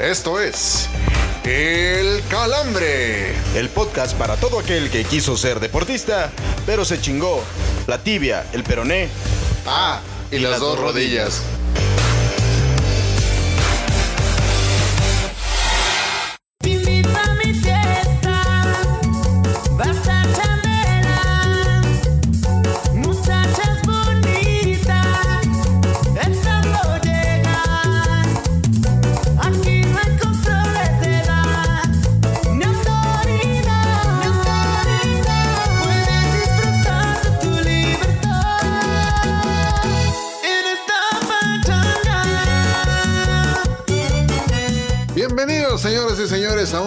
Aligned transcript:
Esto 0.00 0.40
es 0.40 0.88
El 1.44 2.22
Calambre. 2.30 3.34
El 3.54 3.68
podcast 3.68 4.16
para 4.16 4.36
todo 4.36 4.58
aquel 4.58 4.88
que 4.88 5.04
quiso 5.04 5.36
ser 5.36 5.60
deportista, 5.60 6.32
pero 6.64 6.86
se 6.86 6.98
chingó 7.02 7.44
la 7.86 7.98
tibia, 7.98 8.46
el 8.54 8.62
peroné. 8.64 9.10
Ah, 9.66 10.00
y, 10.30 10.38
las, 10.38 10.58
dos 10.58 10.78
rodillas. 10.78 11.42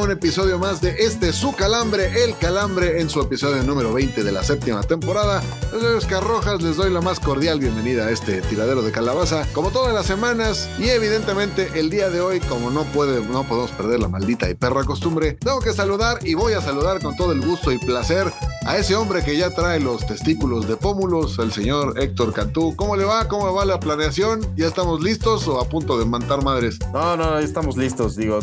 Un 0.03 0.11
episodio 0.11 0.59
más 0.59 0.81
de 0.81 0.95
este 0.99 1.31
Su 1.31 1.55
Calambre, 1.55 2.25
El 2.25 2.37
Calambre, 2.37 2.99
en 2.99 3.09
su 3.09 3.21
episodio 3.21 3.63
número 3.63 3.93
20 3.93 4.21
de 4.21 4.31
la 4.33 4.43
séptima 4.43 4.83
temporada. 4.83 5.41
Yo 5.71 5.79
soy 5.79 5.93
Oscar 5.93 6.21
Rojas, 6.21 6.61
les 6.61 6.75
doy 6.75 6.91
la 6.91 6.99
más 6.99 7.21
cordial 7.21 7.61
bienvenida 7.61 8.07
a 8.07 8.11
este 8.11 8.41
tiradero 8.41 8.81
de 8.81 8.91
calabaza, 8.91 9.47
como 9.53 9.71
todas 9.71 9.93
las 9.93 10.05
semanas, 10.05 10.67
y 10.77 10.89
evidentemente 10.89 11.69
el 11.75 11.89
día 11.89 12.09
de 12.09 12.19
hoy, 12.19 12.41
como 12.41 12.69
no, 12.69 12.83
puede, 12.83 13.23
no 13.25 13.47
podemos 13.47 13.71
perder 13.71 14.01
la 14.01 14.09
maldita 14.09 14.49
y 14.49 14.55
perra 14.55 14.83
costumbre, 14.83 15.37
tengo 15.39 15.61
que 15.61 15.71
saludar 15.71 16.19
y 16.25 16.33
voy 16.33 16.51
a 16.51 16.61
saludar 16.61 17.01
con 17.01 17.15
todo 17.15 17.31
el 17.31 17.39
gusto 17.39 17.71
y 17.71 17.77
placer 17.77 18.29
a 18.65 18.77
ese 18.77 18.95
hombre 18.95 19.23
que 19.23 19.37
ya 19.37 19.49
trae 19.49 19.79
los 19.79 20.05
testículos 20.05 20.67
de 20.67 20.77
pómulos, 20.77 21.37
el 21.39 21.51
señor 21.51 21.99
Héctor 21.99 22.33
Cantú. 22.33 22.75
¿Cómo 22.75 22.95
le 22.95 23.03
va? 23.03 23.27
¿Cómo 23.27 23.53
va 23.53 23.65
la 23.65 23.79
planeación? 23.79 24.41
¿Ya 24.55 24.67
estamos 24.67 25.01
listos 25.01 25.47
o 25.47 25.59
a 25.59 25.67
punto 25.67 25.97
de 25.97 26.05
mantar 26.05 26.43
madres? 26.43 26.79
No, 26.93 27.17
no, 27.17 27.35
ahí 27.35 27.43
estamos 27.43 27.77
listos. 27.77 28.15
Digo, 28.15 28.39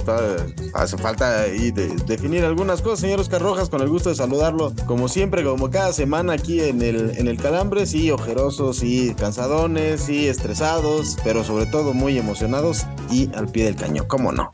hace 0.75 0.97
falta 0.99 1.47
ahí 1.51 1.71
de- 1.71 1.89
definir 2.07 2.45
algunas 2.45 2.83
cosas, 2.83 3.01
señor 3.01 3.21
Oscar 3.21 3.43
Rojas, 3.43 3.69
con 3.69 3.81
el 3.83 3.89
gusto 3.89 4.09
de 4.09 4.15
saludarlo. 4.15 4.73
Como 4.87 5.09
siempre, 5.09 5.45
como 5.45 5.71
cada 5.71 5.93
semana 5.93 6.33
aquí 6.35 6.61
en 6.61 6.83
el, 6.83 7.17
en 7.17 7.29
el 7.29 7.37
Calambre, 7.39 7.87
sí, 7.87 8.11
ojerosos, 8.11 8.79
sí, 8.79 9.15
cansadones, 9.19 10.01
sí, 10.03 10.29
estresados, 10.29 11.17
pero 11.25 11.45
sobre 11.45 11.67
todo 11.67 11.93
muy 11.95 12.19
emocionados 12.19 12.87
y 13.11 13.31
al 13.35 13.49
pie 13.49 13.65
del 13.65 13.77
cañón, 13.77 14.07
¿cómo 14.07 14.33
no? 14.33 14.51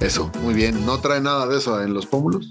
Eso, 0.00 0.30
muy 0.42 0.54
bien. 0.54 0.86
¿No 0.86 0.98
trae 0.98 1.20
nada 1.20 1.46
de 1.46 1.58
eso 1.58 1.82
en 1.82 1.94
los 1.94 2.06
pómulos? 2.06 2.50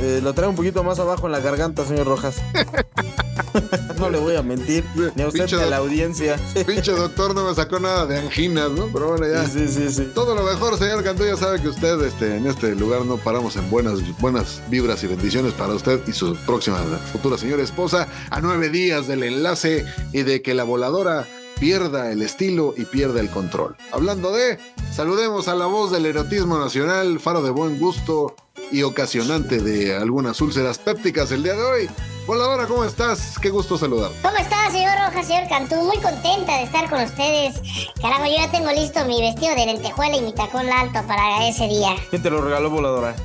Eh, 0.00 0.20
lo 0.22 0.32
traigo 0.32 0.50
un 0.50 0.56
poquito 0.56 0.82
más 0.84 0.98
abajo 0.98 1.26
en 1.26 1.32
la 1.32 1.40
garganta, 1.40 1.84
señor 1.84 2.06
Rojas. 2.06 2.36
no 3.98 4.10
le 4.10 4.18
voy 4.18 4.36
a 4.36 4.42
mentir, 4.42 4.84
ni 5.14 5.22
a 5.22 5.28
usted 5.28 5.46
ni 5.46 5.62
a 5.62 5.66
la 5.66 5.76
audiencia. 5.78 6.36
Pinche 6.66 6.92
doctor 6.92 7.34
no 7.34 7.48
me 7.48 7.54
sacó 7.54 7.78
nada 7.78 8.06
de 8.06 8.18
anginas, 8.18 8.70
¿no? 8.70 8.88
Pero 8.92 9.10
bueno, 9.10 9.26
ya. 9.26 9.46
Sí, 9.46 9.66
sí, 9.66 9.88
sí, 9.88 9.92
sí. 9.92 10.08
Todo 10.14 10.34
lo 10.34 10.42
mejor, 10.42 10.78
señor 10.78 11.02
Cantú. 11.02 11.24
Ya 11.24 11.36
sabe 11.36 11.60
que 11.60 11.68
usted 11.68 12.00
este, 12.02 12.36
en 12.36 12.46
este 12.46 12.74
lugar 12.74 13.04
no 13.04 13.16
paramos 13.16 13.56
en 13.56 13.68
buenas, 13.70 14.00
buenas 14.20 14.60
vibras 14.68 15.02
y 15.04 15.06
bendiciones 15.06 15.52
para 15.54 15.74
usted 15.74 16.00
y 16.06 16.12
su 16.12 16.36
próxima 16.46 16.78
futura 17.12 17.38
señora 17.38 17.62
esposa. 17.62 18.08
A 18.30 18.40
nueve 18.40 18.68
días 18.68 19.06
del 19.06 19.22
enlace 19.22 19.84
y 20.12 20.22
de 20.22 20.42
que 20.42 20.54
la 20.54 20.64
voladora 20.64 21.26
pierda 21.58 22.10
el 22.10 22.22
estilo 22.22 22.74
y 22.76 22.84
pierda 22.84 23.20
el 23.20 23.30
control. 23.30 23.76
Hablando 23.92 24.32
de, 24.32 24.58
saludemos 24.92 25.48
a 25.48 25.54
la 25.54 25.66
voz 25.66 25.90
del 25.90 26.06
erotismo 26.06 26.58
nacional, 26.58 27.20
faro 27.20 27.42
de 27.42 27.50
buen 27.50 27.78
gusto 27.78 28.34
y 28.70 28.82
ocasionante 28.82 29.58
de 29.58 29.96
algunas 29.96 30.40
úlceras 30.40 30.78
pépticas 30.78 31.32
el 31.32 31.42
día 31.42 31.54
de 31.54 31.62
hoy. 31.62 31.90
Voladora, 32.26 32.66
¿cómo 32.66 32.84
estás? 32.84 33.38
Qué 33.40 33.48
gusto 33.48 33.78
saludar. 33.78 34.10
¿Cómo 34.20 34.36
está, 34.36 34.70
señor 34.70 34.92
Rojas, 34.98 35.26
señor 35.26 35.48
Cantú? 35.48 35.76
Muy 35.76 35.96
contenta 35.96 36.58
de 36.58 36.64
estar 36.64 36.90
con 36.90 37.00
ustedes. 37.00 37.54
Carajo, 38.02 38.26
yo 38.26 38.36
ya 38.36 38.50
tengo 38.50 38.70
listo 38.70 39.02
mi 39.06 39.22
vestido 39.22 39.54
de 39.54 39.64
lentejuela 39.64 40.16
y 40.16 40.20
mi 40.20 40.34
tacón 40.34 40.68
alto 40.70 41.02
para 41.06 41.48
ese 41.48 41.66
día. 41.68 41.96
¿Quién 42.10 42.22
te 42.22 42.28
lo 42.28 42.42
regaló, 42.42 42.68
voladora? 42.68 43.16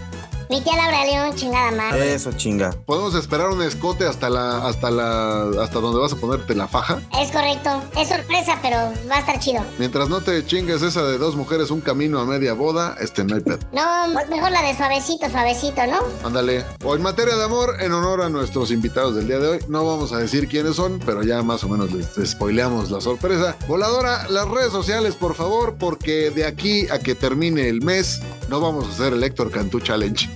Mi 0.53 0.61
tía 0.61 0.75
Laura 0.75 1.03
León, 1.03 1.35
chingada 1.35 1.71
madre. 1.71 2.13
Eso, 2.13 2.31
chinga. 2.31 2.75
¿Podemos 2.85 3.15
esperar 3.15 3.49
un 3.49 3.63
escote 3.63 4.05
hasta 4.05 4.29
la, 4.29 4.67
hasta 4.67 4.91
la, 4.91 5.49
hasta 5.63 5.79
donde 5.79 5.99
vas 5.99 6.13
a 6.13 6.15
ponerte 6.15 6.53
la 6.53 6.67
faja? 6.67 7.01
Es 7.19 7.31
correcto. 7.31 7.81
Es 7.97 8.09
sorpresa, 8.09 8.59
pero 8.61 8.77
va 9.09 9.15
a 9.15 9.19
estar 9.21 9.39
chido. 9.39 9.63
Mientras 9.79 10.09
no 10.09 10.21
te 10.21 10.45
chingues 10.45 10.83
esa 10.83 11.01
de 11.05 11.17
dos 11.17 11.35
mujeres, 11.35 11.71
un 11.71 11.81
camino 11.81 12.19
a 12.19 12.25
media 12.25 12.53
boda, 12.53 12.95
este 13.01 13.23
no 13.23 13.33
hay 13.33 13.41
pedo. 13.41 13.57
No, 13.71 14.07
mejor 14.29 14.51
la 14.51 14.61
de 14.61 14.77
suavecito, 14.77 15.27
suavecito, 15.27 15.87
¿no? 15.87 15.97
Ándale. 16.23 16.63
O 16.83 16.95
en 16.95 17.01
materia 17.01 17.35
de 17.35 17.45
amor, 17.45 17.77
en 17.79 17.91
honor 17.91 18.21
a 18.21 18.29
nuestros 18.29 18.69
invitados 18.69 19.15
del 19.15 19.25
día 19.25 19.39
de 19.39 19.47
hoy, 19.47 19.59
no 19.69 19.83
vamos 19.87 20.13
a 20.13 20.19
decir 20.19 20.47
quiénes 20.47 20.75
son, 20.75 20.99
pero 21.03 21.23
ya 21.23 21.41
más 21.41 21.63
o 21.63 21.67
menos 21.67 21.91
les, 21.91 22.15
les 22.15 22.29
spoileamos 22.29 22.91
la 22.91 23.01
sorpresa. 23.01 23.57
Voladora, 23.67 24.29
las 24.29 24.47
redes 24.47 24.71
sociales, 24.71 25.15
por 25.15 25.33
favor, 25.33 25.77
porque 25.79 26.29
de 26.29 26.45
aquí 26.45 26.87
a 26.89 26.99
que 26.99 27.15
termine 27.15 27.69
el 27.69 27.81
mes, 27.81 28.21
no 28.49 28.59
vamos 28.59 28.85
a 28.85 28.89
hacer 28.89 29.13
el 29.13 29.23
Héctor 29.23 29.49
Cantú 29.49 29.79
Challenge. 29.79 30.29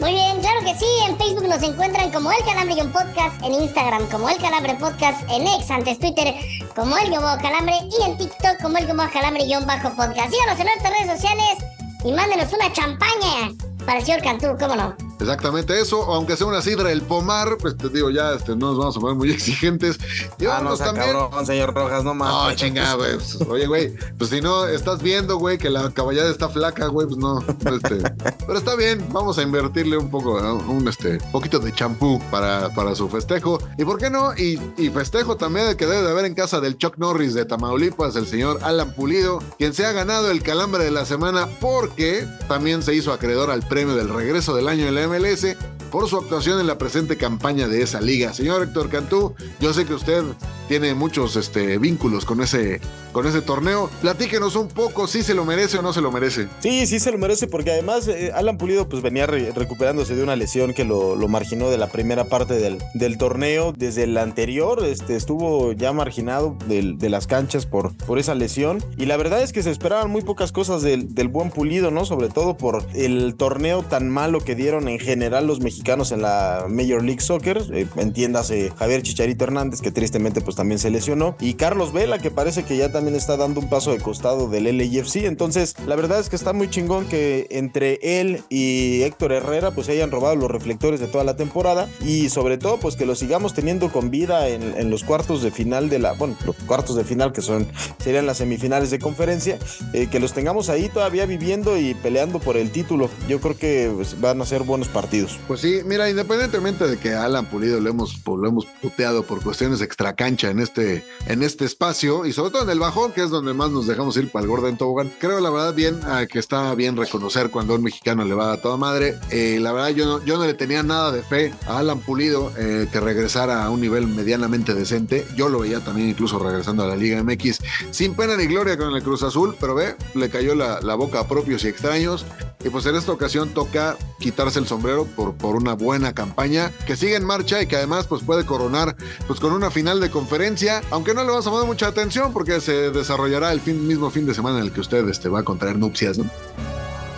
Muy 0.00 0.14
bien, 0.14 0.40
claro 0.40 0.60
que 0.64 0.74
sí. 0.76 0.86
En 1.06 1.16
Facebook 1.16 1.46
nos 1.46 1.62
encuentran 1.62 2.10
como 2.10 2.32
El 2.32 2.44
Calambre 2.44 2.74
y 2.76 2.80
un 2.80 2.90
podcast. 2.90 3.40
En 3.44 3.54
Instagram 3.54 4.08
como 4.08 4.28
El 4.28 4.38
Calambre 4.38 4.74
Podcast. 4.74 5.22
En 5.30 5.46
X, 5.46 5.70
antes 5.70 5.98
Twitter, 5.98 6.34
como 6.74 6.96
El 6.96 7.10
Bajo 7.10 7.40
Calambre. 7.40 7.74
Y 7.88 8.04
en 8.04 8.16
TikTok 8.18 8.60
como 8.60 8.78
El 8.78 8.86
Bajo 8.86 9.12
Calambre 9.12 9.44
Guión 9.44 9.64
Bajo 9.66 9.90
Podcast. 9.90 10.30
Síganos 10.32 10.58
en 10.58 10.66
nuestras 10.66 10.92
redes 10.92 11.20
sociales 11.20 11.58
y 12.04 12.12
mándenos 12.12 12.52
una 12.52 12.72
champaña 12.72 13.52
para 13.86 14.00
el 14.00 14.04
señor 14.04 14.22
Cantú, 14.22 14.56
¿cómo 14.58 14.74
no? 14.74 15.11
Exactamente 15.20 15.78
eso, 15.80 16.02
aunque 16.04 16.36
sea 16.36 16.46
una 16.46 16.62
sidra 16.62 16.90
el 16.90 17.02
pomar, 17.02 17.56
pues 17.60 17.76
te 17.76 17.88
digo, 17.88 18.10
ya 18.10 18.32
este, 18.34 18.52
no 18.56 18.68
nos 18.68 18.78
vamos 18.78 18.96
a 18.96 19.00
poner 19.00 19.16
muy 19.16 19.30
exigentes. 19.32 19.98
Y 20.38 20.46
Ah, 20.46 20.60
no 20.62 20.76
también. 20.76 21.12
cabrón, 21.12 21.46
señor 21.46 21.74
Rojas, 21.74 22.02
no 22.04 22.14
mames. 22.14 22.34
No, 22.34 22.54
chinga, 22.56 22.94
güey. 22.94 23.14
Pues, 23.14 23.38
Oye, 23.48 23.66
güey, 23.66 23.94
pues 24.18 24.30
si 24.30 24.40
no 24.40 24.66
estás 24.66 25.02
viendo, 25.02 25.36
güey, 25.36 25.58
que 25.58 25.70
la 25.70 25.90
caballada 25.90 26.30
está 26.30 26.48
flaca, 26.48 26.86
güey, 26.88 27.06
pues 27.06 27.18
no. 27.18 27.40
Este, 27.40 27.98
pero 28.46 28.58
está 28.58 28.74
bien, 28.74 29.04
vamos 29.12 29.38
a 29.38 29.42
invertirle 29.42 29.96
un 29.96 30.10
poco, 30.10 30.40
¿no? 30.40 30.56
un 30.56 30.86
este, 30.88 31.18
poquito 31.30 31.58
de 31.58 31.72
champú 31.72 32.20
para, 32.30 32.68
para 32.74 32.94
su 32.94 33.08
festejo. 33.08 33.58
¿Y 33.78 33.84
por 33.84 33.98
qué 33.98 34.10
no? 34.10 34.34
Y, 34.36 34.60
y 34.76 34.90
festejo 34.90 35.36
también 35.36 35.68
el 35.68 35.76
que 35.76 35.86
debe 35.86 36.02
de 36.02 36.10
haber 36.10 36.24
en 36.24 36.34
casa 36.34 36.60
del 36.60 36.76
Chuck 36.76 36.96
Norris 36.98 37.34
de 37.34 37.44
Tamaulipas, 37.44 38.16
el 38.16 38.26
señor 38.26 38.58
Alan 38.62 38.92
Pulido, 38.94 39.38
quien 39.58 39.72
se 39.74 39.86
ha 39.86 39.92
ganado 39.92 40.30
el 40.30 40.42
calambre 40.42 40.84
de 40.84 40.90
la 40.90 41.04
semana 41.04 41.48
porque 41.60 42.26
también 42.48 42.82
se 42.82 42.94
hizo 42.94 43.12
acreedor 43.12 43.50
al 43.50 43.62
premio 43.62 43.94
del 43.94 44.08
regreso 44.08 44.54
del 44.54 44.68
año 44.68 44.86
en 44.86 44.94
la 44.94 45.01
MLS 45.08 45.56
por 45.90 46.08
su 46.08 46.16
actuación 46.16 46.58
en 46.58 46.66
la 46.66 46.78
presente 46.78 47.16
campaña 47.18 47.68
de 47.68 47.82
esa 47.82 48.00
liga. 48.00 48.32
Señor 48.32 48.62
Héctor 48.62 48.88
Cantú, 48.88 49.34
yo 49.60 49.74
sé 49.74 49.84
que 49.84 49.92
usted 49.94 50.22
tiene 50.66 50.94
muchos 50.94 51.36
este, 51.36 51.76
vínculos 51.76 52.24
con 52.24 52.40
ese, 52.40 52.80
con 53.12 53.26
ese 53.26 53.42
torneo. 53.42 53.90
Platíquenos 54.00 54.56
un 54.56 54.68
poco 54.68 55.06
si 55.06 55.22
se 55.22 55.34
lo 55.34 55.44
merece 55.44 55.76
o 55.78 55.82
no 55.82 55.92
se 55.92 56.00
lo 56.00 56.10
merece. 56.10 56.48
Sí, 56.60 56.86
sí 56.86 56.98
se 56.98 57.12
lo 57.12 57.18
merece 57.18 57.46
porque 57.46 57.72
además 57.72 58.08
eh, 58.08 58.32
Alan 58.34 58.56
Pulido 58.56 58.88
pues 58.88 59.02
venía 59.02 59.26
re- 59.26 59.52
recuperándose 59.54 60.14
de 60.16 60.22
una 60.22 60.34
lesión 60.34 60.72
que 60.72 60.84
lo, 60.84 61.14
marginó 61.28 61.68
de 61.68 61.76
la 61.76 61.88
primera 61.88 62.24
parte 62.24 62.54
del, 62.54 62.78
del 62.94 63.18
torneo. 63.18 63.74
Desde 63.76 64.04
el 64.04 64.16
anterior 64.16 64.82
este, 64.86 65.14
estuvo 65.14 65.72
ya 65.72 65.92
marginado 65.92 66.56
de 66.68 67.10
las 67.10 67.26
canchas 67.26 67.66
por, 67.66 67.94
por 68.06 68.18
esa 68.18 68.34
lesión. 68.34 68.82
Y 68.96 69.04
la 69.04 69.18
verdad 69.18 69.42
es 69.42 69.52
que 69.52 69.62
se 69.62 69.70
esperaban 69.70 70.10
muy 70.10 70.22
pocas 70.22 70.52
cosas 70.52 70.80
del, 70.80 71.14
del 71.14 71.28
buen 71.28 71.50
Pulido, 71.50 71.90
¿no? 71.90 72.06
Sobre 72.06 72.30
todo 72.30 72.56
por 72.56 72.82
el 72.94 73.34
torneo 73.36 73.82
tan 73.82 74.08
malo 74.08 74.40
que 74.40 74.54
dieron 74.54 74.88
en 74.88 74.91
general 74.98 75.46
los 75.46 75.60
mexicanos 75.60 76.12
en 76.12 76.22
la 76.22 76.66
Major 76.68 77.02
League 77.02 77.20
Soccer. 77.20 77.62
Eh, 77.72 77.86
entiéndase 77.96 78.72
Javier 78.76 79.02
Chicharito 79.02 79.44
Hernández, 79.44 79.80
que 79.80 79.90
tristemente 79.90 80.40
pues 80.40 80.56
también 80.56 80.78
se 80.78 80.90
lesionó. 80.90 81.36
Y 81.40 81.54
Carlos 81.54 81.92
Vela, 81.92 82.18
que 82.18 82.30
parece 82.30 82.64
que 82.64 82.76
ya 82.76 82.92
también 82.92 83.16
está 83.16 83.36
dando 83.36 83.60
un 83.60 83.68
paso 83.68 83.92
de 83.92 83.98
costado 83.98 84.48
del 84.48 84.64
LAFC. 84.64 85.24
Entonces, 85.24 85.74
la 85.86 85.96
verdad 85.96 86.20
es 86.20 86.28
que 86.28 86.36
está 86.36 86.52
muy 86.52 86.70
chingón 86.70 87.06
que 87.06 87.46
entre 87.50 87.98
él 88.02 88.42
y 88.48 89.02
Héctor 89.02 89.32
Herrera 89.32 89.70
pues 89.70 89.88
hayan 89.88 90.10
robado 90.10 90.36
los 90.36 90.50
reflectores 90.50 91.00
de 91.00 91.06
toda 91.06 91.24
la 91.24 91.36
temporada. 91.36 91.88
Y 92.04 92.28
sobre 92.28 92.58
todo, 92.58 92.78
pues 92.78 92.96
que 92.96 93.06
lo 93.06 93.14
sigamos 93.14 93.54
teniendo 93.54 93.90
con 93.90 94.10
vida 94.10 94.48
en, 94.48 94.62
en 94.76 94.90
los 94.90 95.04
cuartos 95.04 95.42
de 95.42 95.50
final 95.50 95.88
de 95.88 95.98
la, 95.98 96.12
bueno, 96.12 96.36
los 96.44 96.56
cuartos 96.66 96.96
de 96.96 97.04
final 97.04 97.32
que 97.32 97.42
son, 97.42 97.66
serían 97.98 98.26
las 98.26 98.38
semifinales 98.38 98.90
de 98.90 98.98
conferencia, 98.98 99.58
eh, 99.92 100.08
que 100.10 100.20
los 100.20 100.32
tengamos 100.32 100.68
ahí 100.68 100.88
todavía 100.88 101.26
viviendo 101.26 101.78
y 101.78 101.94
peleando 101.94 102.38
por 102.38 102.56
el 102.56 102.70
título. 102.70 103.10
Yo 103.28 103.40
creo 103.40 103.56
que 103.56 103.90
pues, 103.94 104.20
van 104.20 104.40
a 104.40 104.46
ser 104.46 104.62
buenos 104.62 104.81
partidos. 104.88 105.38
Pues 105.46 105.60
sí, 105.60 105.80
mira, 105.84 106.08
independientemente 106.08 106.86
de 106.86 106.98
que 106.98 107.14
Alan 107.14 107.46
Pulido 107.46 107.80
lo 107.80 107.90
hemos, 107.90 108.20
lo 108.26 108.48
hemos 108.48 108.66
puteado 108.80 109.22
por 109.24 109.42
cuestiones 109.42 109.80
extracancha 109.80 110.50
en 110.50 110.60
este, 110.60 111.04
en 111.26 111.42
este 111.42 111.64
espacio 111.64 112.26
y 112.26 112.32
sobre 112.32 112.50
todo 112.50 112.62
en 112.62 112.70
el 112.70 112.78
bajón, 112.78 113.12
que 113.12 113.22
es 113.22 113.30
donde 113.30 113.54
más 113.54 113.70
nos 113.70 113.86
dejamos 113.86 114.16
ir 114.16 114.30
para 114.30 114.44
el 114.44 114.48
Gordon 114.48 114.76
Tobogán. 114.76 115.12
Creo 115.18 115.40
la 115.40 115.50
verdad 115.50 115.74
bien 115.74 116.00
ah, 116.04 116.26
que 116.30 116.38
está 116.38 116.74
bien 116.74 116.96
reconocer 116.96 117.50
cuando 117.50 117.74
un 117.74 117.82
mexicano 117.82 118.24
le 118.24 118.34
va 118.34 118.52
a 118.52 118.56
toda 118.58 118.76
madre. 118.76 119.18
Eh, 119.30 119.58
la 119.60 119.72
verdad 119.72 119.90
yo 119.90 120.06
no, 120.06 120.24
yo 120.24 120.38
no 120.38 120.44
le 120.44 120.54
tenía 120.54 120.82
nada 120.82 121.12
de 121.12 121.22
fe 121.22 121.52
a 121.66 121.78
Alan 121.78 122.00
Pulido 122.00 122.52
eh, 122.56 122.88
que 122.90 123.00
regresara 123.00 123.64
a 123.64 123.70
un 123.70 123.80
nivel 123.80 124.06
medianamente 124.06 124.74
decente. 124.74 125.26
Yo 125.36 125.48
lo 125.48 125.60
veía 125.60 125.80
también 125.80 126.08
incluso 126.08 126.38
regresando 126.38 126.82
a 126.82 126.86
la 126.86 126.96
Liga 126.96 127.22
MX 127.22 127.60
sin 127.90 128.14
pena 128.14 128.36
ni 128.36 128.46
gloria 128.46 128.76
con 128.76 128.94
el 128.94 129.02
Cruz 129.02 129.22
Azul, 129.22 129.56
pero 129.60 129.74
ve, 129.74 129.96
le 130.14 130.30
cayó 130.30 130.54
la, 130.54 130.80
la 130.80 130.94
boca 130.94 131.20
a 131.20 131.28
propios 131.28 131.64
y 131.64 131.68
extraños. 131.68 132.24
Y 132.64 132.68
pues 132.68 132.86
en 132.86 132.94
esta 132.94 133.12
ocasión 133.12 133.50
toca 133.50 133.96
quitarse 134.20 134.58
el 134.58 134.66
sombrero 134.72 135.04
por, 135.04 135.34
por 135.34 135.56
una 135.56 135.74
buena 135.74 136.14
campaña 136.14 136.72
que 136.86 136.96
sigue 136.96 137.16
en 137.16 137.24
marcha 137.24 137.60
y 137.60 137.66
que 137.66 137.76
además 137.76 138.06
pues 138.06 138.22
puede 138.22 138.46
coronar 138.46 138.96
pues 139.26 139.38
con 139.38 139.52
una 139.52 139.70
final 139.70 140.00
de 140.00 140.10
conferencia, 140.10 140.82
aunque 140.90 141.12
no 141.12 141.24
le 141.24 141.30
vas 141.30 141.46
a 141.46 141.50
dar 141.50 141.66
mucha 141.66 141.88
atención 141.88 142.32
porque 142.32 142.60
se 142.60 142.90
desarrollará 142.90 143.52
el 143.52 143.60
fin, 143.60 143.86
mismo 143.86 144.10
fin 144.10 144.24
de 144.24 144.32
semana 144.32 144.60
en 144.60 144.64
el 144.64 144.72
que 144.72 144.80
usted 144.80 145.06
este, 145.08 145.28
va 145.28 145.40
a 145.40 145.42
contraer 145.42 145.78
nupcias, 145.78 146.16
¿no? 146.16 146.24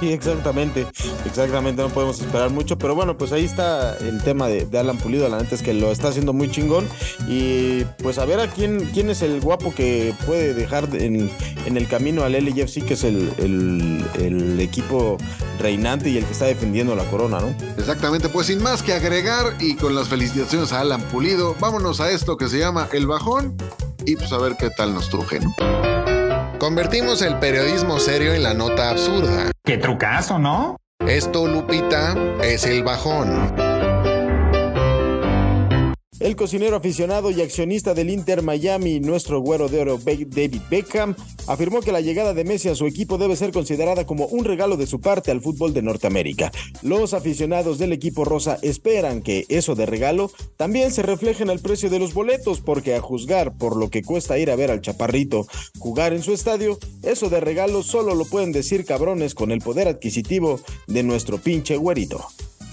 Exactamente, 0.00 0.86
exactamente, 1.24 1.82
no 1.82 1.88
podemos 1.88 2.20
esperar 2.20 2.50
mucho, 2.50 2.76
pero 2.78 2.94
bueno, 2.94 3.16
pues 3.16 3.32
ahí 3.32 3.44
está 3.44 3.96
el 3.98 4.22
tema 4.22 4.48
de, 4.48 4.66
Alan 4.78 4.98
Pulido, 4.98 5.28
la 5.28 5.38
neta 5.38 5.54
es 5.54 5.62
que 5.62 5.72
lo 5.72 5.90
está 5.90 6.08
haciendo 6.08 6.32
muy 6.32 6.50
chingón 6.50 6.86
y 7.28 7.84
pues 8.02 8.18
a 8.18 8.24
ver 8.24 8.40
a 8.40 8.48
quién, 8.48 8.90
quién 8.92 9.10
es 9.10 9.22
el 9.22 9.40
guapo 9.40 9.74
que 9.74 10.14
puede 10.26 10.54
dejar 10.54 10.88
en, 10.94 11.30
en 11.66 11.76
el 11.76 11.88
camino 11.88 12.24
al 12.24 12.32
LFC, 12.32 12.84
que 12.84 12.94
es 12.94 13.04
el, 13.04 13.32
el, 13.38 14.60
equipo 14.60 15.18
reinante 15.58 16.08
y 16.10 16.16
el 16.16 16.24
que 16.24 16.32
está 16.32 16.46
defendiendo 16.46 16.94
la 16.94 17.04
corona, 17.04 17.40
¿no? 17.40 17.54
Exactamente, 17.76 18.28
pues 18.28 18.46
sin 18.46 18.62
más 18.62 18.82
que 18.82 18.92
agregar 18.92 19.54
y 19.60 19.74
con 19.76 19.94
las 19.94 20.08
felicitaciones 20.08 20.72
a 20.72 20.80
Alan 20.80 21.02
Pulido, 21.02 21.54
vámonos 21.60 22.00
a 22.00 22.10
esto 22.10 22.36
que 22.36 22.48
se 22.48 22.58
llama 22.58 22.88
El 22.92 23.06
Bajón 23.06 23.56
y 24.06 24.16
pues 24.16 24.32
a 24.32 24.38
ver 24.38 24.56
qué 24.58 24.70
tal 24.70 24.94
nos 24.94 25.08
truje. 25.08 25.40
Convertimos 26.58 27.20
el 27.22 27.38
periodismo 27.38 27.98
serio 27.98 28.32
en 28.32 28.42
la 28.42 28.54
nota 28.54 28.90
absurda. 28.90 29.50
Qué 29.64 29.76
trucazo, 29.76 30.38
¿no? 30.38 30.76
Esto, 31.06 31.46
Lupita, 31.46 32.14
es 32.42 32.64
el 32.64 32.82
bajón. 32.82 33.73
El 36.24 36.36
cocinero 36.36 36.76
aficionado 36.76 37.30
y 37.30 37.42
accionista 37.42 37.92
del 37.92 38.08
Inter 38.08 38.40
Miami, 38.40 38.98
nuestro 38.98 39.40
güero 39.40 39.68
de 39.68 39.80
oro 39.80 39.98
David 39.98 40.62
Beckham, 40.70 41.14
afirmó 41.46 41.82
que 41.82 41.92
la 41.92 42.00
llegada 42.00 42.32
de 42.32 42.44
Messi 42.44 42.70
a 42.70 42.74
su 42.74 42.86
equipo 42.86 43.18
debe 43.18 43.36
ser 43.36 43.52
considerada 43.52 44.06
como 44.06 44.24
un 44.28 44.46
regalo 44.46 44.78
de 44.78 44.86
su 44.86 45.02
parte 45.02 45.30
al 45.30 45.42
fútbol 45.42 45.74
de 45.74 45.82
Norteamérica. 45.82 46.50
Los 46.80 47.12
aficionados 47.12 47.76
del 47.76 47.92
equipo 47.92 48.24
rosa 48.24 48.56
esperan 48.62 49.20
que 49.20 49.44
eso 49.50 49.74
de 49.74 49.84
regalo 49.84 50.30
también 50.56 50.92
se 50.92 51.02
refleje 51.02 51.42
en 51.42 51.50
el 51.50 51.60
precio 51.60 51.90
de 51.90 51.98
los 51.98 52.14
boletos, 52.14 52.62
porque 52.62 52.94
a 52.94 53.02
juzgar 53.02 53.58
por 53.58 53.76
lo 53.76 53.90
que 53.90 54.02
cuesta 54.02 54.38
ir 54.38 54.50
a 54.50 54.56
ver 54.56 54.70
al 54.70 54.80
chaparrito 54.80 55.46
jugar 55.78 56.14
en 56.14 56.22
su 56.22 56.32
estadio, 56.32 56.78
eso 57.02 57.28
de 57.28 57.40
regalo 57.40 57.82
solo 57.82 58.14
lo 58.14 58.24
pueden 58.24 58.50
decir 58.50 58.86
cabrones 58.86 59.34
con 59.34 59.50
el 59.50 59.58
poder 59.58 59.88
adquisitivo 59.88 60.58
de 60.86 61.02
nuestro 61.02 61.36
pinche 61.36 61.76
güerito. 61.76 62.24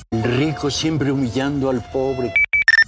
Rico 0.10 0.72
siempre 0.72 1.12
humillando 1.12 1.70
al 1.70 1.84
pobre. 1.92 2.32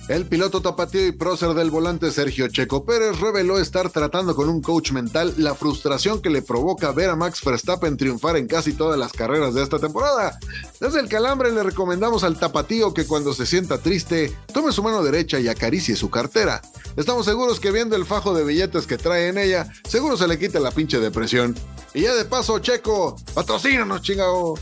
El 0.09 0.25
piloto 0.25 0.61
tapatío 0.61 1.07
y 1.07 1.13
prócer 1.13 1.53
del 1.53 1.71
volante 1.71 2.11
Sergio 2.11 2.49
Checo 2.49 2.83
Pérez 2.83 3.21
reveló 3.21 3.57
estar 3.57 3.89
tratando 3.89 4.35
con 4.35 4.49
un 4.49 4.61
coach 4.61 4.91
mental 4.91 5.33
la 5.37 5.55
frustración 5.55 6.21
que 6.21 6.29
le 6.29 6.41
provoca 6.41 6.91
ver 6.91 7.09
a 7.09 7.15
Max 7.15 7.41
Verstappen 7.43 7.95
triunfar 7.95 8.35
en 8.35 8.47
casi 8.47 8.73
todas 8.73 8.99
las 8.99 9.13
carreras 9.13 9.53
de 9.53 9.63
esta 9.63 9.79
temporada. 9.79 10.37
Desde 10.81 10.99
el 10.99 11.07
calambre 11.07 11.53
le 11.53 11.63
recomendamos 11.63 12.25
al 12.25 12.37
tapatío 12.37 12.93
que 12.93 13.07
cuando 13.07 13.33
se 13.33 13.45
sienta 13.45 13.77
triste, 13.77 14.35
tome 14.51 14.73
su 14.73 14.83
mano 14.83 15.03
derecha 15.03 15.39
y 15.39 15.47
acaricie 15.47 15.95
su 15.95 16.09
cartera. 16.09 16.61
Estamos 16.97 17.25
seguros 17.25 17.61
que 17.61 17.71
viendo 17.71 17.95
el 17.95 18.05
fajo 18.05 18.33
de 18.33 18.43
billetes 18.43 18.85
que 18.85 18.97
trae 18.97 19.29
en 19.29 19.37
ella, 19.37 19.71
seguro 19.87 20.17
se 20.17 20.27
le 20.27 20.37
quita 20.37 20.59
la 20.59 20.71
pinche 20.71 20.99
depresión. 20.99 21.55
Y 21.93 22.01
ya 22.01 22.13
de 22.13 22.25
paso, 22.25 22.59
Checo, 22.59 23.15
patrocínanos, 23.33 24.01
chingado. 24.01 24.55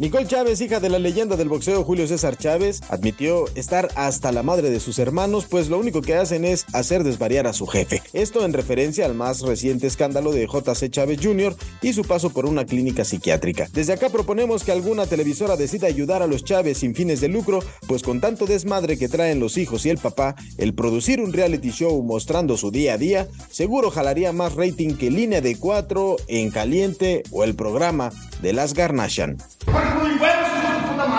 Nicole 0.00 0.26
Chávez, 0.26 0.62
hija 0.62 0.80
de 0.80 0.88
la 0.88 0.98
leyenda 0.98 1.36
del 1.36 1.50
boxeo 1.50 1.84
Julio 1.84 2.06
César 2.06 2.38
Chávez, 2.38 2.80
admitió 2.88 3.44
estar 3.54 3.90
hasta 3.96 4.32
la 4.32 4.42
madre 4.42 4.70
de 4.70 4.80
sus 4.80 4.98
hermanos, 4.98 5.44
pues 5.44 5.68
lo 5.68 5.78
único 5.78 6.00
que 6.00 6.14
hacen 6.14 6.46
es 6.46 6.64
hacer 6.72 7.04
desvariar 7.04 7.46
a 7.46 7.52
su 7.52 7.66
jefe. 7.66 8.02
Esto 8.14 8.46
en 8.46 8.54
referencia 8.54 9.04
al 9.04 9.12
más 9.12 9.42
reciente 9.42 9.86
escándalo 9.86 10.32
de 10.32 10.46
JC 10.46 10.88
Chávez 10.88 11.20
Jr. 11.22 11.54
y 11.82 11.92
su 11.92 12.04
paso 12.04 12.30
por 12.30 12.46
una 12.46 12.64
clínica 12.64 13.04
psiquiátrica. 13.04 13.68
Desde 13.74 13.92
acá 13.92 14.08
proponemos 14.08 14.64
que 14.64 14.72
alguna 14.72 15.04
televisora 15.04 15.58
decida 15.58 15.88
ayudar 15.88 16.22
a 16.22 16.26
los 16.26 16.44
Chávez 16.44 16.78
sin 16.78 16.94
fines 16.94 17.20
de 17.20 17.28
lucro, 17.28 17.62
pues 17.86 18.02
con 18.02 18.22
tanto 18.22 18.46
desmadre 18.46 18.96
que 18.96 19.10
traen 19.10 19.38
los 19.38 19.58
hijos 19.58 19.84
y 19.84 19.90
el 19.90 19.98
papá, 19.98 20.34
el 20.56 20.72
producir 20.72 21.20
un 21.20 21.34
reality 21.34 21.72
show 21.72 22.02
mostrando 22.02 22.56
su 22.56 22.70
día 22.70 22.94
a 22.94 22.96
día, 22.96 23.28
seguro 23.50 23.90
jalaría 23.90 24.32
más 24.32 24.54
rating 24.54 24.94
que 24.94 25.10
Línea 25.10 25.42
de 25.42 25.58
4 25.58 26.16
en 26.26 26.50
Caliente 26.50 27.22
o 27.30 27.44
el 27.44 27.54
programa 27.54 28.10
de 28.40 28.54
las 28.54 28.72
Garnachan. 28.72 29.36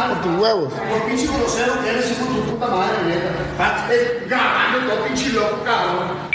Madre. 0.08 0.16
Por 0.16 0.24
tus 0.24 0.42
huevos. 0.42 0.74
Por 0.74 1.06
pinche 1.06 1.28
grosero 1.28 1.82
que 1.82 1.90
eres, 1.90 2.12
hijo 2.12 2.26
de 2.26 2.42
tu 2.42 2.52
puta 2.52 2.68
madre, 2.68 3.06
neta. 3.06 3.56
Ah, 3.60 3.90
eh, 3.92 4.26
Grabando 4.28 4.94
todo 4.94 5.06
pinche 5.06 5.30
loco, 5.30 5.64
cabrón. 5.64 6.32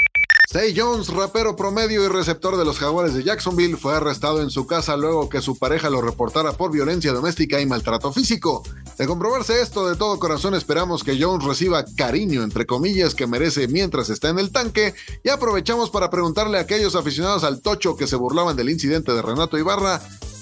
Say 0.48 0.74
Jones, 0.74 1.08
rapero 1.08 1.56
promedio 1.56 2.04
y 2.04 2.08
receptor 2.08 2.56
de 2.56 2.64
los 2.64 2.78
jaguares 2.78 3.12
de 3.12 3.24
Jacksonville, 3.24 3.76
fue 3.76 3.94
arrestado 3.94 4.40
en 4.40 4.48
su 4.48 4.66
casa 4.66 4.96
luego 4.96 5.28
que 5.28 5.42
su 5.42 5.58
pareja 5.58 5.90
lo 5.90 6.00
reportara 6.00 6.52
por 6.52 6.70
violencia 6.70 7.12
doméstica 7.12 7.60
y 7.60 7.66
maltrato 7.66 8.12
físico. 8.12 8.62
De 8.96 9.06
comprobarse 9.06 9.60
esto, 9.60 9.86
de 9.86 9.96
todo 9.96 10.18
corazón 10.18 10.54
esperamos 10.54 11.04
que 11.04 11.20
Jones 11.20 11.44
reciba 11.44 11.84
cariño, 11.96 12.42
entre 12.42 12.64
comillas, 12.64 13.14
que 13.14 13.26
merece 13.26 13.68
mientras 13.68 14.08
está 14.08 14.30
en 14.30 14.38
el 14.38 14.50
tanque, 14.50 14.94
y 15.22 15.28
aprovechamos 15.28 15.90
para 15.90 16.08
preguntarle 16.08 16.56
a 16.56 16.62
aquellos 16.62 16.94
aficionados 16.94 17.44
al 17.44 17.60
tocho 17.60 17.96
que 17.96 18.06
se 18.06 18.16
burlaban 18.16 18.56
del 18.56 18.70
incidente 18.70 19.12
de 19.12 19.20
Renato 19.20 19.58
Ibarra, 19.58 20.00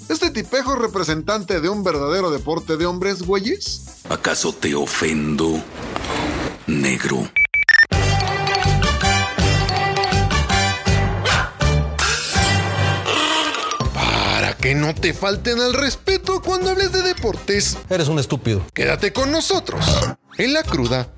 ¿este 0.08 0.30
tipejo 0.30 0.74
es 0.74 0.78
representante 0.80 1.60
de 1.60 1.68
un 1.68 1.82
verdadero 1.84 2.30
deporte 2.30 2.76
de 2.76 2.86
hombres, 2.86 3.22
güeyes? 3.22 3.82
¿Acaso 4.08 4.52
te 4.52 4.74
ofendo, 4.74 5.62
negro? 6.66 7.28
Para 13.94 14.56
que 14.56 14.74
no 14.74 14.94
te 14.94 15.14
falten 15.14 15.60
al 15.60 15.72
respeto 15.72 16.40
cuando 16.42 16.70
hables 16.70 16.92
de 16.92 17.02
deportes, 17.02 17.76
Eres 17.88 18.08
un 18.08 18.18
estúpido. 18.18 18.62
quédate 18.74 19.12
con 19.12 19.30
nosotros 19.30 19.84
en 20.38 20.52
la 20.52 20.62
cruda. 20.62 21.08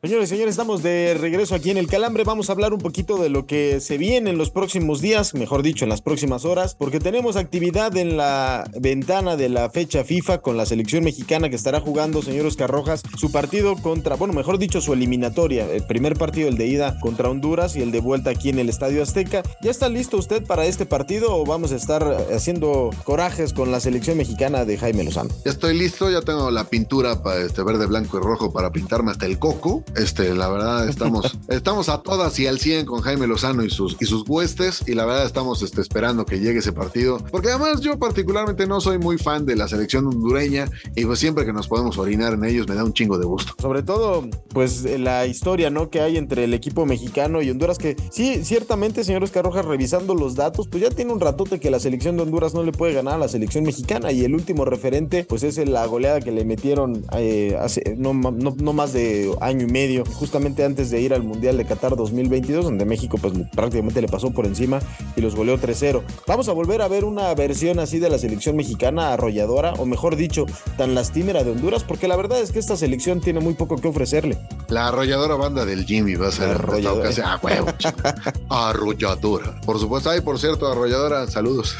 Señores 0.00 0.28
señores, 0.28 0.52
estamos 0.52 0.84
de 0.84 1.16
regreso 1.20 1.56
aquí 1.56 1.72
en 1.72 1.76
el 1.76 1.88
Calambre. 1.88 2.22
Vamos 2.22 2.48
a 2.48 2.52
hablar 2.52 2.72
un 2.72 2.78
poquito 2.78 3.16
de 3.16 3.30
lo 3.30 3.46
que 3.46 3.80
se 3.80 3.98
viene 3.98 4.30
en 4.30 4.38
los 4.38 4.50
próximos 4.50 5.00
días, 5.00 5.34
mejor 5.34 5.64
dicho, 5.64 5.84
en 5.84 5.88
las 5.88 6.02
próximas 6.02 6.44
horas, 6.44 6.76
porque 6.76 7.00
tenemos 7.00 7.34
actividad 7.34 7.96
en 7.96 8.16
la 8.16 8.70
ventana 8.78 9.34
de 9.34 9.48
la 9.48 9.70
fecha 9.70 10.04
FIFA 10.04 10.38
con 10.38 10.56
la 10.56 10.66
selección 10.66 11.02
mexicana 11.02 11.50
que 11.50 11.56
estará 11.56 11.80
jugando, 11.80 12.22
señor 12.22 12.46
Oscar 12.46 12.70
Rojas, 12.70 13.02
su 13.16 13.32
partido 13.32 13.74
contra, 13.74 14.14
bueno, 14.14 14.34
mejor 14.34 14.58
dicho, 14.58 14.80
su 14.80 14.92
eliminatoria. 14.92 15.68
El 15.68 15.84
primer 15.84 16.14
partido, 16.14 16.48
el 16.48 16.58
de 16.58 16.68
ida 16.68 17.00
contra 17.00 17.28
Honduras 17.28 17.74
y 17.74 17.82
el 17.82 17.90
de 17.90 17.98
vuelta 17.98 18.30
aquí 18.30 18.50
en 18.50 18.60
el 18.60 18.68
Estadio 18.68 19.02
Azteca. 19.02 19.42
¿Ya 19.62 19.72
está 19.72 19.88
listo 19.88 20.16
usted 20.16 20.46
para 20.46 20.66
este 20.66 20.86
partido 20.86 21.34
o 21.34 21.44
vamos 21.44 21.72
a 21.72 21.74
estar 21.74 22.04
haciendo 22.32 22.90
corajes 23.02 23.52
con 23.52 23.72
la 23.72 23.80
selección 23.80 24.16
mexicana 24.16 24.64
de 24.64 24.78
Jaime 24.78 25.02
Lozano? 25.02 25.30
Ya 25.44 25.50
estoy 25.50 25.76
listo, 25.76 26.08
ya 26.08 26.22
tengo 26.22 26.52
la 26.52 26.62
pintura 26.62 27.20
para 27.20 27.40
este 27.40 27.64
verde, 27.64 27.86
blanco 27.86 28.18
y 28.18 28.20
rojo 28.20 28.52
para 28.52 28.70
pintarme 28.70 29.10
hasta 29.10 29.26
el 29.26 29.40
coco. 29.40 29.82
Este, 29.96 30.34
la 30.34 30.48
verdad, 30.48 30.88
estamos, 30.88 31.38
estamos 31.48 31.88
a 31.88 32.02
todas 32.02 32.38
y 32.38 32.46
al 32.46 32.58
100 32.58 32.86
con 32.86 33.00
Jaime 33.00 33.26
Lozano 33.26 33.64
y 33.64 33.70
sus, 33.70 33.96
y 34.00 34.06
sus 34.06 34.28
huestes. 34.28 34.82
Y 34.86 34.94
la 34.94 35.04
verdad, 35.04 35.26
estamos 35.26 35.62
este, 35.62 35.80
esperando 35.80 36.24
que 36.24 36.38
llegue 36.40 36.58
ese 36.60 36.72
partido. 36.72 37.18
Porque 37.30 37.48
además, 37.50 37.80
yo 37.80 37.98
particularmente 37.98 38.66
no 38.66 38.80
soy 38.80 38.98
muy 38.98 39.18
fan 39.18 39.46
de 39.46 39.56
la 39.56 39.68
selección 39.68 40.06
hondureña. 40.06 40.66
Y 40.94 41.04
pues 41.04 41.18
siempre 41.18 41.44
que 41.44 41.52
nos 41.52 41.68
podemos 41.68 41.98
orinar 41.98 42.34
en 42.34 42.44
ellos, 42.44 42.68
me 42.68 42.74
da 42.74 42.84
un 42.84 42.92
chingo 42.92 43.18
de 43.18 43.26
gusto. 43.26 43.54
Sobre 43.60 43.82
todo, 43.82 44.28
pues 44.50 44.82
la 44.84 45.26
historia, 45.26 45.70
¿no? 45.70 45.90
Que 45.90 46.00
hay 46.00 46.16
entre 46.16 46.44
el 46.44 46.54
equipo 46.54 46.86
mexicano 46.86 47.42
y 47.42 47.50
Honduras, 47.50 47.78
que 47.78 47.96
sí, 48.10 48.44
ciertamente, 48.44 49.04
señor 49.04 49.22
Oscar 49.24 49.44
Rojas, 49.44 49.64
revisando 49.64 50.14
los 50.14 50.34
datos, 50.34 50.68
pues 50.68 50.82
ya 50.82 50.90
tiene 50.90 51.12
un 51.12 51.20
ratote 51.20 51.58
que 51.60 51.70
la 51.70 51.80
selección 51.80 52.16
de 52.16 52.22
Honduras 52.22 52.54
no 52.54 52.62
le 52.62 52.72
puede 52.72 52.92
ganar 52.94 53.14
a 53.14 53.18
la 53.18 53.28
selección 53.28 53.64
mexicana. 53.64 54.12
Y 54.12 54.24
el 54.24 54.34
último 54.34 54.64
referente, 54.64 55.24
pues 55.24 55.42
es 55.42 55.56
la 55.68 55.84
goleada 55.86 56.20
que 56.20 56.30
le 56.32 56.44
metieron 56.44 57.04
eh, 57.12 57.56
hace 57.60 57.94
no, 57.96 58.12
no- 58.14 58.54
no 58.58 58.72
más 58.72 58.92
de 58.92 59.34
año 59.40 59.66
y 59.66 59.70
medio, 59.70 59.77
justamente 60.14 60.64
antes 60.64 60.90
de 60.90 61.00
ir 61.00 61.14
al 61.14 61.22
Mundial 61.22 61.56
de 61.56 61.64
Qatar 61.64 61.96
2022, 61.96 62.64
donde 62.64 62.84
México 62.84 63.18
pues 63.20 63.34
prácticamente 63.54 64.00
le 64.00 64.08
pasó 64.08 64.30
por 64.30 64.46
encima 64.46 64.80
y 65.16 65.20
los 65.20 65.34
goleó 65.34 65.58
3-0. 65.58 66.02
Vamos 66.26 66.48
a 66.48 66.52
volver 66.52 66.82
a 66.82 66.88
ver 66.88 67.04
una 67.04 67.34
versión 67.34 67.78
así 67.78 67.98
de 67.98 68.10
la 68.10 68.18
selección 68.18 68.56
mexicana 68.56 69.12
arrolladora, 69.12 69.74
o 69.74 69.86
mejor 69.86 70.16
dicho, 70.16 70.46
tan 70.76 70.94
lastimera 70.94 71.44
de 71.44 71.52
Honduras, 71.52 71.84
porque 71.84 72.08
la 72.08 72.16
verdad 72.16 72.40
es 72.40 72.52
que 72.52 72.58
esta 72.58 72.76
selección 72.76 73.20
tiene 73.20 73.40
muy 73.40 73.54
poco 73.54 73.76
que 73.76 73.88
ofrecerle. 73.88 74.38
La 74.68 74.88
arrolladora 74.88 75.36
banda 75.36 75.64
del 75.64 75.84
Jimmy 75.84 76.14
va 76.14 76.28
a 76.28 76.32
ser 76.32 76.50
esta 76.50 76.62
arrolladora. 76.62 77.10
Ah, 77.24 77.40
huevo. 77.42 77.68
Arrolladora. 78.50 79.60
Por 79.62 79.78
supuesto. 79.78 80.10
Ay, 80.10 80.20
por 80.20 80.38
cierto, 80.38 80.66
arrolladora, 80.66 81.26
saludos. 81.26 81.76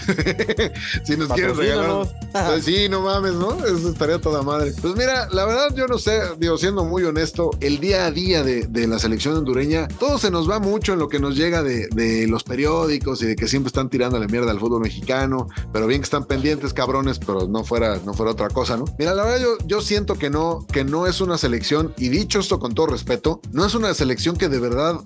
si 1.04 1.16
nos 1.16 1.28
quieres 1.28 1.56
regalar. 1.56 2.06
Pues 2.32 2.64
sí, 2.64 2.88
no 2.88 3.02
mames, 3.02 3.34
¿no? 3.34 3.64
Eso 3.64 3.90
estaría 3.90 4.20
toda 4.20 4.42
madre. 4.42 4.72
Pues 4.80 4.94
mira, 4.94 5.28
la 5.30 5.44
verdad, 5.44 5.74
yo 5.74 5.86
no 5.86 5.98
sé, 5.98 6.20
digo, 6.38 6.58
siendo 6.58 6.84
muy 6.84 7.04
honesto, 7.04 7.50
el 7.60 7.78
día 7.80 7.87
a 7.94 8.10
día 8.10 8.42
de, 8.42 8.66
de 8.66 8.86
la 8.86 8.98
selección 8.98 9.36
hondureña, 9.36 9.88
todo 9.88 10.18
se 10.18 10.30
nos 10.30 10.48
va 10.48 10.58
mucho 10.58 10.92
en 10.92 10.98
lo 10.98 11.08
que 11.08 11.18
nos 11.18 11.36
llega 11.36 11.62
de, 11.62 11.88
de 11.88 12.26
los 12.26 12.44
periódicos 12.44 13.22
y 13.22 13.26
de 13.26 13.36
que 13.36 13.48
siempre 13.48 13.68
están 13.68 13.88
tirando 13.88 14.18
la 14.18 14.26
mierda 14.26 14.50
al 14.50 14.60
fútbol 14.60 14.82
mexicano, 14.82 15.48
pero 15.72 15.86
bien 15.86 16.00
que 16.00 16.04
están 16.04 16.24
pendientes, 16.26 16.72
cabrones, 16.72 17.18
pero 17.18 17.48
no 17.48 17.64
fuera, 17.64 17.98
no 18.04 18.14
fuera 18.14 18.32
otra 18.32 18.48
cosa, 18.48 18.76
¿no? 18.76 18.84
Mira, 18.98 19.14
la 19.14 19.24
verdad, 19.24 19.40
yo, 19.40 19.66
yo 19.66 19.80
siento 19.80 20.14
que 20.14 20.30
no, 20.30 20.66
que 20.72 20.84
no 20.84 21.06
es 21.06 21.20
una 21.20 21.38
selección, 21.38 21.94
y 21.96 22.08
dicho 22.08 22.40
esto 22.40 22.58
con 22.58 22.74
todo 22.74 22.88
respeto, 22.88 23.40
no 23.52 23.64
es 23.64 23.74
una 23.74 23.92
selección 23.94 24.36
que 24.36 24.48
de 24.48 24.58
verdad 24.58 25.00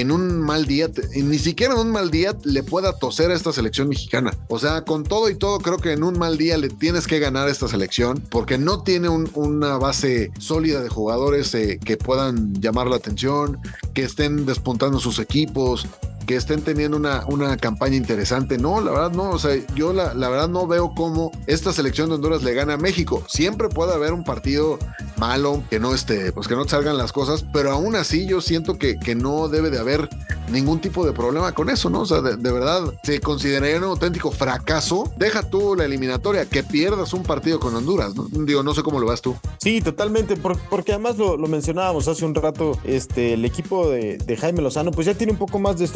en 0.00 0.10
un 0.10 0.40
mal 0.40 0.66
día, 0.66 0.90
ni 1.14 1.38
siquiera 1.38 1.74
en 1.74 1.80
un 1.80 1.90
mal 1.90 2.10
día 2.10 2.36
le 2.44 2.62
pueda 2.62 2.92
toser 2.98 3.30
a 3.30 3.34
esta 3.34 3.52
selección 3.52 3.88
mexicana. 3.88 4.32
O 4.48 4.58
sea, 4.58 4.82
con 4.84 5.04
todo 5.04 5.28
y 5.30 5.34
todo, 5.36 5.58
creo 5.58 5.78
que 5.78 5.92
en 5.92 6.02
un 6.02 6.18
mal 6.18 6.36
día 6.38 6.56
le 6.58 6.68
tienes 6.68 7.06
que 7.06 7.18
ganar 7.18 7.48
a 7.48 7.50
esta 7.50 7.68
selección 7.68 8.22
porque 8.30 8.58
no 8.58 8.82
tiene 8.82 9.08
un- 9.08 9.30
una 9.34 9.76
base 9.78 10.30
sólida 10.38 10.80
de 10.82 10.88
jugadores 10.88 11.54
eh, 11.54 11.78
que 11.84 11.96
puedan 11.96 12.54
llamar 12.60 12.86
la 12.88 12.96
atención, 12.96 13.58
que 13.94 14.02
estén 14.04 14.46
despuntando 14.46 14.98
sus 14.98 15.18
equipos. 15.18 15.86
Que 16.26 16.36
estén 16.36 16.62
teniendo 16.62 16.96
una, 16.96 17.24
una 17.28 17.56
campaña 17.56 17.94
interesante. 17.96 18.58
No, 18.58 18.80
la 18.80 18.90
verdad 18.90 19.12
no. 19.12 19.30
O 19.30 19.38
sea, 19.38 19.52
yo 19.74 19.92
la, 19.92 20.12
la 20.14 20.28
verdad 20.28 20.48
no 20.48 20.66
veo 20.66 20.92
cómo 20.94 21.30
esta 21.46 21.72
selección 21.72 22.08
de 22.08 22.16
Honduras 22.16 22.42
le 22.42 22.52
gana 22.52 22.74
a 22.74 22.76
México. 22.78 23.22
Siempre 23.28 23.68
puede 23.68 23.94
haber 23.94 24.12
un 24.12 24.24
partido 24.24 24.78
malo, 25.16 25.62
que 25.70 25.78
no 25.80 25.94
esté, 25.94 26.32
pues 26.32 26.46
que 26.48 26.54
no 26.56 26.66
salgan 26.68 26.98
las 26.98 27.12
cosas, 27.12 27.44
pero 27.52 27.70
aún 27.70 27.96
así 27.96 28.26
yo 28.26 28.40
siento 28.42 28.76
que, 28.76 28.98
que 28.98 29.14
no 29.14 29.48
debe 29.48 29.70
de 29.70 29.78
haber 29.78 30.10
ningún 30.50 30.80
tipo 30.80 31.06
de 31.06 31.12
problema 31.12 31.52
con 31.52 31.70
eso, 31.70 31.88
¿no? 31.90 32.00
O 32.02 32.06
sea, 32.06 32.20
de, 32.20 32.36
de 32.36 32.52
verdad, 32.52 32.82
se 33.02 33.20
consideraría 33.20 33.78
un 33.78 33.84
auténtico 33.84 34.30
fracaso. 34.30 35.10
Deja 35.16 35.42
tú 35.42 35.74
la 35.74 35.84
eliminatoria, 35.86 36.44
que 36.46 36.62
pierdas 36.62 37.14
un 37.14 37.22
partido 37.22 37.58
con 37.60 37.74
Honduras, 37.74 38.14
¿no? 38.14 38.26
Digo, 38.44 38.62
no 38.62 38.74
sé 38.74 38.82
cómo 38.82 39.00
lo 39.00 39.06
vas 39.06 39.22
tú. 39.22 39.34
Sí, 39.58 39.80
totalmente, 39.80 40.36
por- 40.36 40.58
porque 40.68 40.92
además 40.92 41.16
lo, 41.16 41.36
lo 41.36 41.46
mencionábamos 41.48 42.06
hace 42.08 42.24
un 42.24 42.34
rato, 42.34 42.78
este, 42.84 43.32
el 43.34 43.44
equipo 43.44 43.88
de, 43.88 44.18
de 44.18 44.36
Jaime 44.36 44.60
Lozano 44.62 44.90
pues 44.90 45.06
ya 45.06 45.14
tiene 45.14 45.32
un 45.32 45.38
poco 45.38 45.58
más 45.58 45.78
de 45.78 45.86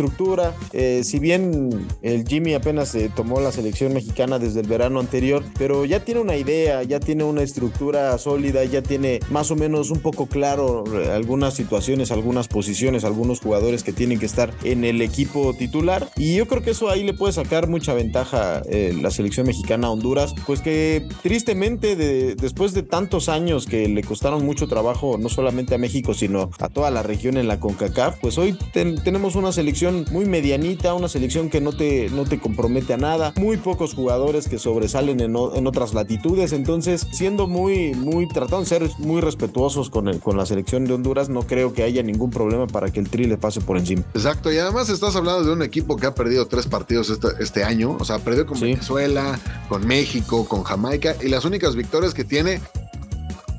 eh, 0.73 1.01
si 1.05 1.19
bien 1.19 1.87
el 2.03 2.27
Jimmy 2.27 2.55
apenas 2.55 2.95
eh, 2.95 3.11
tomó 3.15 3.41
la 3.41 3.53
selección 3.53 3.93
mexicana 3.95 4.39
desde 4.39 4.61
el 4.61 4.67
verano 4.69 5.01
anterior, 5.01 5.43
pero 5.59 5.85
ya 5.87 6.05
tiene 6.05 6.21
una 6.21 6.37
idea, 6.37 6.83
ya 6.83 7.01
tiene 7.01 7.25
una 7.25 7.43
estructura 7.43 8.17
sólida, 8.19 8.65
ya 8.65 8.83
tiene 8.83 9.21
más 9.31 9.51
o 9.51 9.57
menos 9.57 9.91
un 9.91 10.01
poco 10.01 10.27
claro 10.27 10.85
eh, 10.93 11.11
algunas 11.11 11.55
situaciones, 11.55 12.11
algunas 12.11 12.49
posiciones, 12.49 13.05
algunos 13.05 13.41
jugadores 13.41 13.83
que 13.83 13.93
tienen 13.93 14.19
que 14.19 14.27
estar 14.27 14.53
en 14.63 14.85
el 14.85 15.01
equipo 15.01 15.55
titular. 15.55 16.11
Y 16.17 16.35
yo 16.37 16.47
creo 16.47 16.63
que 16.63 16.71
eso 16.73 16.91
ahí 16.91 17.03
le 17.05 17.15
puede 17.15 17.33
sacar 17.33 17.69
mucha 17.69 17.95
ventaja 17.95 18.63
eh, 18.69 18.95
la 19.01 19.11
selección 19.11 19.47
mexicana 19.47 19.91
Honduras, 19.91 20.35
pues 20.47 20.61
que 20.61 21.07
tristemente 21.23 21.97
de- 21.97 22.35
después 22.35 22.75
de 22.75 22.83
tantos 22.83 23.29
años 23.29 23.67
que 23.67 23.89
le 23.89 24.03
costaron 24.03 24.45
mucho 24.45 24.69
trabajo 24.69 25.17
no 25.19 25.29
solamente 25.29 25.75
a 25.75 25.79
México 25.79 26.13
sino 26.13 26.51
a 26.59 26.69
toda 26.69 26.91
la 26.91 27.03
región 27.03 27.37
en 27.37 27.49
la 27.49 27.59
CONCACAF, 27.61 28.19
pues 28.21 28.37
hoy 28.39 28.57
ten- 28.73 29.03
tenemos 29.03 29.37
una 29.37 29.53
selección 29.53 30.05
muy 30.11 30.25
medianita, 30.27 30.95
una 30.95 31.09
selección 31.09 31.51
que 31.51 31.61
no 31.61 31.73
te, 31.73 32.11
no 32.11 32.25
te 32.25 32.39
compromete 32.41 32.95
a 32.95 32.97
nada, 32.97 33.33
muy 33.37 33.57
pocos 33.57 33.95
jugadores 33.95 34.49
que 34.49 34.59
sobresalen 34.59 35.21
en, 35.21 35.35
o- 35.37 35.55
en 35.55 35.67
otras 35.67 35.95
latitudes, 35.95 36.53
entonces 36.53 37.07
siendo 37.13 37.47
muy, 37.47 37.95
muy, 37.95 38.29
tratando 38.29 38.61
de 38.61 38.67
ser 38.67 38.91
muy 38.99 39.21
respetuosos 39.21 39.91
con, 39.91 40.09
el- 40.09 40.21
con 40.21 40.37
la 40.37 40.47
selección 40.47 40.85
de 40.85 40.95
Honduras, 40.95 41.29
no 41.29 41.43
creo 41.43 41.73
que 41.73 41.83
haya 41.83 42.03
ningún 42.03 42.31
problema 42.31 42.67
para 42.67 42.91
que 42.91 43.01
el 43.01 43.09
Tri 43.09 43.25
le 43.25 43.37
pase 43.39 43.61
por 43.61 43.77
encima. 43.79 44.03
Exacto, 44.15 44.53
y 44.53 44.59
además 44.59 44.89
estás 44.89 45.17
hablando 45.17 45.45
de 45.45 45.53
un 45.53 45.63
equipo 45.63 45.97
que 45.97 46.07
ha 46.07 46.15
perdido 46.15 46.47
tres 46.47 46.67
partidos 46.67 47.11
este, 47.11 47.29
este 47.41 47.65
año, 47.65 47.97
o 47.99 48.05
sea, 48.05 48.19
perdió 48.19 48.47
con 48.47 48.57
Sí. 48.59 48.65
Venezuela, 48.67 49.39
con 49.69 49.87
México, 49.87 50.47
con 50.47 50.63
Jamaica, 50.65 51.15
y 51.23 51.29
las 51.29 51.45
únicas 51.45 51.77
victorias 51.77 52.15
que 52.15 52.25
tiene 52.25 52.61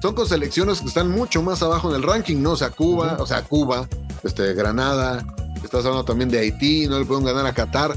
son 0.02 0.16
con 0.16 0.28
selecciones 0.28 0.82
que 0.82 0.88
están 0.88 1.12
mucho 1.12 1.42
más 1.44 1.62
abajo 1.62 1.90
en 1.90 1.96
el 1.96 2.04
ranking, 2.04 2.38
¿no? 2.42 2.52
O 2.52 2.58
sea, 2.58 2.72
Cuba, 2.72 3.18
o 3.20 3.26
sea, 3.28 3.44
Cuba, 3.44 3.88
este, 4.24 4.54
Granada, 4.54 5.24
estás 5.64 5.86
hablando 5.86 6.06
también 6.06 6.30
de 6.30 6.40
Haití, 6.40 6.88
no 6.88 7.00
le 7.00 7.06
pueden 7.06 7.26
ganar 7.26 7.46
a 7.46 7.54
Qatar. 7.54 7.96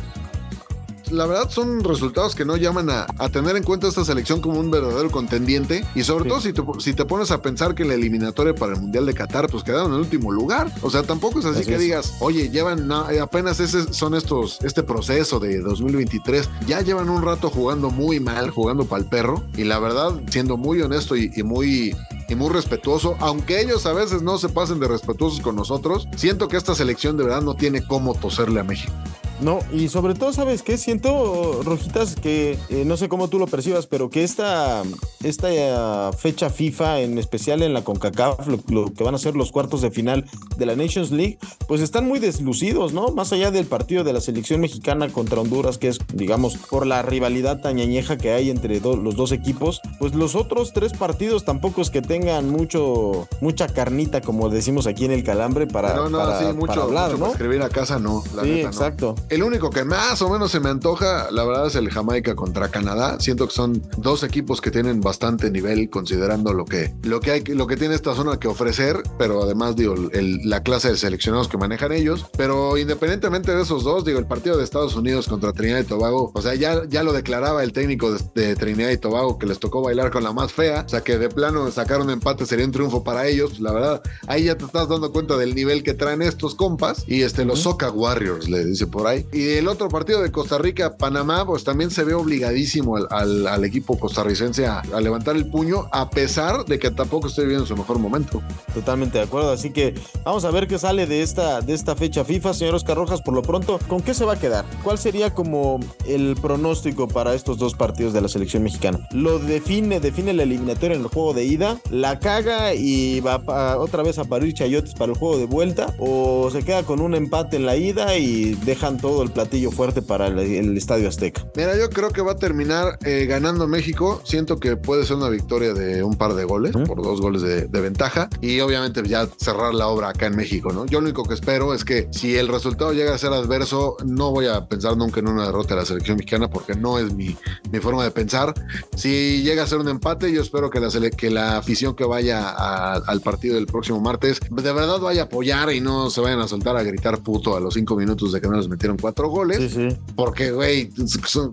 La 1.14 1.26
verdad 1.26 1.48
son 1.48 1.84
resultados 1.84 2.34
que 2.34 2.44
no 2.44 2.56
llaman 2.56 2.90
a, 2.90 3.06
a 3.18 3.28
tener 3.28 3.56
en 3.56 3.62
cuenta 3.62 3.86
esta 3.86 4.04
selección 4.04 4.40
como 4.40 4.58
un 4.58 4.70
verdadero 4.70 5.10
contendiente 5.10 5.84
y 5.94 6.02
sobre 6.02 6.24
Sí. 6.24 6.28
todo 6.28 6.40
si 6.40 6.52
te, 6.52 6.62
si 6.80 6.92
te 6.94 7.04
pones 7.04 7.30
a 7.30 7.40
pensar 7.40 7.74
que 7.74 7.84
la 7.84 7.94
eliminatoria 7.94 8.54
para 8.54 8.74
el 8.74 8.80
Mundial 8.80 9.06
de 9.06 9.14
Qatar 9.14 9.48
pues 9.48 9.62
quedaron 9.62 9.88
en 9.88 9.94
el 9.94 10.00
último 10.00 10.32
lugar. 10.32 10.72
O 10.82 10.90
sea, 10.90 11.02
tampoco 11.04 11.38
es 11.38 11.44
así, 11.44 11.60
Así 11.60 11.68
que 11.68 11.74
es. 11.76 11.80
digas, 11.80 12.14
oye, 12.20 12.50
llevan 12.50 12.90
eh, 13.12 13.20
apenas 13.20 13.60
ese, 13.60 13.92
son 13.92 14.14
estos, 14.14 14.58
este 14.62 14.82
proceso 14.82 15.38
de 15.38 15.60
2023, 15.60 16.48
ya 16.66 16.80
llevan 16.80 17.08
un 17.08 17.22
rato 17.22 17.48
jugando 17.50 17.90
muy 17.90 18.18
mal, 18.20 18.50
jugando 18.50 18.84
para 18.84 19.02
el 19.02 19.08
perro 19.08 19.42
y 19.56 19.64
la 19.64 19.78
verdad, 19.78 20.20
siendo 20.30 20.56
muy 20.56 20.80
honesto 20.82 21.14
y, 21.16 21.30
y 21.36 21.42
muy 21.44 21.94
y 22.26 22.34
muy 22.34 22.48
respetuoso, 22.48 23.16
aunque 23.20 23.60
ellos 23.60 23.84
a 23.84 23.92
veces 23.92 24.22
no 24.22 24.38
se 24.38 24.48
pasen 24.48 24.80
de 24.80 24.88
respetuosos 24.88 25.40
con 25.42 25.56
nosotros, 25.56 26.08
siento 26.16 26.48
que 26.48 26.56
esta 26.56 26.74
selección 26.74 27.18
de 27.18 27.24
verdad 27.24 27.42
no 27.42 27.54
tiene 27.54 27.86
cómo 27.86 28.14
toserle 28.14 28.60
a 28.60 28.64
México. 28.64 28.92
No, 29.40 29.58
y 29.72 29.88
sobre 29.88 30.14
todo, 30.14 30.32
¿sabes 30.32 30.62
qué? 30.62 30.78
Siento, 30.78 31.03
Rojitas, 31.08 32.14
que 32.16 32.58
eh, 32.70 32.84
no 32.84 32.96
sé 32.96 33.08
cómo 33.08 33.28
tú 33.28 33.38
lo 33.38 33.46
percibas, 33.46 33.86
pero 33.86 34.10
que 34.10 34.24
esta, 34.24 34.82
esta 35.22 35.48
eh, 35.52 36.10
fecha 36.18 36.50
FIFA, 36.50 37.00
en 37.00 37.18
especial 37.18 37.62
en 37.62 37.74
la 37.74 37.82
CONCACAF, 37.84 38.46
lo, 38.46 38.58
lo 38.68 38.92
que 38.92 39.04
van 39.04 39.14
a 39.14 39.18
ser 39.18 39.36
los 39.36 39.52
cuartos 39.52 39.82
de 39.82 39.90
final 39.90 40.24
de 40.56 40.66
la 40.66 40.76
Nations 40.76 41.10
League, 41.10 41.38
pues 41.68 41.80
están 41.80 42.06
muy 42.08 42.18
deslucidos, 42.18 42.92
¿no? 42.92 43.08
Más 43.08 43.32
allá 43.32 43.50
del 43.50 43.66
partido 43.66 44.04
de 44.04 44.12
la 44.12 44.20
selección 44.20 44.60
mexicana 44.60 45.08
contra 45.08 45.40
Honduras, 45.40 45.78
que 45.78 45.88
es, 45.88 45.98
digamos, 46.14 46.56
por 46.56 46.86
la 46.86 47.02
rivalidad 47.02 47.60
tan 47.60 47.76
ñañeja 47.76 48.16
que 48.16 48.32
hay 48.32 48.50
entre 48.50 48.80
do- 48.80 48.96
los 48.96 49.16
dos 49.16 49.32
equipos, 49.32 49.80
pues 49.98 50.14
los 50.14 50.34
otros 50.34 50.72
tres 50.72 50.92
partidos 50.92 51.44
tampoco 51.44 51.82
es 51.82 51.90
que 51.90 52.02
tengan 52.02 52.48
mucho, 52.50 53.28
mucha 53.40 53.66
carnita, 53.68 54.20
como 54.20 54.48
decimos 54.48 54.86
aquí 54.86 55.04
en 55.04 55.10
el 55.12 55.24
Calambre, 55.24 55.66
para, 55.66 55.94
no, 55.94 56.08
no, 56.08 56.18
para, 56.18 56.38
sí, 56.38 56.44
para 56.44 56.54
mucho, 56.54 56.82
hablar, 56.82 57.06
mucho 57.10 57.18
¿no? 57.18 57.24
para 57.26 57.32
escribir 57.32 57.62
a 57.62 57.68
casa, 57.68 57.98
no. 57.98 58.22
La 58.34 58.42
Sí, 58.42 58.48
neta, 58.50 58.62
no. 58.64 58.68
exacto. 58.68 59.14
El 59.28 59.42
único 59.42 59.70
que 59.70 59.84
más 59.84 60.20
o 60.22 60.28
menos 60.30 60.50
se 60.50 60.60
me 60.60 60.68
antoja, 60.70 60.93
la 61.00 61.44
verdad, 61.44 61.66
es 61.66 61.74
el 61.74 61.90
Jamaica 61.90 62.34
contra 62.34 62.68
Canadá. 62.68 63.18
Siento 63.20 63.46
que 63.48 63.54
son 63.54 63.82
dos 63.98 64.22
equipos 64.22 64.60
que 64.60 64.70
tienen 64.70 65.00
bastante 65.00 65.50
nivel 65.50 65.88
considerando 65.90 66.52
lo 66.52 66.64
que, 66.64 66.94
lo 67.02 67.20
que 67.20 67.30
hay, 67.32 67.44
lo 67.44 67.66
que 67.66 67.76
tiene 67.76 67.94
esta 67.94 68.14
zona 68.14 68.38
que 68.38 68.48
ofrecer, 68.48 69.02
pero 69.18 69.42
además, 69.42 69.76
digo, 69.76 69.94
el- 70.12 70.40
la 70.48 70.62
clase 70.62 70.90
de 70.90 70.96
seleccionados 70.96 71.48
que 71.48 71.58
manejan 71.58 71.92
ellos. 71.92 72.26
Pero 72.36 72.76
independientemente 72.78 73.54
de 73.54 73.62
esos 73.62 73.84
dos, 73.84 74.04
digo, 74.04 74.18
el 74.18 74.26
partido 74.26 74.56
de 74.56 74.64
Estados 74.64 74.94
Unidos 74.96 75.26
contra 75.28 75.52
Trinidad 75.52 75.80
y 75.80 75.84
Tobago, 75.84 76.30
o 76.34 76.42
sea, 76.42 76.54
ya, 76.54 76.82
ya 76.88 77.02
lo 77.02 77.12
declaraba 77.12 77.62
el 77.62 77.72
técnico 77.72 78.12
de, 78.12 78.20
de 78.34 78.56
Trinidad 78.56 78.90
y 78.90 78.98
Tobago 78.98 79.38
que 79.38 79.46
les 79.46 79.58
tocó 79.58 79.82
bailar 79.82 80.10
con 80.10 80.22
la 80.24 80.32
más 80.32 80.52
fea, 80.52 80.84
o 80.86 80.88
sea, 80.88 81.02
que 81.02 81.18
de 81.18 81.28
plano 81.28 81.70
sacar 81.70 82.00
un 82.00 82.10
empate 82.10 82.46
sería 82.46 82.64
un 82.66 82.72
triunfo 82.72 83.02
para 83.04 83.26
ellos. 83.26 83.60
La 83.60 83.72
verdad, 83.72 84.02
ahí 84.26 84.44
ya 84.44 84.56
te 84.56 84.64
estás 84.64 84.88
dando 84.88 85.12
cuenta 85.12 85.36
del 85.36 85.54
nivel 85.54 85.82
que 85.82 85.94
traen 85.94 86.22
estos 86.22 86.54
compas 86.54 87.04
y 87.06 87.22
este, 87.22 87.44
los 87.44 87.60
Soca 87.60 87.90
Warriors, 87.90 88.48
le 88.48 88.64
dice 88.64 88.86
por 88.86 89.06
ahí. 89.06 89.26
Y 89.32 89.50
el 89.50 89.68
otro 89.68 89.88
partido 89.88 90.22
de 90.22 90.30
Costa 90.32 90.58
Rica, 90.58 90.73
Panamá, 90.98 91.46
pues 91.46 91.64
también 91.64 91.90
se 91.90 92.04
ve 92.04 92.14
obligadísimo 92.14 92.96
al, 92.96 93.64
equipo 93.64 93.98
costarricense 93.98 94.66
a, 94.66 94.82
levantar 95.00 95.36
el 95.36 95.46
puño, 95.46 95.86
a 95.92 96.10
pesar 96.10 96.64
de 96.64 96.78
que 96.78 96.90
tampoco 96.90 97.28
esté 97.28 97.42
viviendo 97.42 97.66
su 97.66 97.76
mejor 97.76 97.98
momento. 97.98 98.42
Totalmente 98.72 99.18
de 99.18 99.24
acuerdo, 99.24 99.50
así 99.52 99.70
que 99.70 99.94
vamos 100.24 100.44
a 100.44 100.50
ver 100.50 100.66
qué 100.66 100.78
sale 100.78 101.06
de 101.06 101.22
esta, 101.22 101.60
de 101.60 101.74
esta 101.74 101.96
fecha 101.96 102.24
FIFA, 102.24 102.54
señor 102.54 102.74
Oscar 102.74 102.96
Rojas, 102.96 103.22
por 103.22 103.34
lo 103.34 103.42
pronto, 103.42 103.78
¿con 103.88 104.02
qué 104.02 104.14
se 104.14 104.24
va 104.24 104.34
a 104.34 104.38
quedar? 104.38 104.64
¿Cuál 104.82 104.98
sería 104.98 105.32
como 105.34 105.80
el 106.06 106.36
pronóstico 106.40 107.08
para 107.08 107.34
estos 107.34 107.58
dos 107.58 107.74
partidos 107.74 108.12
de 108.12 108.20
la 108.20 108.28
selección 108.28 108.62
mexicana? 108.62 109.06
¿Lo 109.12 109.38
define, 109.38 110.00
define 110.00 110.32
la 110.32 110.42
eliminatoria 110.42 110.96
en 110.96 111.02
el 111.02 111.08
juego 111.08 111.34
de 111.34 111.44
ida? 111.44 111.78
¿La 111.90 112.18
caga 112.18 112.74
y 112.74 113.20
va 113.20 113.40
otra 113.78 114.02
vez 114.02 114.18
a 114.18 114.24
parir 114.24 114.54
chayotes 114.54 114.94
para 114.94 115.12
el 115.12 115.18
juego 115.18 115.38
de 115.38 115.46
vuelta? 115.46 115.94
¿O 115.98 116.50
se 116.50 116.64
queda 116.64 116.82
con 116.82 117.00
un 117.00 117.14
empate 117.14 117.56
en 117.56 117.66
la 117.66 117.76
ida 117.76 118.16
y 118.16 118.54
dejan 118.64 118.98
todo 118.98 119.22
el 119.22 119.30
platillo 119.30 119.70
fuerte 119.70 120.02
para 120.02 120.26
el, 120.28 120.38
el 120.70 120.76
Estadio 120.76 121.08
Azteca? 121.08 121.46
Mira, 121.56 121.76
yo 121.76 121.88
creo 121.90 122.10
que 122.10 122.22
va 122.22 122.32
a 122.32 122.36
terminar 122.36 122.98
eh, 123.04 123.26
ganando 123.26 123.66
México. 123.68 124.20
Siento 124.24 124.58
que 124.58 124.76
puede 124.76 125.04
ser 125.04 125.16
una 125.16 125.28
victoria 125.28 125.74
de 125.74 126.02
un 126.02 126.16
par 126.16 126.34
de 126.34 126.44
goles, 126.44 126.72
por 126.86 127.02
dos 127.02 127.20
goles 127.20 127.42
de, 127.42 127.66
de 127.66 127.80
ventaja. 127.80 128.28
Y 128.40 128.60
obviamente 128.60 129.02
ya 129.06 129.28
cerrar 129.38 129.74
la 129.74 129.88
obra 129.88 130.10
acá 130.10 130.26
en 130.26 130.36
México, 130.36 130.72
¿no? 130.72 130.86
Yo 130.86 131.00
lo 131.00 131.06
único 131.06 131.24
que 131.24 131.34
espero 131.34 131.74
es 131.74 131.84
que 131.84 132.08
si 132.10 132.36
el 132.36 132.48
resultado 132.48 132.92
llega 132.92 133.14
a 133.14 133.18
ser 133.18 133.32
adverso, 133.32 133.96
no 134.04 134.30
voy 134.30 134.46
a 134.46 134.66
pensar 134.66 134.96
nunca 134.96 135.20
en 135.20 135.28
una 135.28 135.46
derrota 135.46 135.74
de 135.74 135.80
la 135.80 135.86
selección 135.86 136.16
mexicana 136.16 136.48
porque 136.48 136.74
no 136.74 136.98
es 136.98 137.12
mi, 137.14 137.36
mi 137.70 137.80
forma 137.80 138.04
de 138.04 138.10
pensar. 138.10 138.54
Si 138.96 139.42
llega 139.42 139.62
a 139.62 139.66
ser 139.66 139.78
un 139.78 139.88
empate, 139.88 140.32
yo 140.32 140.42
espero 140.42 140.70
que 140.70 140.80
la, 140.80 140.88
que 141.10 141.30
la 141.30 141.58
afición 141.58 141.94
que 141.94 142.04
vaya 142.04 142.48
a- 142.50 142.94
al 142.94 143.20
partido 143.20 143.54
del 143.56 143.66
próximo 143.66 144.00
martes 144.00 144.40
de 144.50 144.72
verdad 144.72 145.00
vaya 145.00 145.22
a 145.22 145.24
apoyar 145.26 145.72
y 145.72 145.80
no 145.80 146.10
se 146.10 146.20
vayan 146.20 146.40
a 146.40 146.48
soltar 146.48 146.76
a 146.76 146.82
gritar 146.82 147.22
puto 147.22 147.56
a 147.56 147.60
los 147.60 147.74
cinco 147.74 147.96
minutos 147.96 148.32
de 148.32 148.40
que 148.40 148.48
no 148.48 148.56
les 148.56 148.68
metieron 148.68 148.96
cuatro 148.96 149.28
goles. 149.28 149.58
Sí, 149.58 149.68
sí. 149.90 149.96
Porque, 150.16 150.50
güey, 150.54 150.90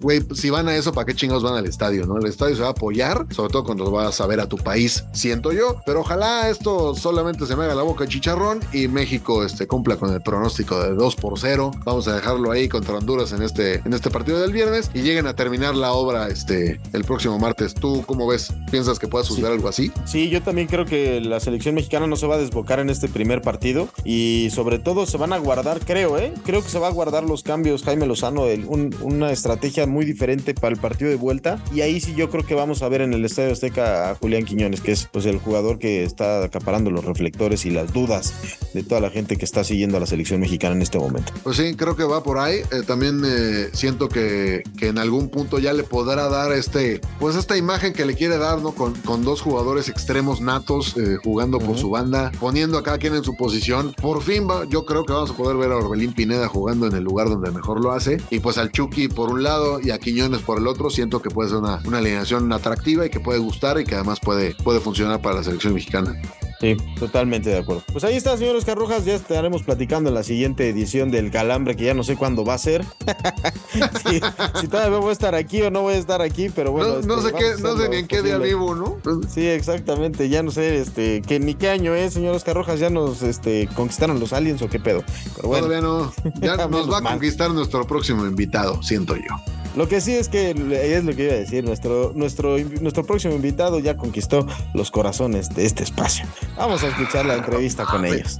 güey, 0.01 0.21
si 0.33 0.49
van 0.49 0.67
a 0.67 0.75
eso, 0.75 0.91
¿para 0.93 1.05
qué 1.05 1.13
chingados 1.13 1.43
van 1.43 1.55
al 1.55 1.65
estadio? 1.65 2.05
¿No? 2.05 2.17
El 2.17 2.25
estadio 2.27 2.55
se 2.55 2.61
va 2.61 2.69
a 2.69 2.71
apoyar, 2.71 3.25
sobre 3.31 3.51
todo 3.51 3.63
cuando 3.63 3.89
vas 3.91 4.19
a 4.21 4.27
ver 4.27 4.39
a 4.39 4.47
tu 4.47 4.57
país, 4.57 5.03
siento 5.13 5.51
yo. 5.51 5.77
Pero 5.85 6.01
ojalá 6.01 6.49
esto 6.49 6.95
solamente 6.95 7.45
se 7.45 7.55
me 7.55 7.63
haga 7.65 7.75
la 7.75 7.83
boca 7.83 8.03
de 8.05 8.09
chicharrón 8.09 8.59
y 8.73 8.87
México 8.87 9.43
este, 9.43 9.67
cumpla 9.67 9.97
con 9.97 10.13
el 10.13 10.21
pronóstico 10.21 10.79
de 10.81 10.93
2 10.93 11.15
por 11.15 11.37
0. 11.39 11.71
Vamos 11.85 12.07
a 12.07 12.15
dejarlo 12.15 12.51
ahí 12.51 12.67
contra 12.69 12.97
Honduras 12.97 13.31
en 13.33 13.41
este, 13.41 13.75
en 13.85 13.93
este 13.93 14.09
partido 14.09 14.39
del 14.39 14.51
viernes 14.53 14.89
y 14.93 15.01
lleguen 15.01 15.27
a 15.27 15.35
terminar 15.35 15.75
la 15.75 15.91
obra 15.93 16.27
este, 16.27 16.79
el 16.93 17.03
próximo 17.03 17.39
martes. 17.39 17.73
¿Tú 17.73 18.03
cómo 18.05 18.27
ves? 18.27 18.53
¿Piensas 18.71 18.99
que 18.99 19.07
pueda 19.07 19.23
suceder 19.23 19.51
algo 19.51 19.67
así? 19.67 19.91
Sí, 20.05 20.29
yo 20.29 20.41
también 20.41 20.67
creo 20.67 20.85
que 20.85 21.21
la 21.21 21.39
selección 21.39 21.75
mexicana 21.75 22.07
no 22.07 22.15
se 22.15 22.27
va 22.27 22.35
a 22.35 22.37
desbocar 22.39 22.79
en 22.79 22.89
este 22.89 23.07
primer 23.07 23.41
partido 23.41 23.87
y 24.03 24.49
sobre 24.53 24.79
todo 24.79 25.05
se 25.05 25.17
van 25.17 25.33
a 25.33 25.37
guardar, 25.37 25.79
creo, 25.85 26.17
¿eh? 26.17 26.33
Creo 26.45 26.61
que 26.63 26.69
se 26.69 26.79
va 26.79 26.87
a 26.87 26.91
guardar 26.91 27.23
los 27.23 27.43
cambios 27.43 27.83
Jaime 27.83 28.05
Lozano, 28.05 28.45
el- 28.45 28.65
un- 28.67 28.90
una 29.01 29.31
estrategia 29.31 29.87
muy 29.87 30.05
diferente 30.05 30.53
para 30.53 30.73
el 30.73 30.79
partido 30.79 31.09
de 31.09 31.17
vuelta 31.17 31.63
y 31.73 31.81
ahí 31.81 31.99
sí 31.99 32.13
yo 32.15 32.29
creo 32.29 32.45
que 32.45 32.55
vamos 32.55 32.81
a 32.81 32.89
ver 32.89 33.01
en 33.01 33.13
el 33.13 33.25
Estadio 33.25 33.51
Azteca 33.51 34.11
a 34.11 34.15
Julián 34.15 34.45
Quiñones, 34.45 34.81
que 34.81 34.91
es 34.91 35.07
pues 35.11 35.25
el 35.25 35.37
jugador 35.37 35.79
que 35.79 36.03
está 36.03 36.43
acaparando 36.43 36.91
los 36.91 37.05
reflectores 37.05 37.65
y 37.65 37.69
las 37.69 37.93
dudas 37.93 38.33
de 38.73 38.83
toda 38.83 39.01
la 39.01 39.09
gente 39.09 39.37
que 39.37 39.45
está 39.45 39.63
siguiendo 39.63 39.97
a 39.97 39.99
la 39.99 40.05
selección 40.05 40.39
mexicana 40.39 40.75
en 40.75 40.81
este 40.81 40.99
momento. 40.99 41.33
Pues 41.43 41.57
sí, 41.57 41.75
creo 41.75 41.95
que 41.95 42.03
va 42.03 42.23
por 42.23 42.37
ahí. 42.37 42.57
Eh, 42.71 42.83
también 42.85 43.21
eh, 43.25 43.69
siento 43.73 44.09
que, 44.09 44.63
que 44.77 44.87
en 44.87 44.97
algún 44.97 45.29
punto 45.29 45.59
ya 45.59 45.73
le 45.73 45.83
podrá 45.83 46.29
dar 46.29 46.51
este, 46.51 47.01
pues 47.19 47.35
esta 47.35 47.57
imagen 47.57 47.93
que 47.93 48.05
le 48.05 48.15
quiere 48.15 48.37
dar, 48.37 48.61
¿no? 48.61 48.71
Con, 48.73 48.93
con 49.01 49.23
dos 49.23 49.41
jugadores 49.41 49.89
extremos 49.89 50.41
natos 50.41 50.95
eh, 50.97 51.17
jugando 51.23 51.59
por 51.59 51.77
su 51.77 51.89
banda, 51.89 52.31
poniendo 52.39 52.77
a 52.77 52.83
cada 52.83 52.97
quien 52.97 53.15
en 53.15 53.23
su 53.23 53.35
posición. 53.35 53.93
Por 54.01 54.21
fin, 54.21 54.47
va, 54.49 54.65
yo 54.65 54.85
creo 54.85 55.05
que 55.05 55.13
vamos 55.13 55.31
a 55.31 55.33
poder 55.33 55.57
ver 55.57 55.71
a 55.71 55.77
Orbelín 55.77 56.13
Pineda 56.13 56.47
jugando 56.47 56.87
en 56.87 56.95
el 56.95 57.03
lugar 57.03 57.29
donde 57.29 57.51
mejor 57.51 57.81
lo 57.81 57.91
hace. 57.91 58.21
Y 58.29 58.39
pues 58.39 58.57
al 58.57 58.71
Por 58.89 59.29
un 59.29 59.43
lado 59.43 59.79
y 59.81 59.91
a 59.91 59.99
Quiñones 59.99 60.41
por 60.41 60.57
el 60.57 60.67
otro. 60.67 60.89
Siento 60.89 61.21
que 61.21 61.29
puede 61.29 61.49
ser 61.49 61.59
una, 61.59 61.81
una 61.85 61.99
alineación 61.99 62.51
atractiva 62.51 63.05
y 63.05 63.09
que 63.09 63.19
puede 63.19 63.39
gustar 63.39 63.79
y 63.79 63.83
que 63.83 63.95
además 63.95 64.19
puede, 64.19 64.55
puede 64.63 64.79
funcionar 64.79 65.21
para 65.21 65.35
la 65.35 65.43
selección 65.43 65.73
mexicana. 65.73 66.19
Sí, 66.61 66.77
totalmente 66.99 67.49
de 67.49 67.57
acuerdo. 67.57 67.81
Pues 67.91 68.03
ahí 68.03 68.15
está, 68.15 68.37
señores 68.37 68.65
Carrojas. 68.65 69.03
Ya 69.03 69.15
estaremos 69.15 69.63
platicando 69.63 70.09
en 70.09 70.13
la 70.13 70.21
siguiente 70.21 70.69
edición 70.69 71.09
del 71.09 71.31
Calambre, 71.31 71.75
que 71.75 71.85
ya 71.85 71.95
no 71.95 72.03
sé 72.03 72.15
cuándo 72.15 72.45
va 72.45 72.53
a 72.53 72.59
ser. 72.59 72.85
si, 74.07 74.21
si 74.59 74.67
todavía 74.67 74.99
voy 74.99 75.09
a 75.09 75.13
estar 75.13 75.33
aquí 75.33 75.63
o 75.63 75.71
no 75.71 75.81
voy 75.81 75.95
a 75.95 75.97
estar 75.97 76.21
aquí, 76.21 76.49
pero 76.49 76.71
bueno. 76.71 77.01
no, 77.01 77.15
no 77.15 77.27
este, 77.27 77.31
sé 77.31 77.35
qué, 77.35 77.63
no 77.63 77.77
sé 77.77 77.89
ni 77.89 77.95
en 77.95 78.07
qué 78.07 78.21
día 78.21 78.37
vivo, 78.37 78.75
¿no? 78.75 78.99
Sí, 79.27 79.47
exactamente. 79.47 80.29
Ya 80.29 80.43
no 80.43 80.51
sé, 80.51 80.77
este, 80.77 81.23
que 81.23 81.39
ni 81.39 81.55
qué 81.55 81.69
año 81.69 81.95
es, 81.95 82.13
señores 82.13 82.43
Carrojas. 82.43 82.79
Ya 82.79 82.91
nos, 82.91 83.23
este, 83.23 83.67
conquistaron 83.75 84.19
los 84.19 84.31
aliens 84.31 84.61
o 84.61 84.69
qué 84.69 84.79
pedo. 84.79 85.03
Pero 85.35 85.47
bueno, 85.47 85.65
Todavía 85.65 85.81
no. 85.81 86.13
Ya 86.41 86.67
nos 86.67 86.91
va 86.91 86.99
a 86.99 87.01
conquistar 87.01 87.49
nuestro 87.49 87.87
próximo 87.87 88.23
invitado, 88.27 88.83
siento 88.83 89.15
yo. 89.15 89.60
Lo 89.75 89.87
que 89.87 90.01
sí 90.01 90.15
es 90.15 90.29
que 90.29 90.51
es 90.51 91.03
lo 91.03 91.15
que 91.15 91.23
iba 91.23 91.33
a 91.33 91.37
decir. 91.37 91.63
Nuestro, 91.63 92.11
nuestro, 92.15 92.57
nuestro 92.57 93.05
próximo 93.05 93.33
invitado 93.33 93.79
ya 93.79 93.95
conquistó 93.95 94.45
los 94.73 94.91
corazones 94.91 95.49
de 95.49 95.65
este 95.65 95.83
espacio. 95.83 96.25
Vamos 96.57 96.83
a 96.83 96.87
escuchar 96.87 97.25
la 97.25 97.35
entrevista 97.35 97.85
con 97.85 98.05
ellos. 98.05 98.39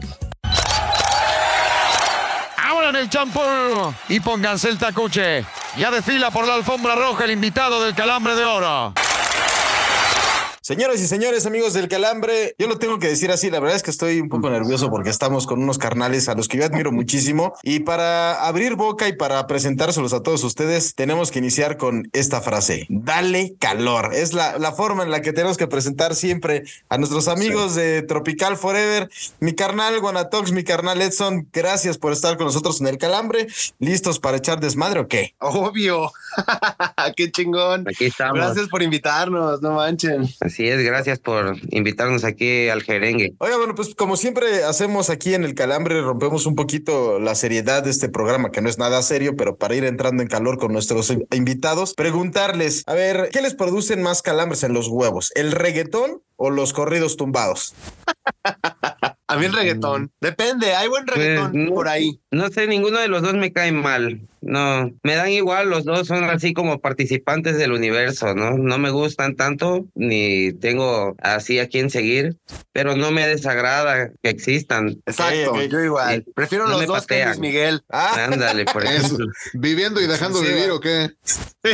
Ahora 2.58 2.90
en 2.90 2.96
el 2.96 3.10
champú 3.10 3.40
y 4.10 4.20
pónganse 4.20 4.70
el 4.70 4.78
tacuche. 4.78 5.46
Ya 5.78 5.90
desfila 5.90 6.32
por 6.32 6.46
la 6.46 6.56
alfombra 6.56 6.96
roja 6.96 7.24
el 7.26 7.32
invitado 7.32 7.84
del 7.84 7.96
calambre 7.96 8.36
de 8.36 8.44
oro. 8.44 8.94
Señoras 10.64 11.02
y 11.02 11.08
señores, 11.08 11.48
amigos 11.48 11.74
del 11.74 11.88
Calambre, 11.88 12.54
yo 12.60 12.68
lo 12.68 12.78
tengo 12.78 13.00
que 13.00 13.08
decir 13.08 13.32
así, 13.32 13.50
la 13.50 13.60
verdad 13.60 13.78
es 13.78 13.82
que 13.82 13.90
estoy 13.90 14.22
un 14.22 14.30
poco 14.30 14.48
nervioso 14.52 14.92
porque 14.92 15.10
estamos 15.10 15.48
con 15.48 15.60
unos 15.60 15.80
carnales 15.80 16.30
a 16.30 16.36
los 16.36 16.48
que 16.48 16.60
yo 16.60 16.66
admiro 16.66 16.92
muchísimo 16.92 17.56
y 17.64 17.80
para 17.80 18.46
abrir 18.46 18.76
boca 18.76 19.08
y 19.08 19.14
para 19.14 19.48
presentárselos 19.48 20.14
a 20.14 20.22
todos 20.22 20.44
ustedes 20.44 20.94
tenemos 20.94 21.32
que 21.32 21.40
iniciar 21.40 21.78
con 21.78 22.12
esta 22.14 22.42
frase, 22.42 22.86
dale 22.90 23.56
calor. 23.58 24.14
Es 24.14 24.34
la, 24.34 24.60
la 24.60 24.72
forma 24.72 25.02
en 25.02 25.10
la 25.10 25.24
que 25.24 25.34
tenemos 25.34 25.58
que 25.58 25.66
presentar 25.66 26.14
siempre 26.14 26.66
a 26.90 27.00
nuestros 27.00 27.28
amigos 27.28 27.74
de 27.74 28.04
Tropical 28.04 28.56
Forever, 28.56 29.10
mi 29.40 29.56
carnal 29.56 30.00
Guanatox, 30.00 30.52
mi 30.52 30.64
carnal 30.64 31.02
Edson, 31.02 31.48
gracias 31.52 31.98
por 31.98 32.14
estar 32.14 32.38
con 32.38 32.46
nosotros 32.46 32.80
en 32.82 32.88
el 32.88 33.00
Calambre, 33.00 33.48
listos 33.80 34.20
para 34.20 34.38
echar 34.38 34.60
desmadre 34.60 35.00
o 35.00 35.08
qué? 35.08 35.34
Obvio. 35.40 36.12
Qué 37.16 37.32
chingón. 37.32 37.88
Aquí 37.88 38.06
estamos. 38.06 38.36
Gracias 38.36 38.68
por 38.68 38.82
invitarnos, 38.82 39.62
no 39.62 39.72
manchen. 39.72 40.30
Así 40.40 40.61
es, 40.68 40.84
gracias 40.84 41.20
por 41.20 41.58
invitarnos 41.70 42.24
aquí 42.24 42.70
al 42.70 42.84
jerengue. 42.84 43.34
Oiga, 43.40 43.58
bueno, 43.58 43.76
pues 43.76 43.96
como 43.96 44.18
siempre 44.18 44.64
hacemos 44.64 45.10
aquí 45.10 45.34
en 45.34 45.44
el 45.44 45.56
Calambre, 45.56 46.02
rompemos 46.02 46.46
un 46.46 46.56
poquito 46.56 47.20
la 47.20 47.36
seriedad 47.36 47.84
de 47.84 47.92
este 47.92 48.10
programa, 48.10 48.52
que 48.52 48.62
no 48.62 48.70
es 48.70 48.78
nada 48.78 49.02
serio, 49.02 49.36
pero 49.36 49.56
para 49.58 49.76
ir 49.76 49.84
entrando 49.86 50.22
en 50.24 50.30
calor 50.30 50.58
con 50.58 50.74
nuestros 50.74 51.10
in- 51.10 51.28
invitados, 51.32 51.94
preguntarles, 51.94 52.84
a 52.88 52.94
ver, 52.94 53.30
¿qué 53.32 53.42
les 53.42 53.54
producen 53.56 54.02
más 54.02 54.22
calambres 54.22 54.64
en 54.64 54.74
los 54.74 54.88
huevos? 54.88 55.32
¿El 55.36 55.52
reggaetón 55.52 56.22
o 56.36 56.50
los 56.50 56.74
corridos 56.74 57.18
tumbados? 57.18 57.74
A 59.28 59.38
mí 59.38 59.46
el 59.46 59.54
reggaetón. 59.54 60.12
Depende, 60.20 60.74
hay 60.76 60.90
buen 60.90 61.06
Pues, 61.06 61.18
reggaetón 61.18 61.66
no, 61.66 61.74
por 61.74 61.88
ahí. 61.88 62.20
no 62.32 62.50
sé, 62.50 62.68
ninguno 62.68 63.00
de 63.00 63.08
los 63.08 63.22
dos 63.22 63.34
me 63.34 63.54
cae 63.54 63.72
mal. 63.72 64.20
No, 64.42 64.92
me 65.04 65.16
dan 65.16 65.30
igual, 65.30 65.70
los 65.70 65.86
dos 65.86 66.08
son 66.08 66.24
así 66.24 66.54
como 66.54 66.80
participantes 66.80 67.58
del 67.58 67.72
universo, 67.72 68.34
¿no? 68.34 68.58
No 68.58 68.80
me 68.80 68.90
gustan 68.90 69.36
tanto, 69.36 69.86
ni 69.94 70.52
tengo 70.54 71.16
así 71.22 71.60
a 71.60 71.68
quién 71.68 71.92
seguir, 71.92 72.38
pero 72.72 72.96
no 72.96 73.12
me 73.12 73.28
desagrada 73.28 74.12
que 74.24 74.30
existan. 74.30 74.98
Exacto, 75.06 75.62
yo 75.64 75.80
igual. 75.80 76.24
Sí. 76.26 76.32
Prefiero 76.36 76.66
No 76.66 76.72
los 76.72 76.80
me 76.82 76.86
dos 76.88 77.06
que 77.06 77.16
patean. 77.16 77.30
Luis 77.30 77.40
Miguel. 77.40 77.84
Ah, 77.90 78.26
Ándale, 78.32 78.66
por 78.66 78.84
Eso. 78.86 79.06
ejemplo. 79.06 79.28
¿Viviendo 79.54 80.02
y 80.02 80.08
dejando 80.08 80.40
Sí, 80.40 80.48
vivir 80.48 80.72
o 80.72 80.80
qué? 80.80 81.12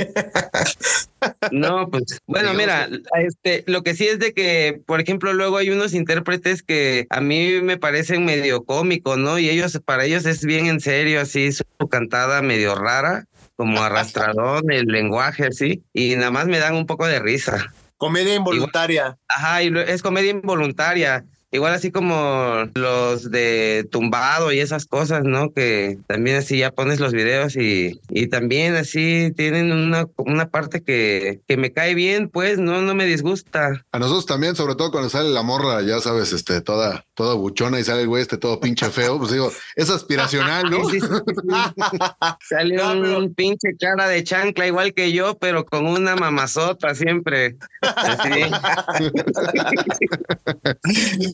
No, 1.52 1.90
pues 1.90 2.20
bueno, 2.28 2.54
mira, 2.54 2.88
este, 3.20 3.64
lo 3.66 3.82
que 3.82 3.96
sí 3.96 4.08
es 4.08 4.20
de 4.20 4.34
que, 4.34 4.82
por 4.86 5.02
ejemplo, 5.02 5.34
luego 5.34 5.58
hay 5.58 5.72
unos 5.72 5.94
intérpretes 5.96 6.62
que 6.62 7.08
a 7.10 7.22
mí 7.22 7.60
me 7.64 7.78
parecen 7.78 8.24
medio 8.24 8.64
cómicos, 8.64 9.18
¿no? 9.18 9.40
Y 9.40 9.50
ellos, 9.50 9.80
para 9.84 10.06
ellos 10.06 10.26
es 10.28 10.46
bien 10.46 10.68
en 10.68 10.80
serio, 10.80 11.20
así, 11.20 11.52
su 11.52 11.64
cantada 11.90 12.42
medio 12.58 12.76
rara, 12.76 13.26
como 13.56 13.82
arrastradón, 13.84 14.72
el 14.72 14.86
lenguaje 14.86 15.46
así, 15.46 15.84
y 15.94 16.16
nada 16.16 16.32
más 16.32 16.48
me 16.48 16.60
dan 16.60 16.76
un 16.76 16.86
poco 16.86 17.06
de 17.08 17.20
risa. 17.20 17.66
Comedia 17.98 18.36
involuntaria. 18.36 19.18
Ajá, 19.28 19.64
y 19.64 19.74
es 19.88 20.02
comedia 20.02 20.32
involuntaria. 20.32 21.26
Igual 21.50 21.74
así 21.74 21.92
como 21.92 22.66
los 22.76 23.32
de 23.32 23.88
tumbado 23.90 24.52
y 24.52 24.60
esas 24.60 24.86
cosas, 24.86 25.24
¿no? 25.24 25.54
Que 25.54 25.98
también 26.06 26.38
así 26.38 26.58
ya 26.58 26.72
pones 26.72 27.00
los 27.00 27.14
videos 27.14 27.56
y, 27.56 28.02
y 28.10 28.28
también 28.28 28.76
así 28.76 29.32
tienen 29.36 29.72
una, 29.72 30.08
una 30.18 30.50
parte 30.50 30.82
que, 30.84 31.40
que 31.48 31.56
me 31.56 31.72
cae 31.72 31.96
bien, 31.96 32.28
pues, 32.30 32.60
no, 32.60 32.82
no 32.82 32.94
me 32.96 33.06
disgusta. 33.06 33.86
A 33.94 34.00
nosotros 34.00 34.26
también, 34.26 34.56
sobre 34.58 34.76
todo 34.76 34.92
cuando 34.92 35.10
sale 35.10 35.30
la 35.30 35.42
morra, 35.42 35.82
ya 35.84 36.02
sabes, 36.02 36.34
este, 36.34 36.60
toda, 36.60 37.06
toda 37.14 37.36
buchona 37.36 37.80
y 37.80 37.84
sale 37.86 38.02
el 38.02 38.08
güey 38.10 38.22
este 38.24 38.38
todo 38.38 38.60
pinche 38.60 38.90
feo, 38.90 39.18
pues 39.18 39.32
digo, 39.32 39.50
es 39.76 39.90
aspiracional, 39.90 40.70
¿no? 40.70 40.78
Sí, 40.90 41.00
sí, 41.00 41.08
sí. 41.08 41.18
Sale 42.50 42.76
No, 42.76 42.92
un 42.94 43.02
pero- 43.02 43.34
pinche 43.34 43.70
cara 43.80 44.08
de 44.08 44.24
chancla 44.24 44.68
igual 44.68 44.94
que 44.94 45.12
yo, 45.14 45.38
pero 45.38 45.66
con 45.66 45.86
una 45.88 46.16
mamazota 46.16 46.94
siempre. 46.94 47.56
Así. 47.82 48.32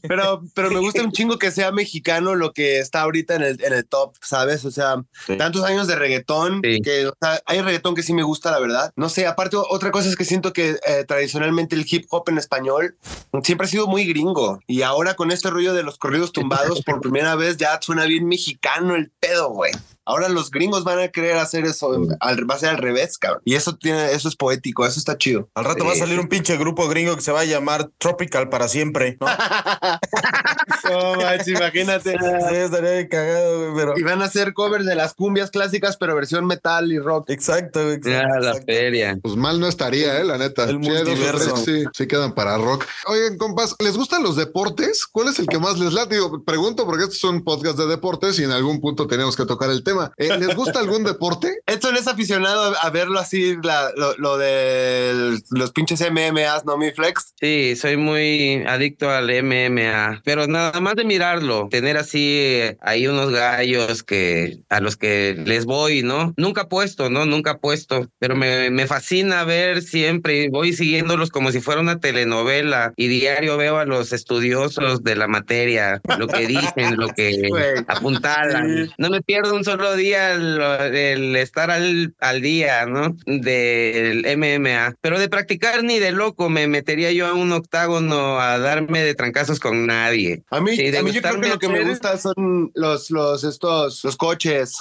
Pero, 0.08 0.44
pero 0.54 0.70
me 0.70 0.80
gusta 0.80 1.02
un 1.02 1.12
chingo 1.12 1.38
que 1.40 1.50
sea 1.52 1.72
mexicano 1.72 2.36
lo 2.36 2.52
que 2.52 2.80
está 2.80 3.02
ahorita 3.02 3.36
en 3.36 3.42
el, 3.44 3.64
en 3.64 3.74
el 3.74 3.86
top, 3.86 4.16
¿sabes? 4.22 4.66
O 4.66 4.72
sea, 4.72 5.04
Sí. 5.26 5.38
tantos 5.38 5.64
años 5.64 5.88
de 5.88 5.96
reggaetón, 5.96 6.62
Sí. 6.64 6.82
que 6.82 7.08
o 7.08 7.14
sea, 7.22 7.42
hay 7.46 7.62
reggaetón 7.62 7.96
que 7.96 8.04
sí 8.04 8.14
me 8.14 8.24
gusta, 8.24 8.52
la 8.52 8.60
verdad. 8.60 8.92
No 8.96 9.08
sé, 9.10 9.26
aparte 9.28 9.56
otra 9.58 9.92
cosa 9.92 10.10
es 10.10 10.16
que 10.16 10.26
siento 10.26 10.52
que 10.54 10.78
eh, 10.86 11.06
tradicionalmente 11.08 11.76
el 11.76 11.86
hip 11.90 12.06
hop 12.10 12.24
en 12.28 12.38
español 12.38 12.98
siempre 13.44 13.66
ha 13.66 13.70
sido 13.70 13.88
muy 13.88 14.06
gringo. 14.06 14.60
Y 14.68 14.82
ahora 14.82 15.16
con 15.16 15.32
este 15.32 15.50
rollo 15.50 15.74
de 15.74 15.84
los 15.84 15.98
corridos 15.98 16.32
tumbados, 16.34 16.82
por 16.84 17.00
primera 17.02 17.36
vez 17.36 17.58
ya 17.58 17.80
suena 17.82 18.06
bien 18.06 18.28
mexicano 18.28 18.96
el 18.96 19.12
pedo, 19.20 19.50
güey. 19.52 19.72
Ahora 20.06 20.28
los 20.30 20.52
gringos 20.52 20.84
van 20.84 21.00
a 21.00 21.08
querer 21.08 21.38
hacer 21.38 21.66
eso, 21.66 21.92
al- 22.20 22.50
va 22.50 22.56
a 22.56 22.60
ser 22.60 22.70
al 22.70 22.78
revés, 22.78 23.18
cabrón. 23.18 23.42
Y 23.46 23.56
eso 23.56 23.76
tiene, 23.76 24.12
eso 24.12 24.28
es 24.28 24.36
poético, 24.36 24.86
eso 24.86 25.00
está 25.00 25.18
chido. 25.18 25.50
al 25.56 25.66
rato 25.66 25.86
va 25.86 25.94
a 25.94 25.96
salir 25.96 26.20
un 26.20 26.28
pinche 26.28 26.58
grupo 26.58 26.88
gringo 26.88 27.16
que 27.16 27.22
se 27.22 27.32
va 27.32 27.42
a 27.42 27.46
llamar 27.46 27.90
Tropical 27.98 28.50
para 28.50 28.68
siempre, 28.68 29.18
¿no? 29.22 29.28
No, 30.90 31.16
manches, 31.16 31.48
imagínate. 31.48 32.12
Sí, 32.12 32.56
estaría 32.56 32.92
bien 32.94 33.08
cagado, 33.08 33.72
güey, 33.72 33.76
pero. 33.86 33.94
Y 33.98 34.04
van 34.04 34.22
a 34.22 34.26
hacer 34.26 34.54
cover 34.54 34.84
de 34.84 34.96
las 34.96 35.14
cumbias 35.14 35.52
clásicas, 35.52 35.98
pero 35.98 36.16
versión 36.16 36.46
metal 36.46 36.92
y 36.92 37.00
rock. 37.00 37.30
Exacto, 37.30 37.84
güey. 37.84 38.00
Ya, 38.04 38.18
exacto, 38.22 38.40
la 38.40 38.48
exacto. 38.50 38.66
feria. 38.66 39.18
Pues 39.22 39.36
mal 39.36 39.60
no 39.60 39.68
estaría, 39.68 40.20
eh, 40.20 40.24
la 40.24 40.38
neta. 40.38 40.64
El 40.66 40.82
dos 40.82 40.88
o 40.90 40.94
multiverso. 40.94 41.54
tres, 41.54 41.66
Sí, 41.66 41.84
sí 41.94 42.08
quedan 42.08 42.34
para 42.34 42.58
rock. 42.58 42.86
Oigan, 43.08 43.38
compas, 43.38 43.76
¿les 43.80 43.96
gustan 43.98 44.24
los 44.24 44.36
deportes? 44.36 45.06
¿Cuál 45.06 45.30
es 45.30 45.40
el 45.40 45.48
que 45.48 45.60
más 45.60 45.80
les 45.80 45.94
late? 45.94 46.16
Digo, 46.16 46.44
pregunto 46.44 46.86
porque 46.86 47.04
estos 47.04 47.20
son 47.20 47.44
podcasts 47.44 47.78
de 47.78 47.88
deportes 47.88 48.38
y 48.40 48.44
en 48.44 48.52
algún 48.52 48.82
punto 48.82 49.08
tenemos 49.08 49.36
que 49.36 49.46
tocar 49.46 49.70
el 49.70 49.84
tema. 49.84 50.12
Eh, 50.18 50.38
¿Les 50.38 50.56
gusta 50.56 50.80
algún 50.80 51.04
deporte? 51.04 51.62
Edson 51.66 51.96
es 51.98 52.08
aficionado 52.08 52.74
a 52.82 52.90
verlo 52.90 53.20
así, 53.20 53.56
la- 53.64 53.92
lo, 53.96 54.16
lo 54.18 54.38
de 54.38 55.40
los 55.52 55.72
pinches 55.72 56.02
MMAs, 56.02 56.66
¿no, 56.66 56.78
mi 56.78 56.92
flex? 56.92 57.34
Sí, 57.40 57.76
soy 57.76 57.98
muy 57.98 58.64
adicto 58.68 59.10
al 59.10 59.30
MMA, 59.44 60.22
pero 60.24 60.48
nada 60.48 60.73
más 60.82 60.96
de 60.96 61.06
mirarlo, 61.06 61.68
tener 61.70 61.98
así 61.98 62.38
eh, 62.40 62.78
ahí 62.82 63.08
unos 63.08 63.32
gallos 63.32 64.04
que 64.04 64.60
a 64.70 64.80
los 64.80 64.98
que 64.98 65.36
les 65.46 65.66
voy, 65.66 66.04
¿no? 66.04 66.34
Nunca 66.38 66.68
puesto, 66.68 67.10
¿no? 67.10 67.26
Nunca 67.26 67.58
puesto, 67.58 68.10
pero 68.20 68.36
me, 68.36 68.70
me 68.70 68.88
fascina 68.88 69.44
ver 69.44 69.82
siempre, 69.82 70.50
voy 70.50 70.74
siguiéndolos 70.74 71.30
como 71.30 71.52
si 71.52 71.62
fuera 71.62 71.82
una 71.82 72.00
telenovela 72.00 72.94
y 72.96 73.08
diario 73.08 73.58
veo 73.58 73.78
a 73.78 73.86
los 73.86 74.14
estudiosos 74.14 75.04
de 75.04 75.16
la 75.16 75.28
materia, 75.28 76.02
lo 76.18 76.28
que 76.28 76.48
dicen, 76.48 76.98
lo 76.98 77.10
que 77.10 77.42
apuntalan. 77.88 78.90
No 78.98 79.10
me 79.10 79.22
pierdo 79.22 79.56
un 79.56 79.64
solo 79.64 79.96
día 79.96 80.34
el, 80.34 80.60
el 80.96 81.36
estar 81.36 81.72
al, 81.72 82.16
al 82.20 82.42
día, 82.42 82.86
¿no? 82.86 83.16
Del 83.26 84.26
MMA. 84.38 84.96
Pero 85.02 85.20
de 85.20 85.30
practicar 85.30 85.84
ni 85.84 86.00
de 86.00 86.12
loco 86.12 86.50
me 86.50 86.68
metería 86.68 87.12
yo 87.12 87.28
a 87.28 87.34
un 87.34 87.52
octágono 87.52 88.40
a 88.40 88.58
darme 88.58 89.04
de 89.04 89.16
trancazos 89.16 89.60
con 89.60 89.86
nadie. 89.86 90.44
A 90.50 90.60
mí, 90.64 90.76
Sí, 90.76 90.96
a 90.96 91.04
mí 91.04 91.12
yo 91.12 91.22
creo 91.22 91.40
que 91.40 91.50
lo 91.50 91.60
que 91.60 91.70
me 91.70 91.84
gusta 91.84 92.18
son 92.18 92.72
los, 92.74 93.12
los, 93.12 93.44
estos, 93.44 94.04
los 94.04 94.18
coches, 94.18 94.78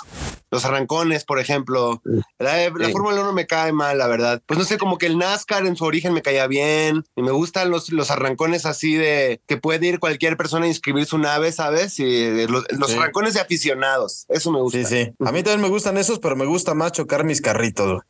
los 0.51 0.65
arrancones, 0.65 1.25
por 1.25 1.39
ejemplo. 1.39 2.01
La, 2.39 2.71
la 2.71 2.87
Sí. 2.87 2.93
Fórmula 2.93 3.21
1 3.21 3.33
me 3.33 3.47
cae 3.47 3.73
mal, 3.73 3.99
la 3.99 4.07
verdad. 4.07 4.43
Pues 4.47 4.59
no 4.59 4.65
sé, 4.65 4.79
como 4.79 4.97
que 4.99 5.07
el 5.07 5.19
NASCAR 5.19 5.67
en 5.67 5.77
su 5.77 5.85
origen 5.85 6.13
me 6.15 6.23
caía 6.23 6.47
bien. 6.47 7.05
Y 7.17 7.23
me 7.23 7.31
gustan 7.33 7.71
los, 7.71 7.91
los 7.93 8.11
arrancones 8.11 8.65
así 8.67 8.95
de 8.95 9.41
que 9.47 9.57
puede 9.59 9.87
ir 9.87 9.99
cualquier 9.99 10.37
persona 10.37 10.65
a 10.65 10.69
inscribir 10.69 11.05
su 11.07 11.19
nave, 11.19 11.53
¿sabes? 11.53 11.99
Y 11.99 12.47
los, 12.47 12.65
los 12.71 12.91
Sí. 12.91 12.97
arrancones 12.97 13.35
de 13.35 13.41
aficionados. 13.41 14.25
Eso 14.29 14.51
me 14.53 14.61
gusta. 14.61 14.79
Sí, 14.79 14.85
sí. 14.85 15.13
A 15.25 15.33
mí 15.33 15.43
también 15.43 15.61
me 15.63 15.69
gustan 15.69 15.97
esos, 15.99 16.19
pero 16.19 16.37
me 16.37 16.47
gusta 16.47 16.75
más 16.75 16.93
chocar 16.93 17.25
mis 17.25 17.41
carritos. 17.41 18.03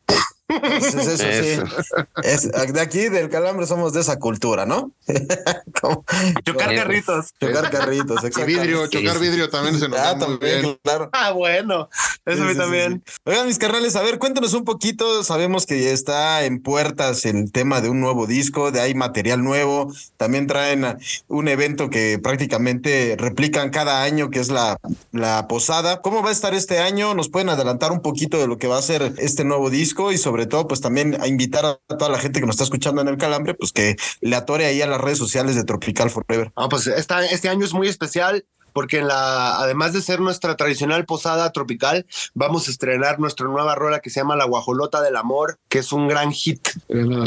Es- 0.63 0.93
es- 0.93 1.07
eso 1.19 1.23
Eso. 1.27 1.65
sí. 1.67 1.81
Es- 2.23 2.73
de 2.73 2.81
aquí 2.81 3.09
del 3.09 3.29
calambre 3.29 3.65
somos 3.67 3.93
de 3.93 4.01
esa 4.01 4.19
cultura, 4.19 4.65
¿no? 4.65 4.91
Como- 5.81 6.05
Chocar 6.45 6.75
carritos. 6.75 7.33
chocar 7.39 7.69
carritos, 7.69 8.23
Y 8.23 8.27
exacto. 8.27 8.45
vidrio, 8.47 8.87
chocar 8.87 9.19
vidrio 9.19 9.49
también 9.49 9.79
se 9.79 9.87
nos 9.89 9.97
da 9.97 10.11
Ah, 10.11 10.15
muy 10.15 10.25
también, 10.27 10.61
bien. 10.61 10.79
claro. 10.83 11.09
Ah, 11.13 11.31
bueno. 11.31 11.89
Eso 12.25 12.43
a 12.43 12.45
mí 12.45 12.55
también. 12.55 13.03
sí. 13.05 13.13
Oigan, 13.25 13.47
mis 13.47 13.57
carnales, 13.57 13.95
a 13.95 14.01
ver, 14.01 14.17
cuéntanos 14.19 14.53
un 14.53 14.63
poquito. 14.63 15.23
Sabemos 15.23 15.65
que 15.65 15.91
está 15.91 16.43
en 16.45 16.61
puertas 16.61 17.25
el 17.25 17.51
tema 17.51 17.81
de 17.81 17.89
un 17.89 17.99
nuevo 17.99 18.27
disco, 18.27 18.71
de 18.71 18.79
hay 18.81 18.93
material 18.95 19.43
nuevo. 19.43 19.91
También 20.17 20.47
traen 20.47 20.97
un 21.27 21.47
evento 21.47 21.89
que 21.89 22.19
prácticamente 22.19 23.15
replican 23.17 23.69
cada 23.71 24.03
año, 24.03 24.29
que 24.29 24.39
es 24.39 24.49
la, 24.49 24.77
la 25.11 25.47
posada. 25.47 26.01
¿Cómo 26.01 26.21
va 26.23 26.29
a 26.29 26.31
estar 26.31 26.53
este 26.53 26.79
año? 26.79 27.13
¿Nos 27.13 27.29
pueden 27.29 27.49
adelantar 27.49 27.91
un 27.91 28.01
poquito 28.01 28.39
de 28.39 28.47
lo 28.47 28.57
que 28.57 28.67
va 28.67 28.77
a 28.77 28.81
ser 28.81 29.13
este 29.17 29.43
nuevo 29.43 29.69
disco? 29.69 30.11
Y 30.11 30.17
sobre 30.17 30.42
todo, 30.45 30.67
pues 30.67 30.81
también 30.81 31.17
a 31.21 31.27
invitar 31.27 31.65
a 31.65 31.79
toda 31.97 32.09
la 32.09 32.19
gente 32.19 32.39
que 32.39 32.45
nos 32.45 32.53
está 32.55 32.63
escuchando 32.63 33.01
en 33.01 33.07
el 33.07 33.17
Calambre, 33.17 33.53
pues 33.53 33.71
que 33.71 33.95
le 34.21 34.35
atore 34.35 34.65
ahí 34.65 34.81
a 34.81 34.87
las 34.87 34.99
redes 35.01 35.17
sociales 35.17 35.55
de 35.55 35.63
Tropical 35.63 36.09
Forever. 36.09 36.51
Ah, 36.55 36.67
pues 36.69 36.87
esta- 36.87 37.25
este 37.25 37.49
año 37.49 37.65
es 37.65 37.73
muy 37.73 37.87
especial 37.87 38.45
porque 38.73 38.97
en 38.99 39.07
la, 39.07 39.57
además 39.59 39.93
de 39.93 40.01
ser 40.01 40.19
nuestra 40.19 40.55
tradicional 40.55 41.05
posada 41.05 41.51
tropical, 41.51 42.05
vamos 42.33 42.67
a 42.67 42.71
estrenar 42.71 43.19
nuestra 43.19 43.47
nueva 43.47 43.75
rola 43.75 43.99
que 43.99 44.09
se 44.09 44.19
llama 44.19 44.35
La 44.35 44.45
Guajolota 44.45 45.01
del 45.01 45.15
Amor, 45.15 45.59
que 45.69 45.79
es 45.79 45.91
un 45.93 46.07
gran 46.07 46.31
hit. 46.31 46.67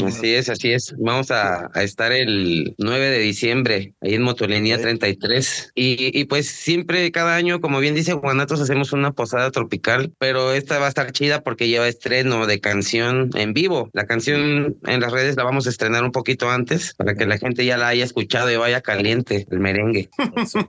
Así 0.05 0.33
es, 0.33 0.49
así 0.49 0.71
es. 0.71 0.93
Vamos 0.97 1.31
a, 1.31 1.69
a 1.73 1.83
estar 1.83 2.11
el 2.11 2.75
9 2.77 3.09
de 3.09 3.19
diciembre 3.19 3.93
ahí 4.01 4.13
en 4.15 4.21
Motolenía 4.23 4.75
Ok. 4.75 4.81
33. 4.83 5.71
Y, 5.75 6.17
y 6.19 6.25
pues 6.25 6.47
siempre, 6.49 7.11
cada 7.11 7.35
año, 7.35 7.61
como 7.61 7.79
bien 7.79 7.95
dice 7.95 8.13
Juanatos, 8.13 8.61
hacemos 8.61 8.93
una 8.93 9.11
posada 9.11 9.51
tropical, 9.51 10.13
pero 10.19 10.53
esta 10.53 10.79
va 10.79 10.85
a 10.85 10.89
estar 10.89 11.11
chida 11.11 11.41
porque 11.41 11.67
lleva 11.67 11.87
estreno 11.87 12.45
de 12.45 12.59
canción 12.59 13.29
en 13.35 13.53
vivo. 13.53 13.89
La 13.93 14.05
canción 14.05 14.77
en 14.85 15.01
las 15.01 15.11
redes 15.11 15.35
la 15.37 15.43
vamos 15.43 15.67
a 15.67 15.69
estrenar 15.69 16.03
un 16.03 16.11
poquito 16.11 16.49
antes 16.49 16.93
para 16.95 17.15
que 17.15 17.25
la 17.25 17.37
gente 17.37 17.65
ya 17.65 17.77
la 17.77 17.87
haya 17.89 18.03
escuchado 18.03 18.51
y 18.51 18.55
vaya 18.57 18.81
caliente 18.81 19.47
el 19.49 19.59
merengue. 19.59 20.09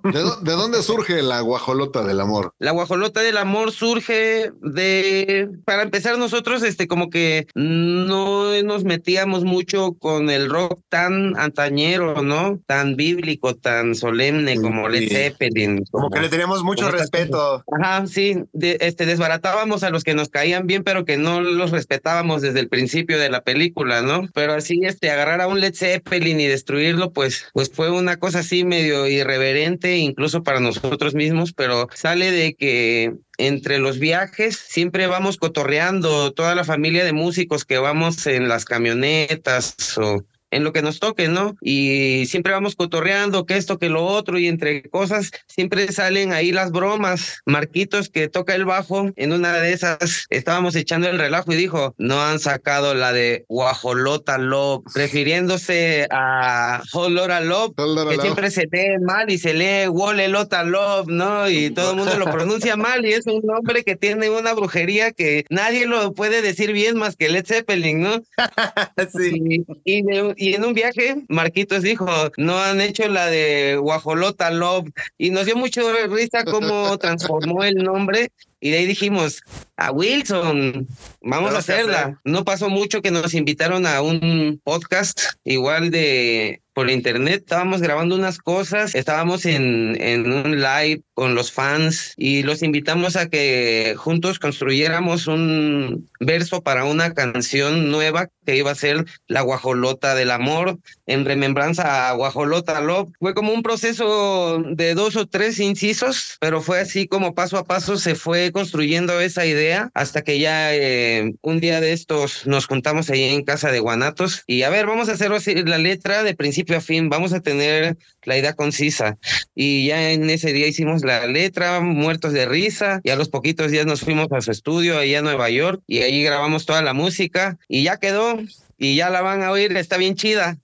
¿De, 0.04 0.20
dó- 0.22 0.40
de 0.40 0.52
dónde 0.70 0.82
surge 0.82 1.22
la 1.22 1.40
guajolota 1.40 2.04
del 2.04 2.20
amor? 2.20 2.52
La 2.58 2.72
guajolota 2.72 3.20
del 3.20 3.38
amor 3.38 3.72
surge 3.72 4.52
de, 4.60 5.48
para 5.64 5.82
empezar 5.82 6.18
nosotros, 6.18 6.62
este, 6.62 6.86
como 6.86 7.08
que 7.08 7.46
no 7.54 8.60
nos 8.62 8.84
metíamos 8.84 9.44
mucho 9.44 9.94
con 9.94 10.28
el 10.30 10.50
rock 10.50 10.80
tan 10.88 11.38
antañero, 11.38 12.22
¿no? 12.22 12.60
Tan 12.66 12.96
bíblico, 12.96 13.54
tan 13.54 13.94
solemne 13.94 14.60
como 14.60 14.88
Led. 14.88 15.08
Zeppelin. 15.08 15.84
Como 15.90 16.10
que 16.10 16.20
le 16.20 16.28
teníamos 16.28 16.62
mucho 16.62 16.90
respeto. 16.90 17.64
Ajá, 17.80 18.06
sí, 18.06 18.36
de- 18.52 18.76
este, 18.80 19.06
desbaratábamos 19.06 19.82
a 19.82 19.90
los 19.90 20.04
que 20.04 20.14
nos 20.14 20.28
caían 20.28 20.66
bien, 20.66 20.84
pero 20.84 21.04
que 21.04 21.16
no 21.16 21.40
los 21.40 21.70
respetábamos 21.70 22.42
desde 22.42 22.60
el 22.60 22.68
principio 22.68 23.18
de 23.18 23.30
la 23.30 23.42
película, 23.42 24.02
¿no? 24.02 24.28
Pero 24.34 24.52
así, 24.52 24.80
este, 24.82 25.10
agarrar 25.10 25.40
a 25.40 25.46
un 25.48 25.60
Led 25.60 25.74
Zeppelin 25.74 26.40
y 26.40 26.46
destruirlo, 26.46 27.12
pues, 27.12 27.46
pues 27.54 27.70
fue 27.70 27.90
una 27.90 28.18
cosa 28.18 28.40
así 28.40 28.64
medio 28.64 29.06
irreverente, 29.06 29.96
incluso 29.96 30.42
para 30.42 30.57
nosotros 30.60 31.14
mismos, 31.14 31.52
pero 31.52 31.88
sale 31.94 32.30
de 32.30 32.54
que 32.54 33.14
entre 33.38 33.78
los 33.78 33.98
viajes 33.98 34.56
siempre 34.56 35.06
vamos 35.06 35.36
cotorreando 35.36 36.32
toda 36.32 36.54
la 36.54 36.64
familia 36.64 37.04
de 37.04 37.12
músicos 37.12 37.64
que 37.64 37.78
vamos 37.78 38.26
en 38.26 38.48
las 38.48 38.64
camionetas 38.64 39.96
o 39.98 40.24
en 40.50 40.64
lo 40.64 40.72
que 40.72 40.82
nos 40.82 41.00
toque, 41.00 41.28
¿no? 41.28 41.56
Y 41.60 42.24
siempre 42.26 42.52
vamos 42.52 42.74
cotorreando 42.76 43.46
que 43.46 43.56
esto, 43.56 43.78
que 43.78 43.88
lo 43.88 44.04
otro, 44.04 44.38
y 44.38 44.48
entre 44.48 44.82
cosas 44.82 45.30
siempre 45.46 45.90
salen 45.92 46.32
ahí 46.32 46.52
las 46.52 46.72
bromas. 46.72 47.40
Marquitos 47.46 48.08
que 48.08 48.28
toca 48.28 48.54
el 48.54 48.64
bajo, 48.64 49.10
en 49.16 49.32
una 49.32 49.52
de 49.58 49.72
esas 49.72 50.26
estábamos 50.30 50.74
echando 50.76 51.08
el 51.08 51.18
relajo 51.18 51.52
y 51.52 51.56
dijo, 51.56 51.94
no 51.98 52.20
han 52.22 52.38
sacado 52.38 52.94
la 52.94 53.12
de 53.12 53.44
Guajolota 53.48 54.38
Love, 54.38 54.84
refiriéndose 54.94 56.06
a 56.10 56.82
Holora 56.92 57.40
Love, 57.40 57.74
que 58.10 58.16
siempre 58.22 58.50
se 58.50 58.66
lee 58.70 58.98
mal 59.02 59.30
y 59.30 59.38
se 59.38 59.54
lee 59.54 59.88
Wolelota 59.88 60.62
Love, 60.64 61.08
¿no? 61.08 61.48
Y 61.50 61.70
todo 61.70 61.90
el 61.92 61.96
mundo 61.98 62.16
lo 62.18 62.24
pronuncia 62.30 62.76
mal 62.76 63.04
y 63.04 63.12
es 63.12 63.26
un 63.26 63.40
nombre 63.44 63.84
que 63.84 63.96
tiene 63.96 64.30
una 64.30 64.54
brujería 64.54 65.12
que 65.12 65.44
nadie 65.50 65.86
lo 65.86 66.12
puede 66.14 66.42
decir 66.42 66.72
bien 66.72 66.96
más 66.96 67.16
que 67.16 67.28
Led 67.28 67.46
Zeppelin, 67.46 68.00
¿no? 68.00 68.22
Sí. 69.12 69.40
Y, 69.44 69.64
y 69.84 70.02
de- 70.02 70.34
y 70.38 70.54
en 70.54 70.64
un 70.64 70.72
viaje, 70.72 71.16
Marquitos 71.28 71.82
dijo, 71.82 72.06
no 72.36 72.58
han 72.60 72.80
hecho 72.80 73.08
la 73.08 73.26
de 73.26 73.76
Guajolota 73.76 74.50
Love. 74.52 74.88
Y 75.18 75.30
nos 75.30 75.46
dio 75.46 75.56
mucho 75.56 75.82
risa 76.06 76.44
cómo 76.44 76.96
transformó 76.98 77.64
el 77.64 77.74
nombre. 77.74 78.30
Y 78.60 78.70
de 78.70 78.78
ahí 78.78 78.86
dijimos, 78.86 79.42
a 79.76 79.90
Wilson, 79.90 80.86
vamos 81.22 81.54
a 81.54 81.58
hacer. 81.58 81.80
hacerla. 81.80 82.20
No 82.24 82.44
pasó 82.44 82.70
mucho 82.70 83.02
que 83.02 83.10
nos 83.10 83.34
invitaron 83.34 83.84
a 83.84 84.00
un 84.00 84.60
podcast 84.62 85.20
igual 85.42 85.90
de 85.90 86.62
por 86.78 86.90
internet. 86.90 87.40
Estábamos 87.40 87.80
grabando 87.80 88.14
unas 88.14 88.38
cosas, 88.38 88.94
estábamos 88.94 89.44
en, 89.46 90.00
en 90.00 90.30
un 90.30 90.60
live 90.62 91.02
con 91.12 91.34
los 91.34 91.50
fans 91.50 92.14
y 92.16 92.44
los 92.44 92.62
invitamos 92.62 93.16
a 93.16 93.28
que 93.28 93.96
juntos 93.96 94.38
construyéramos 94.38 95.26
un 95.26 96.08
verso 96.20 96.62
para 96.62 96.84
una 96.84 97.14
canción 97.14 97.90
nueva 97.90 98.28
que 98.46 98.56
iba 98.56 98.70
a 98.70 98.76
ser 98.76 99.04
La 99.26 99.40
Guajolota 99.40 100.14
del 100.14 100.30
Amor 100.30 100.78
en 101.06 101.24
remembranza 101.24 102.08
a 102.08 102.12
Guajolota 102.12 102.80
Love. 102.80 103.10
Fue 103.18 103.34
como 103.34 103.52
un 103.52 103.64
proceso 103.64 104.62
de 104.64 104.94
dos 104.94 105.16
o 105.16 105.26
tres 105.26 105.58
incisos, 105.58 106.36
pero 106.40 106.62
fue 106.62 106.78
así 106.78 107.08
como 107.08 107.34
paso 107.34 107.58
a 107.58 107.64
paso 107.64 107.96
se 107.96 108.14
fue 108.14 108.52
construyendo 108.52 109.20
esa 109.20 109.44
idea 109.44 109.90
hasta 109.94 110.22
que 110.22 110.38
ya 110.38 110.72
eh, 110.72 111.34
un 111.42 111.58
día 111.58 111.80
de 111.80 111.92
estos 111.92 112.46
nos 112.46 112.66
juntamos 112.66 113.10
ahí 113.10 113.24
en 113.24 113.42
casa 113.42 113.72
de 113.72 113.80
Guanatos 113.80 114.44
y 114.46 114.62
a 114.62 114.70
ver, 114.70 114.86
vamos 114.86 115.08
a 115.08 115.12
hacer 115.12 115.32
la 115.66 115.78
letra 115.78 116.22
de 116.22 116.36
principio 116.36 116.67
a 116.76 116.80
fin, 116.80 117.08
vamos 117.08 117.32
a 117.32 117.40
tener 117.40 117.96
la 118.24 118.36
idea 118.38 118.54
concisa. 118.54 119.18
Y 119.54 119.86
ya 119.86 120.12
en 120.12 120.28
ese 120.30 120.52
día 120.52 120.66
hicimos 120.66 121.02
la 121.04 121.26
letra, 121.26 121.80
muertos 121.80 122.32
de 122.32 122.46
risa, 122.46 123.00
y 123.04 123.10
a 123.10 123.16
los 123.16 123.28
poquitos 123.28 123.70
días 123.70 123.86
nos 123.86 124.00
fuimos 124.02 124.28
a 124.32 124.40
su 124.40 124.50
estudio 124.50 124.98
allá 124.98 125.20
a 125.20 125.22
Nueva 125.22 125.50
York 125.50 125.82
y 125.86 125.98
ahí 126.00 126.22
grabamos 126.22 126.66
toda 126.66 126.82
la 126.82 126.92
música 126.94 127.58
y 127.68 127.82
ya 127.84 127.96
quedó. 127.98 128.38
Y 128.80 128.94
ya 128.94 129.10
la 129.10 129.22
van 129.22 129.42
a 129.42 129.50
oír, 129.50 129.76
está 129.76 129.96
bien 129.96 130.14
chida. 130.14 130.56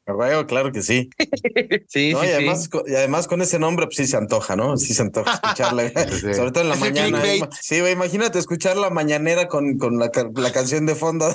Claro 0.47 0.71
que 0.71 0.83
sí. 0.83 1.11
Sí, 1.89 2.13
No, 2.13 2.21
sí, 2.21 2.27
y, 2.27 2.29
sí. 2.29 2.35
además, 2.35 2.69
co- 2.69 2.85
y 2.87 2.95
además 2.95 3.27
con 3.27 3.43
ese 3.43 3.59
nombre, 3.59 3.87
pues 3.87 3.97
sí 3.97 4.07
se 4.07 4.17
antoja, 4.17 4.55
¿no? 4.55 4.77
Sí 4.77 4.95
se 4.95 5.03
antoja 5.03 5.33
escucharla. 5.43 5.91
Sobre 6.33 6.53
todo 6.53 6.63
en 6.63 6.69
la 6.69 6.77
mañana. 6.77 7.21
Ima- 7.35 7.49
Sí, 7.61 7.81
güey, 7.81 7.93
imagínate 7.93 8.39
escuchar 8.39 8.77
la 8.77 8.91
mañanera 8.91 9.49
con, 9.49 9.79
con 9.79 9.99
la, 9.99 10.13
la 10.37 10.53
canción 10.53 10.87
de 10.87 10.95
fondo 10.95 11.27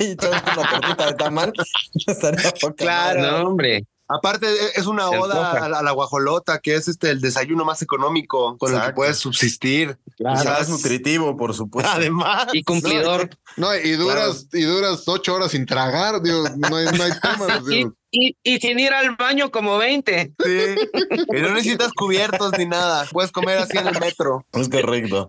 y 0.00 0.04
echando 0.12 0.36
una 0.60 0.70
tortita 0.70 1.06
de 1.06 1.14
tamal. 1.14 1.52
Estaría 2.04 2.50
poca 2.60 2.74
Claro. 2.74 3.22
No, 3.22 3.48
hombre. 3.50 3.84
Aparte, 4.08 4.46
e- 4.46 4.72
es 4.76 4.86
una 4.86 5.08
oda 5.08 5.52
a 5.52 5.68
la, 5.68 5.78
a 5.78 5.82
la 5.82 5.90
guajolota, 5.92 6.58
que 6.58 6.74
es 6.74 6.88
este 6.88 7.10
el 7.10 7.20
desayuno 7.20 7.64
más 7.64 7.80
económico 7.82 8.58
con 8.58 8.68
el 8.68 8.74
que 8.74 8.78
Exacto. 8.78 8.94
puedes 8.96 9.16
subsistir. 9.18 9.98
Claro, 10.16 10.38
O 10.38 10.42
sea, 10.42 10.58
es 10.58 10.68
nutritivo, 10.68 11.36
por 11.36 11.54
supuesto. 11.54 11.90
Además, 11.94 12.48
Y 12.52 12.62
cumplidor. 12.64 13.30
No, 13.56 13.74
y 13.74 13.92
duras, 13.92 14.48
y 14.52 14.62
duras 14.62 15.04
ocho 15.06 15.34
horas 15.34 15.52
sin 15.52 15.66
tragar, 15.66 16.20
digo, 16.22 16.44
no 16.56 16.76
hay, 16.76 16.86
no 16.86 17.04
hay 17.04 17.12
tema. 17.22 17.62
Y, 17.66 17.76
digo. 17.76 17.94
y, 18.10 18.36
y 18.42 18.58
sin 18.58 18.78
ir 18.78 18.92
al 18.92 19.16
baño 19.16 19.50
como 19.50 19.78
20. 19.78 20.32
Sí. 20.44 20.58
Y 21.32 21.40
no 21.40 21.50
necesitas 21.50 21.92
cubiertos 21.92 22.52
ni 22.58 22.66
nada. 22.66 23.06
Puedes 23.12 23.32
comer 23.32 23.58
así 23.58 23.78
en 23.78 23.88
el 23.88 24.00
metro. 24.00 24.44
Es 24.52 24.68
correcto. 24.68 25.28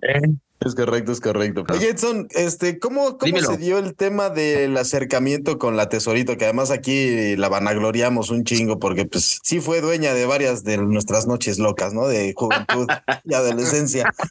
Es 0.62 0.74
correcto, 0.74 1.12
es 1.12 1.20
correcto. 1.20 1.64
Oye, 1.70 1.90
Edson, 1.90 2.28
este, 2.32 2.80
¿cómo, 2.80 3.18
cómo 3.18 3.40
se 3.40 3.58
dio 3.58 3.78
el 3.78 3.94
tema 3.94 4.30
del 4.30 4.76
acercamiento 4.78 5.60
con 5.60 5.76
la 5.76 5.90
tesorito? 5.90 6.38
Que 6.38 6.46
además 6.46 6.72
aquí 6.72 7.36
la 7.36 7.50
vanagloriamos 7.50 8.30
un 8.30 8.46
chingo 8.46 8.80
porque 8.80 9.06
pues 9.06 9.42
sí 9.44 9.60
fue 9.60 9.82
dueña 9.82 10.14
de 10.14 10.26
varias 10.26 10.64
de 10.64 10.78
nuestras 10.78 11.28
noches 11.28 11.60
locas, 11.60 11.94
¿no? 11.94 12.08
De 12.08 12.34
juventud 12.36 12.88
y 13.24 13.34
adolescencia. 13.34 14.12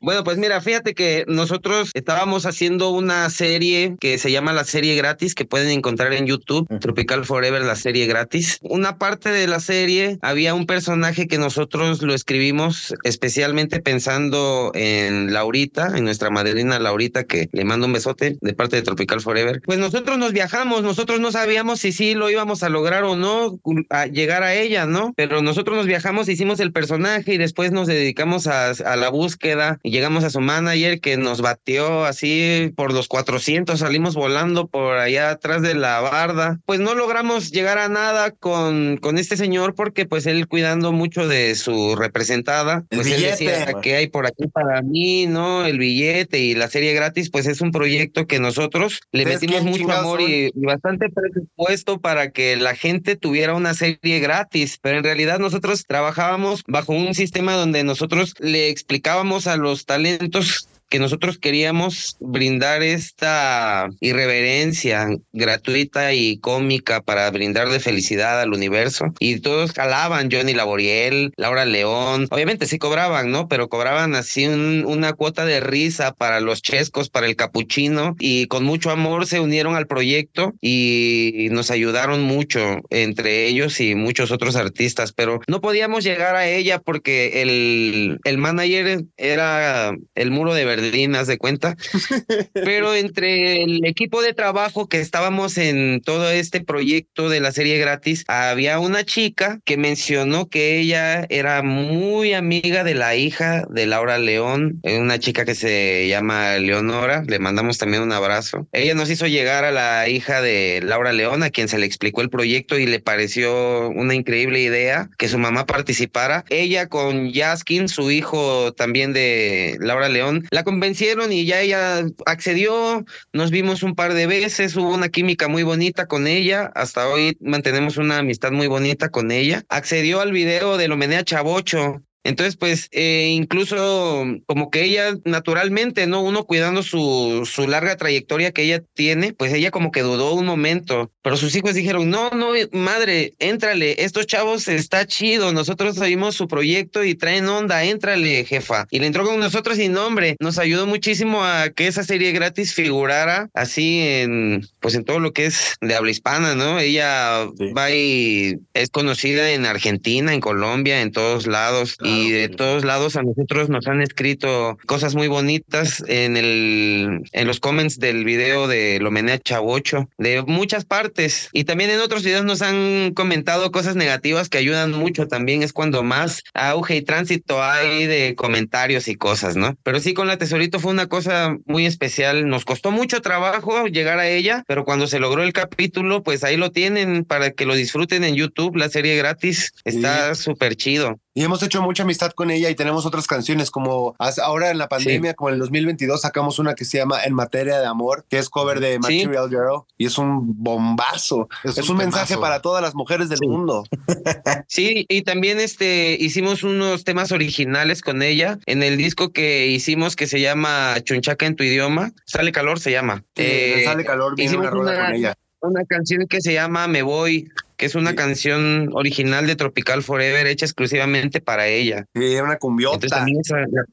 Bueno, 0.00 0.22
pues 0.24 0.38
mira, 0.38 0.60
fíjate 0.60 0.94
que 0.94 1.24
nosotros 1.26 1.90
estábamos 1.94 2.46
haciendo 2.46 2.90
una 2.96 3.28
serie 3.30 3.96
que 4.00 4.18
se 4.18 4.30
llama 4.30 4.52
la 4.52 4.64
serie 4.64 4.96
gratis, 4.96 5.34
que 5.34 5.44
pueden 5.44 5.70
encontrar 5.70 6.12
en 6.12 6.26
YouTube, 6.26 6.66
Tropical 6.80 7.24
Forever, 7.24 7.62
la 7.62 7.76
serie 7.76 8.06
gratis. 8.06 8.58
Una 8.62 8.98
parte 8.98 9.30
de 9.30 9.46
la 9.46 9.60
serie 9.60 10.18
había 10.22 10.54
un 10.54 10.66
personaje 10.66 11.28
que 11.28 11.38
nosotros 11.38 12.02
lo 12.02 12.14
escribimos 12.14 12.94
especialmente 13.04 13.80
pensando 13.80 14.72
en 14.74 15.32
Laurita, 15.32 15.92
en 15.96 16.04
nuestra 16.04 16.30
madrina 16.30 16.78
Laurita, 16.78 17.24
que 17.24 17.48
le 17.52 17.64
mando 17.64 17.86
un 17.86 17.92
besote 17.92 18.38
de 18.40 18.54
parte 18.54 18.76
de 18.76 18.82
Tropical 18.82 19.20
Forever. 19.20 19.60
Pues 19.64 19.78
nosotros 19.78 20.18
nos 20.18 20.32
viajamos, 20.32 20.82
nosotros 20.82 21.20
no 21.20 21.32
sabíamos 21.32 21.80
si 21.80 21.92
sí 21.92 22.14
lo 22.14 22.30
íbamos 22.30 22.62
a 22.62 22.68
lograr 22.68 23.04
o 23.04 23.16
no, 23.16 23.58
a 23.90 24.06
llegar 24.06 24.42
a 24.42 24.54
ella, 24.54 24.86
¿no? 24.86 25.12
Pero 25.16 25.42
nosotros 25.42 25.76
nos 25.76 25.86
viajamos, 25.86 26.28
hicimos 26.28 26.60
el 26.60 26.72
personaje 26.72 27.34
y 27.34 27.38
después 27.38 27.72
nos 27.72 27.86
dedicamos 27.86 28.46
a, 28.46 28.70
a 28.70 28.96
la 28.96 29.08
búsqueda 29.08 29.78
y 29.82 29.90
llegamos 29.90 30.24
a 30.24 30.30
su 30.30 30.40
manager 30.40 31.00
que 31.00 31.16
nos 31.16 31.40
batió 31.40 32.04
así 32.04 32.72
por 32.76 32.85
los 32.92 33.08
400, 33.08 33.78
salimos 33.78 34.14
volando 34.14 34.66
por 34.66 34.96
allá 34.96 35.30
atrás 35.30 35.62
de 35.62 35.74
la 35.74 36.00
barda. 36.00 36.58
Pues 36.66 36.80
no 36.80 36.94
logramos 36.94 37.50
llegar 37.50 37.78
a 37.78 37.88
nada 37.88 38.30
con, 38.30 38.96
con 38.98 39.18
este 39.18 39.36
señor 39.36 39.74
porque 39.74 40.06
pues 40.06 40.26
él 40.26 40.48
cuidando 40.48 40.92
mucho 40.92 41.28
de 41.28 41.54
su 41.54 41.96
representada, 41.96 42.84
pues 42.90 43.06
él 43.06 43.22
decía 43.22 43.74
que 43.80 43.96
hay 43.96 44.08
por 44.08 44.26
aquí 44.26 44.46
para 44.48 44.82
mí, 44.82 45.26
¿no? 45.26 45.64
El 45.64 45.78
billete 45.78 46.38
y 46.38 46.54
la 46.54 46.68
serie 46.68 46.92
gratis, 46.94 47.30
pues 47.30 47.46
es 47.46 47.60
un 47.60 47.70
proyecto 47.70 48.26
que 48.26 48.38
nosotros 48.38 49.00
le 49.12 49.22
¿Ustedes 49.22 49.42
metimos 49.42 49.64
mucho 49.64 49.92
amor 49.92 50.20
y, 50.20 50.50
y 50.54 50.66
bastante 50.66 51.08
presupuesto 51.10 52.00
para 52.00 52.30
que 52.30 52.56
la 52.56 52.74
gente 52.74 53.16
tuviera 53.16 53.54
una 53.54 53.74
serie 53.74 54.20
gratis, 54.20 54.78
pero 54.80 54.98
en 54.98 55.04
realidad 55.04 55.38
nosotros 55.38 55.84
trabajábamos 55.86 56.62
bajo 56.66 56.92
un 56.92 57.14
sistema 57.14 57.54
donde 57.54 57.84
nosotros 57.84 58.34
le 58.38 58.68
explicábamos 58.70 59.46
a 59.46 59.56
los 59.56 59.86
talentos 59.86 60.68
que 60.88 60.98
nosotros 60.98 61.38
queríamos 61.38 62.16
brindar 62.20 62.82
esta 62.82 63.88
irreverencia 64.00 65.08
gratuita 65.32 66.12
y 66.14 66.38
cómica 66.38 67.00
para 67.02 67.30
brindarle 67.30 67.80
felicidad 67.80 68.40
al 68.40 68.52
universo. 68.52 69.06
Y 69.18 69.40
todos 69.40 69.72
jalaban, 69.72 70.28
Johnny 70.30 70.52
Laboriel, 70.54 71.32
Laura 71.36 71.64
León. 71.64 72.26
Obviamente 72.30 72.66
sí 72.66 72.78
cobraban, 72.78 73.30
¿no? 73.30 73.48
Pero 73.48 73.68
cobraban 73.68 74.14
así 74.14 74.46
un- 74.46 74.84
una 74.86 75.12
cuota 75.12 75.44
de 75.44 75.60
risa 75.60 76.12
para 76.12 76.40
los 76.40 76.62
chescos, 76.62 77.08
para 77.10 77.26
el 77.26 77.36
capuchino. 77.36 78.14
Y 78.18 78.46
con 78.46 78.64
mucho 78.64 78.90
amor 78.90 79.26
se 79.26 79.40
unieron 79.40 79.74
al 79.74 79.86
proyecto 79.86 80.54
y 80.60 81.48
nos 81.50 81.70
ayudaron 81.70 82.22
mucho 82.22 82.78
entre 82.90 83.46
ellos 83.46 83.80
y 83.80 83.94
muchos 83.94 84.30
otros 84.30 84.56
artistas. 84.56 85.12
Pero 85.12 85.40
no 85.48 85.60
podíamos 85.60 86.04
llegar 86.04 86.36
a 86.36 86.48
ella 86.48 86.78
porque 86.80 87.42
el, 87.42 88.18
el 88.24 88.38
manager 88.38 89.04
era 89.16 89.92
el 90.14 90.30
muro 90.30 90.54
de 90.54 90.64
Berlín, 90.76 91.16
haz 91.16 91.26
de 91.26 91.38
cuenta. 91.38 91.76
Pero 92.52 92.94
entre 92.94 93.62
el 93.62 93.84
equipo 93.84 94.22
de 94.22 94.34
trabajo 94.34 94.88
que 94.88 95.00
estábamos 95.00 95.58
en 95.58 96.00
todo 96.02 96.30
este 96.30 96.60
proyecto 96.60 97.28
de 97.28 97.40
la 97.40 97.52
serie 97.52 97.78
gratis, 97.78 98.24
había 98.28 98.78
una 98.78 99.04
chica 99.04 99.60
que 99.64 99.76
mencionó 99.76 100.48
que 100.48 100.78
ella 100.78 101.26
era 101.28 101.62
muy 101.62 102.34
amiga 102.34 102.84
de 102.84 102.94
la 102.94 103.16
hija 103.16 103.64
de 103.70 103.86
Laura 103.86 104.18
León, 104.18 104.80
eh, 104.82 104.98
una 104.98 105.18
chica 105.18 105.44
que 105.44 105.54
se 105.54 106.06
llama 106.08 106.58
Leonora, 106.58 107.22
le 107.26 107.38
mandamos 107.38 107.78
también 107.78 108.02
un 108.02 108.12
abrazo. 108.12 108.68
Ella 108.72 108.94
nos 108.94 109.10
hizo 109.10 109.26
llegar 109.26 109.64
a 109.64 109.72
la 109.72 110.08
hija 110.08 110.40
de 110.40 110.80
Laura 110.82 111.12
León, 111.12 111.42
a 111.42 111.50
quien 111.50 111.68
se 111.68 111.78
le 111.78 111.86
explicó 111.86 112.20
el 112.20 112.30
proyecto 112.30 112.78
y 112.78 112.86
le 112.86 113.00
pareció 113.00 113.88
una 113.90 114.14
increíble 114.14 114.60
idea 114.60 115.08
que 115.18 115.28
su 115.28 115.38
mamá 115.38 115.66
participara. 115.66 116.44
Ella 116.48 116.88
con 116.88 117.30
Yaskin, 117.32 117.88
su 117.88 118.10
hijo 118.10 118.72
también 118.74 119.12
de 119.12 119.76
Laura 119.80 120.08
León, 120.08 120.46
la 120.50 120.64
convencieron 120.66 121.32
y 121.32 121.46
ya 121.46 121.60
ella 121.60 122.04
accedió, 122.26 123.04
nos 123.32 123.52
vimos 123.52 123.84
un 123.84 123.94
par 123.94 124.14
de 124.14 124.26
veces, 124.26 124.74
hubo 124.74 124.92
una 124.92 125.08
química 125.08 125.46
muy 125.46 125.62
bonita 125.62 126.06
con 126.06 126.26
ella, 126.26 126.72
hasta 126.74 127.08
hoy 127.08 127.36
mantenemos 127.40 127.98
una 127.98 128.18
amistad 128.18 128.50
muy 128.50 128.66
bonita 128.66 129.08
con 129.08 129.30
ella. 129.30 129.62
Accedió 129.68 130.20
al 130.20 130.32
video 130.32 130.76
de 130.76 130.88
Lomenea 130.88 131.22
Chavocho. 131.22 132.02
Entonces, 132.26 132.56
pues, 132.56 132.88
eh, 132.92 133.28
incluso 133.32 134.24
como 134.46 134.70
que 134.70 134.84
ella 134.84 135.14
naturalmente, 135.24 136.06
¿no? 136.06 136.22
Uno 136.22 136.44
cuidando 136.44 136.82
su, 136.82 137.48
su 137.50 137.68
larga 137.68 137.96
trayectoria 137.96 138.52
que 138.52 138.62
ella 138.62 138.82
tiene, 138.94 139.32
pues 139.32 139.52
ella 139.52 139.70
como 139.70 139.90
que 139.92 140.02
dudó 140.02 140.34
un 140.34 140.46
momento, 140.46 141.12
pero 141.22 141.36
sus 141.36 141.54
hijos 141.54 141.74
dijeron, 141.74 142.10
no, 142.10 142.30
no, 142.30 142.48
madre, 142.72 143.34
éntrale, 143.38 144.02
estos 144.02 144.26
chavos 144.26 144.68
está 144.68 145.06
chido, 145.06 145.52
nosotros 145.52 145.98
oímos 145.98 146.34
su 146.34 146.48
proyecto 146.48 147.04
y 147.04 147.14
traen 147.14 147.48
onda, 147.48 147.84
éntrale, 147.84 148.44
jefa. 148.44 148.86
Y 148.90 148.98
le 148.98 149.06
entró 149.06 149.24
con 149.24 149.38
nosotros 149.38 149.76
sin 149.76 149.92
nombre, 149.92 150.36
nos 150.40 150.58
ayudó 150.58 150.86
muchísimo 150.86 151.44
a 151.44 151.70
que 151.70 151.86
esa 151.86 152.02
serie 152.02 152.32
gratis 152.32 152.74
figurara 152.74 153.48
así 153.54 154.00
en, 154.00 154.66
pues 154.80 154.94
en 154.94 155.04
todo 155.04 155.20
lo 155.20 155.32
que 155.32 155.46
es 155.46 155.74
de 155.80 155.94
habla 155.94 156.10
hispana, 156.10 156.54
¿no? 156.54 156.78
Ella 156.78 157.46
Sí. 157.58 157.72
va 157.72 157.90
y 157.90 158.56
es 158.74 158.90
conocida 158.90 159.50
en 159.52 159.66
Argentina, 159.66 160.32
en 160.34 160.40
Colombia, 160.40 161.00
en 161.00 161.12
todos 161.12 161.46
lados 161.46 161.96
y 162.02 162.15
de 162.30 162.48
todos 162.48 162.84
lados 162.84 163.16
a 163.16 163.22
nosotros 163.22 163.68
nos 163.68 163.86
han 163.86 164.02
escrito 164.02 164.78
cosas 164.86 165.14
muy 165.14 165.28
bonitas 165.28 166.02
en 166.08 166.36
el 166.36 167.22
en 167.32 167.46
los 167.46 167.60
comments 167.60 167.98
del 167.98 168.24
video 168.24 168.68
de 168.68 168.98
Lomenea 169.00 169.38
Chavocho 169.38 170.08
de 170.18 170.42
muchas 170.42 170.84
partes. 170.84 171.48
Y 171.52 171.64
también 171.64 171.90
en 171.90 172.00
otros 172.00 172.22
videos 172.24 172.44
nos 172.44 172.62
han 172.62 173.12
comentado 173.14 173.70
cosas 173.70 173.96
negativas 173.96 174.48
que 174.48 174.58
ayudan 174.58 174.92
mucho. 174.92 175.28
También 175.28 175.62
es 175.62 175.72
cuando 175.72 176.02
más 176.02 176.42
auge 176.54 176.96
y 176.96 177.02
tránsito 177.02 177.62
hay 177.62 178.06
de 178.06 178.34
comentarios 178.36 179.08
y 179.08 179.16
cosas, 179.16 179.56
¿no? 179.56 179.76
Pero 179.82 180.00
sí 180.00 180.14
con 180.14 180.26
la 180.26 180.36
Tesorito 180.36 180.80
fue 180.80 180.92
una 180.92 181.06
cosa 181.06 181.56
muy 181.66 181.86
especial, 181.86 182.48
nos 182.48 182.64
costó 182.64 182.90
mucho 182.90 183.20
trabajo 183.20 183.86
llegar 183.86 184.18
a 184.18 184.28
ella, 184.28 184.64
pero 184.66 184.84
cuando 184.84 185.06
se 185.06 185.18
logró 185.18 185.42
el 185.42 185.52
capítulo, 185.52 186.22
pues 186.22 186.44
ahí 186.44 186.56
lo 186.56 186.70
tienen 186.70 187.24
para 187.24 187.50
que 187.50 187.66
lo 187.66 187.74
disfruten 187.74 188.24
en 188.24 188.34
YouTube, 188.34 188.76
la 188.76 188.88
serie 188.88 189.16
gratis, 189.16 189.72
está 189.84 190.34
súper 190.34 190.76
chido. 190.76 191.18
Y 191.38 191.44
hemos 191.44 191.62
hecho 191.62 191.82
mucha 191.82 192.02
amistad 192.04 192.30
con 192.32 192.50
ella 192.50 192.70
y 192.70 192.74
tenemos 192.74 193.04
otras 193.04 193.26
canciones 193.26 193.70
como 193.70 194.16
ahora 194.42 194.70
en 194.70 194.78
la 194.78 194.88
pandemia, 194.88 195.34
como 195.34 195.50
en 195.50 195.54
el 195.56 195.60
2022, 195.60 196.22
sacamos 196.22 196.58
una 196.58 196.74
que 196.74 196.86
se 196.86 196.96
llama 196.96 197.22
En 197.24 197.34
materia 197.34 197.78
de 197.78 197.84
amor, 197.84 198.24
que 198.30 198.38
es 198.38 198.48
cover 198.48 198.80
de 198.80 198.94
Sí. 199.06 199.26
Material 199.26 199.50
Girl 199.50 199.82
y 199.98 200.06
es 200.06 200.16
un 200.16 200.54
bombazo. 200.62 201.50
Es, 201.62 201.76
Es 201.76 201.90
un, 201.90 201.96
un 201.96 202.04
mensaje 202.04 202.38
para 202.38 202.62
todas 202.62 202.80
las 202.82 202.94
mujeres 202.94 203.28
del 203.28 203.40
mundo. 203.46 203.84
Sí, 204.68 205.04
y 205.10 205.22
también 205.22 205.60
este 205.60 206.16
hicimos 206.18 206.62
unos 206.62 207.04
temas 207.04 207.32
originales 207.32 208.00
con 208.00 208.22
ella 208.22 208.58
en 208.66 208.82
el 208.82 208.96
disco 208.96 209.30
que 209.32 209.66
hicimos 209.66 210.16
que 210.16 210.26
se 210.26 210.40
llama 210.40 210.94
Chunchaca 211.04 211.44
en 211.46 211.54
tu 211.56 211.64
idioma. 211.64 212.12
Sale 212.24 212.50
calor, 212.50 212.80
se 212.80 212.90
llama. 212.92 213.18
Sí, 213.36 213.42
Eh, 213.44 213.82
sale 213.84 214.04
calor, 214.06 214.34
viene 214.36 214.56
una 214.56 214.70
rola 214.70 214.92
una- 214.92 215.04
con 215.06 215.14
ella. 215.14 215.34
una 215.60 215.84
canción 215.84 216.26
que 216.28 216.40
se 216.40 216.52
llama 216.54 216.88
Me 216.88 217.02
Voy, 217.02 217.48
que 217.76 217.86
es 217.86 217.94
una 217.94 218.10
Sí. 218.10 218.16
canción 218.16 218.90
original 218.92 219.46
de 219.46 219.56
Tropical 219.56 220.02
Forever 220.02 220.46
hecha 220.46 220.64
exclusivamente 220.66 221.40
para 221.40 221.66
ella. 221.68 222.06
Sí, 222.14 222.20
una 222.20 222.38
Entonces 222.38 222.58
cumbiota. 222.58 223.06
también 223.08 223.42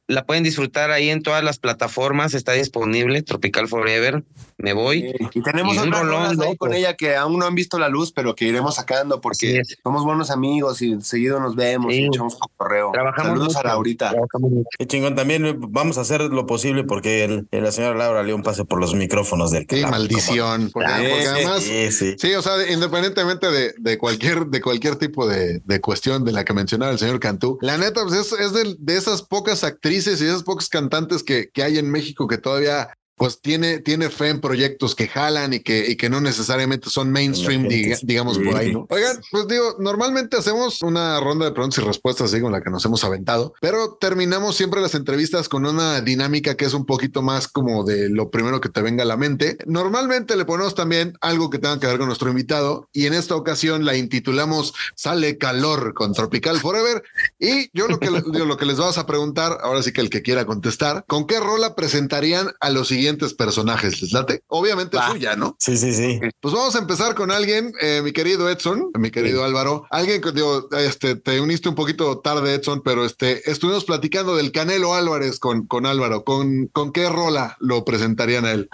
la 0.07 0.25
pueden 0.25 0.43
disfrutar 0.43 0.91
ahí 0.91 1.09
en 1.09 1.21
todas 1.21 1.43
las 1.43 1.59
plataformas, 1.59 2.33
está 2.33 2.53
disponible 2.53 3.21
Tropical 3.23 3.67
Forever, 3.67 4.23
Me 4.57 4.73
Voy. 4.73 5.13
Sí, 5.17 5.27
Y 5.35 5.41
tenemos 5.41 5.75
Y 5.75 5.79
un 5.79 5.91
rolón 5.91 6.41
ahí 6.41 6.57
con 6.57 6.73
ella 6.73 6.95
que 6.95 7.15
aún 7.15 7.39
no 7.39 7.45
han 7.45 7.55
visto 7.55 7.77
la 7.79 7.89
luz, 7.89 8.11
pero 8.11 8.35
que 8.35 8.45
iremos 8.45 8.75
sacando 8.75 9.21
porque 9.21 9.61
somos 9.83 10.03
buenos 10.03 10.31
amigos 10.31 10.81
y 10.81 10.99
seguido 11.01 11.39
nos 11.39 11.55
vemos 11.55 11.93
Sí. 11.93 12.01
y 12.01 12.05
echamos 12.07 12.37
correo. 12.57 12.91
Trabajamos 12.91 13.29
Saludos 13.31 13.55
a 13.55 13.59
mucho, 13.59 13.67
Laurita. 13.67 14.09
trabajamos 14.11 14.51
mucho. 14.51 14.69
Qué 14.77 14.87
chingón. 14.87 15.15
También 15.15 15.57
vamos 15.69 15.97
a 15.97 16.01
hacer 16.01 16.21
lo 16.21 16.45
posible 16.45 16.83
porque 16.83 17.23
el, 17.23 17.47
la 17.51 17.71
señora 17.71 17.95
Laura 17.97 18.23
León 18.23 18.43
pase 18.43 18.65
por 18.65 18.79
los 18.79 18.93
micrófonos 18.95 19.51
del 19.51 19.67
Qué 19.67 19.81
Calambre, 19.81 19.99
maldición. 19.99 20.69
Porque, 20.71 20.89
Sí, 20.89 21.03
porque 21.09 21.27
además, 21.27 21.63
Sí, 21.63 21.91
sí. 21.91 22.15
sí, 22.17 22.33
o 22.35 22.41
sea, 22.41 22.53
independientemente 22.71 23.49
de, 23.51 23.73
de 23.77 23.97
cualquier, 23.97 24.47
de 24.47 24.61
cualquier 24.61 24.95
tipo 24.97 25.27
de, 25.27 25.59
de 25.63 25.81
cuestión 25.81 26.23
de 26.23 26.31
la 26.31 26.43
que 26.45 26.53
mencionaba 26.53 26.91
el 26.91 26.99
señor 26.99 27.19
Cantú, 27.19 27.57
la 27.61 27.77
neta, 27.77 28.03
pues 28.03 28.13
es, 28.19 28.31
es 28.39 28.53
de, 28.53 28.75
de 28.79 28.97
esas 28.97 29.21
pocas 29.21 29.63
actrices 29.63 30.21
y 30.21 30.25
de 30.25 30.31
esas 30.31 30.43
pocas 30.43 30.69
cantantes 30.69 31.23
que, 31.23 31.49
que 31.53 31.63
hay 31.63 31.77
en 31.77 31.89
México 31.91 32.27
que 32.27 32.37
todavía 32.37 32.89
pues 33.15 33.39
tiene, 33.41 33.79
tiene 33.79 34.09
fe 34.09 34.29
en 34.29 34.41
proyectos 34.41 34.95
que 34.95 35.07
jalan 35.07 35.53
y 35.53 35.59
que, 35.59 35.89
y 35.89 35.95
que 35.95 36.09
no 36.09 36.19
necesariamente 36.19 36.89
son 36.89 37.11
mainstream, 37.11 37.63
diga- 37.67 37.99
digamos 38.01 38.39
por 38.39 38.55
ahí, 38.55 38.73
¿no? 38.73 38.87
Oigan, 38.89 39.21
pues 39.31 39.47
digo, 39.47 39.75
normalmente 39.79 40.35
hacemos 40.35 40.81
una 40.81 41.19
ronda 41.19 41.45
de 41.45 41.51
preguntas 41.51 41.77
y 41.83 41.85
respuestas 41.87 42.31
así 42.33 42.41
con 42.41 42.51
la 42.51 42.61
que 42.61 42.71
nos 42.71 42.83
hemos 42.85 43.03
aventado, 43.03 43.53
pero 43.61 43.97
terminamos 44.01 44.55
siempre 44.55 44.81
las 44.81 44.95
entrevistas 44.95 45.47
con 45.47 45.65
una 45.65 46.01
dinámica 46.01 46.55
que 46.55 46.65
es 46.65 46.73
un 46.73 46.85
poquito 46.85 47.21
más 47.21 47.47
como 47.47 47.83
de 47.83 48.09
lo 48.09 48.31
primero 48.31 48.59
que 48.59 48.69
te 48.69 48.81
venga 48.81 49.03
a 49.03 49.05
la 49.05 49.15
mente. 49.15 49.57
Normalmente 49.67 50.35
le 50.35 50.45
ponemos 50.45 50.73
también 50.73 51.13
algo 51.21 51.49
que 51.51 51.59
tenga 51.59 51.79
que 51.79 51.87
ver 51.87 51.99
con 51.99 52.07
nuestro 52.07 52.29
invitado 52.29 52.89
y 52.91 53.05
en 53.05 53.13
esta 53.13 53.35
ocasión 53.35 53.85
la 53.85 53.95
intitulamos 53.95 54.73
Sale 54.95 55.37
calor 55.37 55.93
con 55.93 56.13
Tropical 56.13 56.59
Forever 56.59 57.03
y 57.39 57.69
yo 57.77 57.87
lo 57.87 57.99
que, 57.99 58.09
digo, 58.09 58.45
lo 58.45 58.57
que 58.57 58.65
les 58.65 58.77
vamos 58.77 58.97
a 58.97 59.05
preguntar, 59.05 59.59
ahora 59.61 59.83
sí 59.83 59.91
que 59.93 60.01
el 60.01 60.09
que 60.09 60.21
quiera 60.23 60.45
contestar, 60.45 61.05
¿con 61.07 61.27
qué 61.27 61.39
rola 61.39 61.75
presentarían 61.75 62.51
a 62.59 62.69
los 62.69 62.87
siguientes 62.87 63.02
personajes? 63.33 64.01
¿Les 64.01 64.11
late? 64.11 64.43
Obviamente 64.47 64.97
suya, 65.11 65.35
¿no? 65.35 65.55
Sí, 65.59 65.77
sí, 65.77 65.93
sí. 65.93 66.19
Pues 66.39 66.53
vamos 66.53 66.75
a 66.75 66.79
empezar 66.79 67.15
con 67.15 67.31
alguien, 67.31 67.73
eh, 67.81 68.01
mi 68.03 68.11
querido 68.11 68.49
Edson, 68.49 68.91
mi 68.97 69.11
querido 69.11 69.43
Álvaro, 69.43 69.85
alguien 69.89 70.21
que 70.21 70.31
digo, 70.31 70.69
este, 70.71 71.15
te 71.15 71.39
uniste 71.39 71.69
un 71.69 71.75
poquito 71.75 72.19
tarde, 72.19 72.55
Edson, 72.55 72.81
pero 72.83 73.05
este, 73.05 73.49
estuvimos 73.49 73.85
platicando 73.85 74.35
del 74.35 74.51
Canelo 74.51 74.93
Álvarez 74.93 75.39
con, 75.39 75.67
con 75.67 75.85
Álvaro. 75.85 76.23
¿Con, 76.23 76.67
¿Con 76.67 76.91
qué 76.91 77.09
rola 77.09 77.57
lo 77.59 77.85
presentarían 77.85 78.45
a 78.45 78.51
él? 78.51 78.69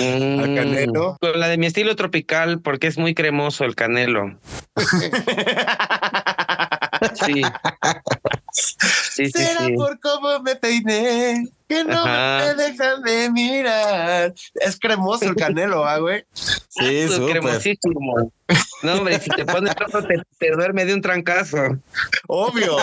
Mm, 0.00 0.56
Canelo? 0.56 1.16
Con 1.20 1.38
la 1.38 1.48
de 1.48 1.56
mi 1.56 1.66
estilo 1.66 1.94
tropical, 1.96 2.60
porque 2.60 2.88
es 2.88 2.98
muy 2.98 3.14
cremoso 3.14 3.64
el 3.64 3.74
canelo. 3.74 4.36
Sí. 7.26 7.42
Sí, 8.52 9.26
sí, 9.26 9.30
Será 9.30 9.66
sí. 9.66 9.72
por 9.74 9.98
cómo 10.00 10.40
me 10.40 10.54
peiné 10.56 11.48
que 11.68 11.82
no 11.84 12.04
Ajá. 12.04 12.54
me 12.56 12.62
dejan 12.62 13.02
de 13.02 13.30
mirar. 13.30 14.34
Es 14.54 14.78
cremoso 14.78 15.24
el 15.24 15.34
canelo, 15.34 15.84
¿ah, 15.84 15.98
güey. 15.98 16.24
Sí, 16.32 16.98
Es 16.98 17.12
súper. 17.12 17.40
cremosísimo. 17.40 18.32
No, 18.82 18.94
hombre, 18.94 19.18
si 19.18 19.30
te 19.30 19.44
pones 19.44 19.74
rojo, 19.76 20.02
te, 20.02 20.20
te 20.38 20.50
duerme 20.52 20.84
de 20.84 20.94
un 20.94 21.00
trancazo. 21.02 21.56
Obvio. 22.28 22.76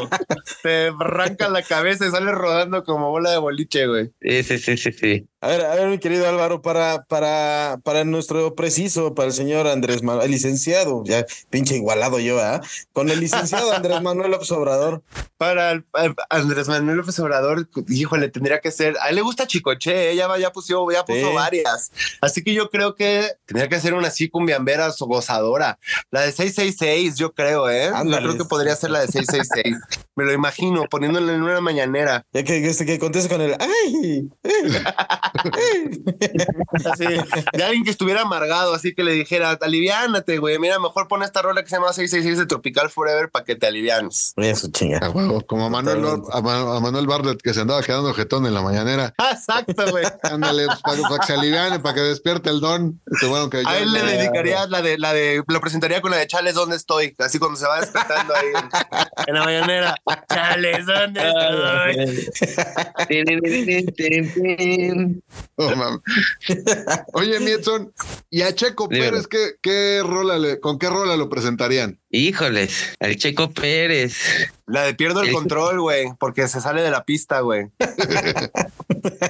Te 0.63 0.87
arranca 0.99 1.47
la 1.49 1.61
cabeza 1.61 2.05
y 2.07 2.11
sales 2.11 2.33
rodando 2.33 2.83
como 2.83 3.09
bola 3.09 3.31
de 3.31 3.37
boliche, 3.37 3.87
güey. 3.87 4.11
Sí, 4.21 4.43
sí, 4.43 4.57
sí, 4.57 4.77
sí, 4.77 4.91
sí. 4.91 5.27
A 5.43 5.47
ver, 5.47 5.61
a 5.65 5.73
ver, 5.75 5.87
mi 5.87 5.97
querido 5.97 6.27
Álvaro, 6.29 6.61
para, 6.61 7.03
para, 7.05 7.79
para 7.83 8.03
nuestro 8.03 8.53
preciso, 8.53 9.15
para 9.15 9.27
el 9.27 9.33
señor 9.33 9.67
Andrés 9.67 10.03
Manuel, 10.03 10.25
el 10.25 10.31
licenciado, 10.31 11.03
ya 11.03 11.25
pinche 11.49 11.75
igualado 11.75 12.19
yo, 12.19 12.39
¿ah? 12.39 12.61
Con 12.93 13.09
el 13.09 13.19
licenciado 13.19 13.71
Andrés 13.73 14.01
Manuel 14.03 14.29
López 14.31 14.51
Obrador. 14.51 15.01
Para 15.37 15.71
el- 15.71 15.85
el 15.95 16.13
Andrés 16.29 16.67
Manuel 16.67 16.97
López 16.97 17.17
Obrador, 17.19 17.67
híjole, 17.89 18.29
tendría 18.29 18.59
que 18.59 18.69
ser. 18.69 18.95
A 19.01 19.09
él 19.09 19.15
le 19.15 19.21
gusta 19.23 19.47
Chicoche, 19.47 20.11
ella 20.11 20.27
ya 20.37 20.51
puso, 20.51 20.91
ya 20.91 21.03
puso 21.03 21.29
Sí. 21.29 21.33
varias. 21.35 21.91
Así 22.21 22.43
que 22.43 22.53
yo 22.53 22.69
creo 22.69 22.93
que 22.93 23.27
tendría 23.45 23.67
que 23.67 23.79
ser 23.79 23.95
una 23.95 24.09
así 24.09 24.29
cumbiambera 24.29 24.89
o 24.99 25.05
gozadora. 25.07 25.79
La 26.11 26.21
de 26.21 26.31
666, 26.33 27.15
yo 27.15 27.33
creo, 27.33 27.67
¿eh? 27.67 27.89
Yo 28.05 28.17
creo 28.17 28.37
que 28.37 28.45
podría 28.45 28.75
ser 28.75 28.91
la 28.91 28.99
de 28.99 29.07
666. 29.07 29.75
Me 30.15 30.25
lo 30.25 30.33
imagino, 30.33 30.83
poniéndole 30.87 31.33
en 31.33 31.41
una 31.41 31.61
mañanera. 31.61 32.25
Ya 32.31 32.43
que, 32.43 32.63
este, 32.67 32.85
que 32.85 32.99
conteste 32.99 33.29
con 33.29 33.41
el 33.41 33.55
¡ay! 33.59 34.29
Así, 36.91 37.05
de 37.53 37.63
alguien 37.63 37.83
que 37.83 37.91
estuviera 37.91 38.21
amargado, 38.21 38.73
así 38.73 38.93
que 38.93 39.03
le 39.03 39.13
dijera, 39.13 39.51
aliviánate, 39.61 40.37
güey. 40.37 40.57
Mira, 40.59 40.79
mejor 40.79 41.07
pon 41.07 41.23
esta 41.23 41.41
rola 41.41 41.63
que 41.63 41.69
se 41.69 41.75
llama 41.75 41.93
666 41.93 42.37
de 42.39 42.45
Tropical 42.45 42.89
Forever 42.89 43.29
para 43.29 43.45
que 43.45 43.55
te 43.55 43.67
alivianes. 43.67 44.33
Eso, 44.37 44.69
chinga. 44.71 44.99
A 44.99 45.09
huevo, 45.09 45.41
como 45.45 45.65
a 45.65 45.69
Manuel, 45.69 46.03
a, 46.31 46.41
Ma- 46.41 46.77
a 46.77 46.79
Manuel 46.79 47.07
Bartlett 47.07 47.41
que 47.41 47.53
se 47.53 47.61
andaba 47.61 47.81
quedando 47.83 48.13
jetón 48.13 48.45
en 48.45 48.53
la 48.53 48.61
mañanera. 48.61 49.13
Exacto, 49.31 49.89
güey. 49.91 50.05
Ándale, 50.23 50.65
pues, 50.67 50.79
para, 50.81 51.01
para 51.01 51.17
que 51.19 51.25
se 51.27 51.33
aliviane, 51.33 51.79
para 51.79 51.95
que 51.95 52.01
despierte 52.01 52.49
el 52.49 52.59
don. 52.59 53.01
Este, 53.11 53.25
bueno, 53.27 53.49
que 53.49 53.63
A 53.65 53.77
él 53.79 53.91
le 53.91 54.01
dedicaría 54.03 54.65
la 54.67 54.81
de, 54.81 54.97
la 54.97 55.13
de, 55.13 55.43
lo 55.47 55.61
presentaría 55.61 56.01
con 56.01 56.11
la 56.11 56.17
de 56.17 56.27
Chales, 56.27 56.55
¿dónde 56.55 56.75
estoy? 56.75 57.15
Así 57.19 57.39
cuando 57.39 57.57
se 57.57 57.67
va 57.67 57.79
despertando 57.81 58.33
ahí 58.35 58.47
en, 58.47 58.69
en 59.27 59.33
la 59.35 59.43
mañanera. 59.43 59.95
Chales, 60.29 60.85
¿dónde 60.85 61.21
estoy? 61.21 62.41
Oh, 65.55 65.75
mames. 65.75 66.01
Oye, 67.13 67.39
Mietson, 67.41 67.93
y 68.29 68.41
a 68.41 68.53
Checo. 68.53 68.89
Pérez, 68.89 69.27
¿qué, 69.27 69.55
qué 69.61 70.01
rola 70.03 70.37
le- 70.39 70.59
¿con 70.59 70.77
qué 70.79 70.89
rola 70.89 71.15
lo 71.15 71.29
presentarían? 71.29 71.99
Híjoles, 72.13 72.93
el 72.99 73.15
Checo 73.17 73.51
Pérez. 73.51 74.17
La 74.67 74.83
de 74.83 74.93
pierdo 74.93 75.21
el 75.21 75.27
Sí. 75.29 75.33
control, 75.33 75.79
güey, 75.81 76.07
porque 76.19 76.47
se 76.47 76.59
sale 76.59 76.81
de 76.81 76.91
la 76.91 77.03
pista, 77.05 77.39
güey. 77.39 77.67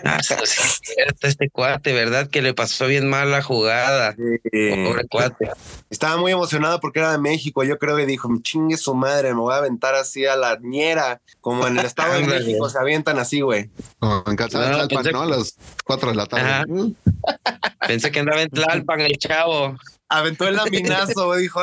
Ah, 0.03 0.17
eso 0.19 0.35
sí 0.45 0.61
es 0.61 0.81
cierto, 0.83 1.27
este 1.27 1.49
cuate, 1.49 1.93
¿verdad? 1.93 2.27
Que 2.29 2.41
le 2.41 2.53
pasó 2.53 2.87
bien 2.87 3.07
mal 3.09 3.31
la 3.31 3.41
jugada. 3.41 4.13
Pobre 4.13 5.07
cuate. 5.09 5.49
Estaba 5.89 6.17
muy 6.17 6.33
emocionado 6.33 6.81
porque 6.81 6.99
era 6.99 7.13
de 7.13 7.17
México. 7.17 7.63
Yo 7.63 7.77
creo 7.77 7.95
que 7.95 8.05
dijo, 8.05 8.29
chingue 8.41 8.75
su 8.75 8.93
madre, 8.95 9.33
me 9.33 9.39
voy 9.39 9.53
a 9.53 9.57
aventar 9.57 9.95
así 9.95 10.25
a 10.25 10.35
la 10.35 10.57
ñera. 10.61 11.21
Como 11.39 11.67
en 11.67 11.79
el 11.79 11.85
Estado 11.85 12.15
de. 12.15 12.21
México 12.27 12.69
se 12.69 12.79
avientan 12.79 13.17
así, 13.17 13.39
güey. 13.39 13.69
Oh, 13.99 14.23
en 14.27 14.35
Calzada 14.35 14.71
No, 14.71 14.75
Tlalpan, 14.87 14.97
pensé 15.03 15.11
¿no? 15.13 15.21
A 15.21 15.25
las 15.27 15.55
4 15.85 16.09
de 16.09 16.15
la 16.15 16.25
tarde. 16.25 16.65
Mm. 16.67 16.95
Pensé 17.87 18.11
que 18.11 18.19
andaba 18.19 18.41
en 18.41 18.49
Tlalpan 18.49 18.99
el 19.01 19.17
chavo. 19.17 19.77
Aventó 20.11 20.47
el 20.47 20.55
laminazo, 20.57 21.35
dijo. 21.35 21.61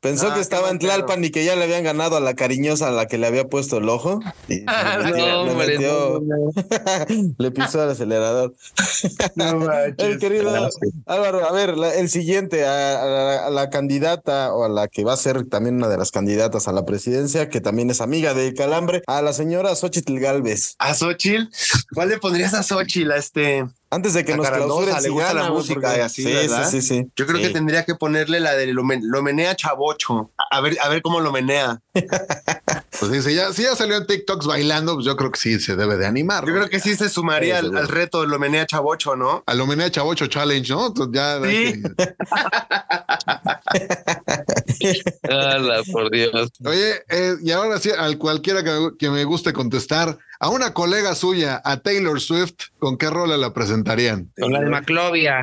Pensó 0.00 0.28
Ah, 0.30 0.34
que 0.34 0.40
estaba 0.40 0.70
en. 0.70 0.78
Tlalpan 0.78 1.22
y 1.24 1.30
que 1.30 1.44
ya 1.44 1.56
le 1.56 1.64
habían 1.64 1.84
ganado 1.84 2.16
a 2.16 2.20
la 2.20 2.32
cariñosa 2.32 2.88
a 2.88 2.90
la 2.90 3.06
que 3.06 3.18
le 3.18 3.26
había 3.26 3.48
puesto 3.48 3.76
el 3.76 3.88
ojo. 3.90 4.20
Y 4.48 4.62
Ah, 4.66 4.96
le 4.98 5.10
No, 5.10 5.10
metió- 5.10 5.44
le 5.44 5.50
hombre, 5.50 5.66
metió- 5.78 6.20
no, 6.22 7.34
le 7.38 7.50
pisó 7.50 7.82
el 7.84 7.90
acelerador. 7.90 8.54
El 9.98 10.18
querido 10.18 10.70
Álvaro, 11.06 11.46
a 11.46 11.52
ver, 11.52 11.76
la- 11.76 11.94
el 11.94 12.08
siguiente, 12.08 12.64
a, 12.66 13.02
a 13.02 13.06
la, 13.06 13.46
a 13.46 13.50
la 13.50 13.68
candidata 13.68 14.54
o 14.54 14.64
a 14.64 14.68
la 14.70 14.88
que 14.88 15.04
va 15.04 15.12
a 15.12 15.16
ser 15.18 15.44
también 15.48 15.76
una 15.76 15.88
de 15.88 15.98
las 15.98 16.10
candidatas 16.10 16.66
a 16.68 16.72
la 16.72 16.86
presidencia, 16.86 17.50
que 17.50 17.60
también 17.60 17.90
es 17.90 18.00
amiga 18.00 18.32
de 18.32 18.54
Calambre, 18.54 19.02
a 19.06 19.20
la 19.20 19.32
señora 19.34 19.74
Xochitl 19.74 20.18
Galvez. 20.18 20.76
A 20.78 20.94
Xochitl, 20.94 21.48
¿cuál 21.94 22.08
le 22.08 22.18
pondrías 22.18 22.54
a 22.54 22.62
Xochitl? 22.62 23.12
A 23.12 23.16
este, 23.16 23.66
Antes 23.92 24.14
de 24.14 24.24
que 24.24 24.34
A 24.34 24.36
nos 24.36 24.48
clausuren, 24.48 24.94
le 24.94 25.00
si 25.02 25.08
gusta 25.08 25.34
la 25.34 25.50
música 25.50 25.80
porque- 25.80 25.98
y 25.98 26.00
así, 26.02 26.22
sí, 26.22 26.32
¿verdad? 26.32 26.70
sí, 26.70 26.80
sí, 26.80 26.88
sí. 27.02 27.10
yo 27.16 27.26
creo 27.26 27.40
que 27.40 27.48
tendría 27.50 27.84
que 27.84 27.96
ponerle 27.96 28.38
la 28.38 28.52
de 28.54 28.68
lo, 28.72 28.84
men- 28.84 29.02
lo 29.04 29.20
menea 29.20 29.56
chavocho. 29.56 30.30
A 30.52 30.60
ver, 30.60 30.76
a 30.80 30.88
ver 30.88 31.02
cómo 31.02 31.18
lo 31.20 31.32
menea. 31.32 31.80
Pues 32.98 33.12
dice, 33.12 33.34
ya, 33.34 33.50
si 33.54 33.62
ya 33.62 33.74
salió 33.74 33.96
en 33.96 34.06
TikToks 34.06 34.46
bailando, 34.46 34.92
pues 34.94 35.06
yo 35.06 35.16
creo 35.16 35.30
que 35.30 35.40
sí 35.40 35.58
se 35.58 35.74
debe 35.74 35.96
de 35.96 36.04
animar. 36.06 36.44
Yo 36.44 36.50
¿no? 36.52 36.58
creo 36.58 36.68
que 36.68 36.80
sí 36.80 36.94
se 36.96 37.08
sumaría 37.08 37.58
Sí, 37.58 37.66
al, 37.66 37.74
al 37.78 37.88
reto 37.88 38.20
de 38.20 38.26
lo 38.26 38.38
menea 38.38 38.66
chavocho, 38.66 39.16
¿no? 39.16 39.42
A 39.46 39.54
lo 39.54 39.66
menea 39.66 39.90
Chavocho 39.90 40.26
Challenge, 40.26 40.70
¿no? 40.70 40.88
Entonces 40.88 41.14
ya. 41.14 41.40
Sí. 41.48 41.82
Ala, 45.30 45.82
por 45.90 46.10
Dios. 46.10 46.50
Oye, 46.64 47.02
eh, 47.08 47.36
y 47.42 47.50
ahora 47.52 47.78
sí, 47.78 47.90
al 47.96 48.18
cualquiera 48.18 48.62
que, 48.62 48.90
que 48.98 49.10
me 49.10 49.24
guste 49.24 49.52
contestar, 49.52 50.18
a 50.40 50.48
una 50.48 50.72
colega 50.72 51.14
suya, 51.14 51.60
a 51.62 51.76
Taylor 51.76 52.18
Swift, 52.18 52.70
¿con 52.78 52.96
qué 52.96 53.10
rola 53.10 53.36
la 53.36 53.52
presentarían? 53.52 54.32
Con 54.40 54.52
la 54.52 54.60
de 54.60 54.70
Maclovia. 54.70 55.42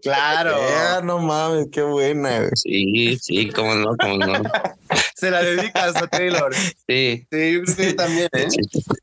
Claro. 0.00 0.56
Ya, 0.56 1.00
no 1.02 1.18
mames, 1.18 1.66
qué 1.72 1.82
buena. 1.82 2.48
Sí, 2.54 3.18
sí, 3.20 3.50
cómo 3.50 3.74
no, 3.74 3.96
cómo 3.96 4.18
no. 4.18 4.34
Se 5.16 5.30
la 5.30 5.42
dedicas 5.42 5.96
a 5.96 6.06
Taylor. 6.06 6.54
Sí. 6.54 7.26
Sí, 7.30 7.52
yo 7.52 7.62
creo 7.62 7.76
que 7.76 7.92
también, 7.94 8.28
¿eh? 8.32 8.48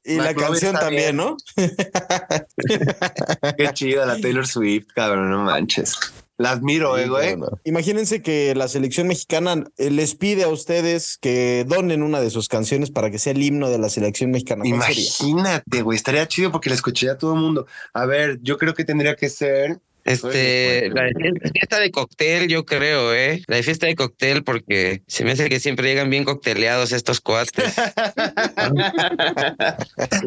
Y 0.06 0.16
la 0.16 0.34
canción 0.34 0.76
también, 0.76 1.16
bien. 1.16 1.18
¿no? 1.18 1.38
Qué 3.58 3.70
chida 3.74 4.06
la 4.06 4.20
Taylor 4.20 4.48
Swift, 4.48 4.88
cabrón, 4.94 5.30
no 5.30 5.44
manches. 5.44 5.98
La 6.40 6.52
admiro, 6.52 6.98
eh, 6.98 7.04
Sí, 7.04 7.10
güey. 7.10 7.34
cómo 7.34 7.46
no. 7.48 7.60
Imagínense 7.66 8.22
que 8.22 8.56
la 8.56 8.70
selección 8.70 9.08
mexicana 9.08 9.66
eh, 9.78 9.92
les 9.92 10.16
pide 10.16 10.44
a 10.44 10.48
ustedes 10.48 11.18
que 11.20 11.66
donen 11.68 12.02
una 12.02 12.22
de 12.22 12.30
sus 12.30 12.48
canciones 12.48 12.92
para 12.92 13.12
que 13.12 13.20
sea 13.20 13.34
el 13.34 13.44
himno 13.44 13.70
de 13.70 13.78
la 13.78 13.90
selección 13.90 14.32
mexicana. 14.32 14.66
Imagínate, 14.66 15.82
güey, 15.82 15.98
estaría 15.98 16.26
chido 16.30 16.50
porque 16.52 16.70
la 16.70 16.76
escuché 16.76 17.10
a 17.10 17.18
todo 17.18 17.34
el 17.34 17.42
mundo. 17.42 17.68
A 17.94 18.06
ver, 18.06 18.40
yo 18.42 18.58
creo 18.58 18.74
que 18.74 18.86
tendría 18.86 19.16
que 19.18 19.28
ser. 19.30 19.80
Este, 20.06 20.90
la 20.92 21.04
de 21.04 21.14
fiesta 21.52 21.78
de 21.78 21.92
cóctel, 21.92 22.48
yo 22.48 22.66
creo, 22.66 23.14
¿eh? 23.14 23.44
La 23.48 23.58
de 23.58 23.64
fiesta 23.64 23.86
de 23.86 23.96
cóctel, 23.96 24.44
porque 24.46 25.04
se 25.08 25.26
me 25.26 25.34
hace 25.34 25.50
que 25.50 25.60
siempre 25.60 25.88
llegan 25.90 26.10
bien 26.10 26.24
cocteleados 26.24 26.94
estos 26.94 27.20
cuates. 27.20 27.76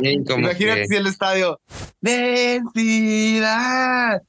Sí, 0.01 0.23
como 0.27 0.41
Imagínate 0.51 0.83
que- 0.83 0.87
si 0.89 0.97
el 0.97 1.07
estadio. 1.07 1.59
Densidad. 2.93 4.23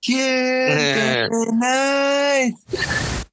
Quiero 0.00 1.28
nice. 1.52 2.56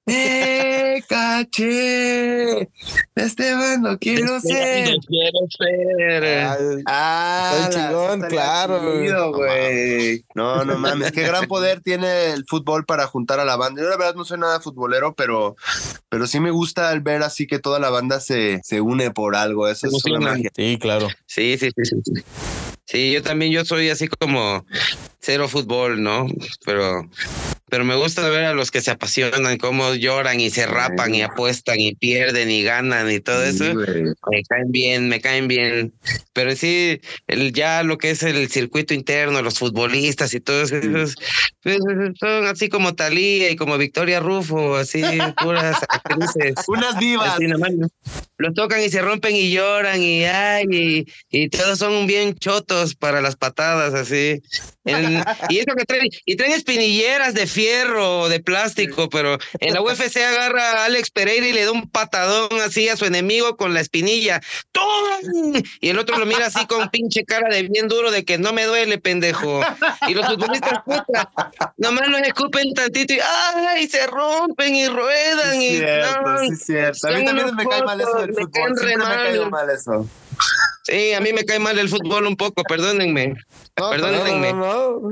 Me 0.08 1.04
caché. 1.08 2.70
Esteban, 3.16 3.82
no 3.82 3.98
quiero 3.98 4.40
ser. 4.40 4.94
No 4.94 5.00
quiero 5.08 5.40
ser. 5.58 6.84
Ah, 6.86 7.70
chingón, 7.72 8.22
claro, 8.22 9.02
chido. 9.02 9.32
No, 10.36 10.64
no 10.64 10.78
mames, 10.78 11.12
qué 11.12 11.24
gran 11.24 11.48
poder 11.48 11.82
tiene 11.82 12.32
el 12.34 12.46
fútbol 12.48 12.86
para 12.86 13.08
juntar 13.08 13.40
a 13.40 13.46
la 13.46 13.56
banda. 13.56 13.82
Yo 13.82 13.90
la 13.90 13.98
verdad 13.98 14.14
no 14.16 14.26
soy 14.26 14.38
nada 14.38 14.60
futbolero, 14.60 15.16
pero, 15.16 15.56
pero 16.10 16.28
sí 16.28 16.40
me 16.40 16.52
gusta 16.52 16.92
el 16.92 17.02
ver 17.02 17.24
así 17.24 17.48
que 17.48 17.58
toda 17.58 17.80
la 17.80 17.90
banda 17.90 18.20
se, 18.20 18.60
se 18.64 18.82
une 18.82 19.10
por 19.10 19.36
algo. 19.36 19.68
Eso 19.68 19.88
es 19.88 20.06
una 20.06 20.20
magia. 20.20 20.52
Sí, 20.56 20.78
claro. 20.80 21.08
Sí, 21.26 21.58
sí, 21.58 21.72
sí, 21.76 21.84
sí. 22.04 22.24
Sí. 22.86 23.12
Yo 23.12 23.22
también, 23.22 23.52
yo 23.52 23.66
soy 23.66 23.90
así 23.90 24.08
como 24.08 24.66
cero 25.20 25.48
fútbol, 25.48 26.02
¿no? 26.02 26.28
Pero, 26.66 27.10
pero 27.70 27.84
me 27.84 27.96
gusta 27.96 28.28
ver 28.30 28.46
a 28.46 28.54
los 28.54 28.70
que 28.72 28.82
se 28.82 28.92
apasionan, 28.92 29.58
cómo 29.58 29.94
lloran 29.96 30.40
y 30.40 30.50
se 30.50 30.66
rapan 30.68 31.16
y 31.16 31.22
apuestan 31.24 31.80
y 31.80 31.96
pierden 31.96 32.52
y 32.52 32.64
ganan 32.64 33.12
y 33.12 33.20
todo 33.20 33.44
eso. 33.44 33.66
Me 33.74 34.44
caen 34.48 34.72
bien, 34.72 35.10
me 35.10 35.20
caen 35.20 35.48
bien. 35.48 35.94
Pero 36.34 36.56
sí, 36.56 37.02
el, 37.28 37.54
ya 37.54 37.82
lo 37.84 37.98
que 37.98 38.12
es 38.12 38.22
el 38.24 38.50
circuito 38.50 38.94
interno, 38.94 39.42
los 39.42 39.58
futbolistas 39.58 40.34
y 40.34 40.40
todos 40.40 40.72
esos, 40.72 41.16
pues, 41.64 41.80
son 42.20 42.46
así 42.46 42.70
como 42.70 42.94
Talía 42.94 43.50
y 43.50 43.56
como 43.56 43.78
Victoria 43.78 44.20
Rufo, 44.20 44.76
así 44.76 45.02
puras 45.42 45.78
actrices. 45.90 46.54
Unas 46.68 47.00
divas. 47.00 47.40
Nomás, 47.40 47.72
¿no? 47.74 47.88
Los 48.38 48.54
tocan 48.54 48.82
y 48.84 48.90
se 48.90 49.02
rompen 49.02 49.36
y 49.36 49.50
lloran 49.52 50.04
y 50.04 50.26
ay, 50.26 50.66
y, 50.70 51.06
y 51.30 51.50
todos 51.50 51.80
son 51.80 52.06
bien 52.06 52.36
chotos 52.36 52.94
para 52.94 53.22
las 53.22 53.38
patadas, 53.38 53.94
así. 53.94 54.42
En- 54.84 55.24
y 55.50 55.58
eso 55.58 55.74
que 55.76 55.86
traen, 55.86 56.10
y 56.26 56.36
traen 56.36 56.52
espinilleras 56.52 57.34
de 57.34 57.48
fierro 57.56 58.20
o 58.20 58.30
de 58.30 58.42
plástico, 58.42 59.10
pero 59.10 59.38
en 59.62 59.74
la 59.74 59.82
UFC 59.82 60.18
agarra 60.18 60.72
a 60.72 60.86
Alex 60.86 61.10
Pereira 61.10 61.48
y 61.48 61.54
le 61.54 61.64
da 61.64 61.72
un 61.72 61.90
patadón 61.90 62.60
así 62.62 62.90
a 62.90 62.98
su 62.98 63.06
enemigo 63.06 63.56
con 63.56 63.74
la 63.74 63.80
espinilla. 63.80 64.42
¡Tum! 64.74 65.64
Y 65.80 65.90
el 65.90 65.98
otro 65.98 66.18
lo 66.18 66.26
mira 66.26 66.48
así 66.48 66.66
con 66.68 66.90
pinche 66.90 67.24
cara 67.24 67.48
de 67.48 67.64
bien 67.64 67.88
duro 67.88 68.12
de 68.12 68.26
que 68.26 68.38
no 68.38 68.52
me 68.52 68.66
duele, 68.66 68.98
pendejo. 68.98 69.62
Y 70.08 70.14
los 70.14 70.26
futbolistas, 70.26 70.84
puta, 70.84 71.32
nomás 71.78 72.10
los 72.10 72.22
escupen 72.22 72.74
tantito 72.74 73.14
y 73.14 73.20
¡ay! 73.20 73.88
se 73.88 74.06
rompen 74.08 74.76
y 74.76 74.88
ruedan 74.88 75.54
Sí, 75.54 75.68
y 75.68 75.78
cierto, 75.78 76.22
no, 76.22 76.40
sí, 76.40 76.56
cierto. 76.58 77.08
A 77.08 77.12
mí 77.12 77.26
también 77.26 77.56
me 77.56 77.66
cae 77.66 77.84
mal 77.84 78.02
eso 78.02 78.20
del 78.20 78.34
me 78.34 78.44
fútbol. 78.44 78.78
Siempre 78.78 78.98
me 78.98 79.06
caído 79.06 79.50
mal. 79.50 79.68
mal 79.68 79.76
eso. 79.76 80.08
Sí, 80.84 81.14
a 81.14 81.22
mí 81.22 81.32
me 81.32 81.46
cae 81.46 81.60
mal 81.60 81.80
el 81.80 81.90
fútbol 81.90 82.28
un 82.28 82.36
poco, 82.36 82.64
perdónenme. 82.64 83.36
No, 83.78 83.90
Perdónenme. 83.90 84.50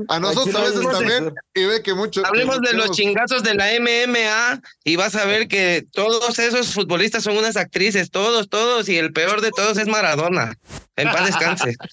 A 0.08 0.18
nosotros 0.20 0.54
a 0.54 0.60
veces 0.62 0.80
de- 0.80 0.86
también, 0.86 1.34
y 1.54 1.64
ve 1.66 1.82
que 1.82 1.92
mucho. 1.92 2.22
Hablemos 2.24 2.60
que 2.60 2.68
de 2.68 2.72
los 2.74 2.86
muchos- 2.86 2.96
chingazos 2.96 3.42
de 3.42 3.54
la 3.54 3.72
MMA 3.74 4.62
y 4.84 4.96
vas 4.96 5.14
a 5.16 5.26
ver 5.26 5.48
que 5.48 5.84
todos 5.92 6.38
esos 6.38 6.72
futbolistas 6.72 7.24
son 7.24 7.36
unas 7.36 7.56
actrices, 7.56 8.10
todos, 8.10 8.48
todos, 8.48 8.88
y 8.88 8.96
el 8.96 9.12
peor 9.12 9.42
de 9.42 9.50
todos 9.50 9.76
es 9.76 9.86
Maradona. 9.86 10.56
En 10.96 11.10
paz 11.10 11.26
descanse. 11.26 11.76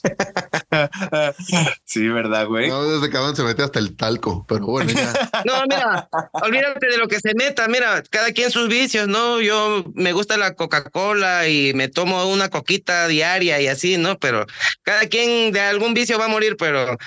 Sí, 1.83 2.07
¿verdad, 2.07 2.47
güey? 2.47 2.69
No, 2.69 2.83
desde 2.85 3.11
cabrón 3.11 3.35
se 3.35 3.43
mete 3.43 3.61
hasta 3.61 3.79
el 3.79 3.97
talco, 3.97 4.45
pero 4.47 4.65
bueno, 4.65 4.89
ya. 4.91 5.11
No, 5.45 5.61
mira, 5.63 6.07
olvídate 6.31 6.87
de 6.87 6.97
lo 6.97 7.09
que 7.09 7.19
se 7.19 7.33
meta, 7.35 7.67
mira, 7.67 8.01
cada 8.09 8.31
quien 8.31 8.51
sus 8.51 8.69
vicios, 8.69 9.09
¿no? 9.09 9.41
Yo 9.41 9.83
me 9.95 10.13
gusta 10.13 10.37
la 10.37 10.55
Coca-Cola 10.55 11.49
y 11.49 11.73
me 11.73 11.89
tomo 11.89 12.25
una 12.25 12.49
coquita 12.49 13.07
diaria 13.07 13.59
y 13.59 13.67
así, 13.67 13.97
¿no? 13.97 14.17
Pero 14.17 14.45
cada 14.83 15.07
quien 15.07 15.51
de 15.51 15.59
algún 15.59 15.93
vicio 15.93 16.17
va 16.17 16.25
a 16.25 16.29
morir, 16.29 16.55
pero 16.57 16.97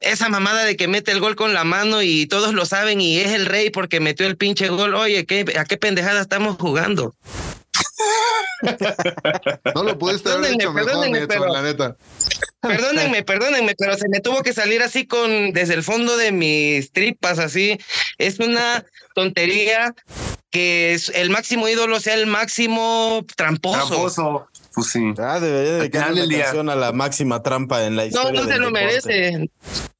esa 0.00 0.28
mamada 0.28 0.64
de 0.64 0.76
que 0.76 0.88
mete 0.88 1.12
el 1.12 1.20
gol 1.20 1.36
con 1.36 1.54
la 1.54 1.62
mano 1.64 2.02
y 2.02 2.26
todos 2.26 2.54
lo 2.54 2.66
saben 2.66 3.00
y 3.00 3.18
es 3.18 3.32
el 3.32 3.46
rey 3.46 3.70
porque 3.70 4.00
metió 4.00 4.26
el 4.26 4.36
pinche 4.36 4.68
gol, 4.68 4.94
oye, 4.94 5.26
¿qué, 5.26 5.44
¿a 5.58 5.64
qué 5.64 5.76
pendejada 5.76 6.20
estamos 6.20 6.56
jugando? 6.58 7.14
No 9.74 9.82
lo 9.82 9.98
pudiste 9.98 10.30
haber 10.30 10.56
Perdónenme, 10.56 10.64
hecho 10.64 10.72
mejor, 10.72 11.06
Edson, 11.16 11.26
pero- 11.28 11.52
la 11.52 11.62
neta. 11.62 11.96
Perdónenme, 12.60 13.22
perdónenme, 13.22 13.74
pero 13.78 13.96
se 13.96 14.08
me 14.08 14.20
tuvo 14.20 14.42
que 14.42 14.52
salir 14.52 14.82
así 14.82 15.06
con 15.06 15.52
desde 15.52 15.74
el 15.74 15.82
fondo 15.84 16.16
de 16.16 16.32
mis 16.32 16.90
tripas, 16.90 17.38
así. 17.38 17.78
Es 18.18 18.40
una 18.40 18.84
tontería 19.14 19.94
que 20.50 20.94
es- 20.94 21.10
el 21.10 21.30
máximo 21.30 21.68
ídolo 21.68 22.00
sea 22.00 22.14
el 22.14 22.26
máximo 22.26 23.24
tramposo. 23.36 23.86
Tramposo. 23.86 24.48
Pues 24.76 24.88
sí. 24.88 25.00
Ah, 25.18 25.40
debería 25.40 25.72
dedicar 25.78 26.12
una 26.12 26.28
canción 26.28 26.68
a 26.70 26.76
la 26.76 26.92
máxima 26.92 27.42
trampa 27.42 27.82
en 27.84 27.96
la 27.96 28.02
No, 28.02 28.08
historia. 28.08 28.32
no 28.32 28.46
se 28.46 28.52
del 28.52 28.60
lo 28.60 28.66
deporte. 28.70 28.86
merece. 28.86 29.50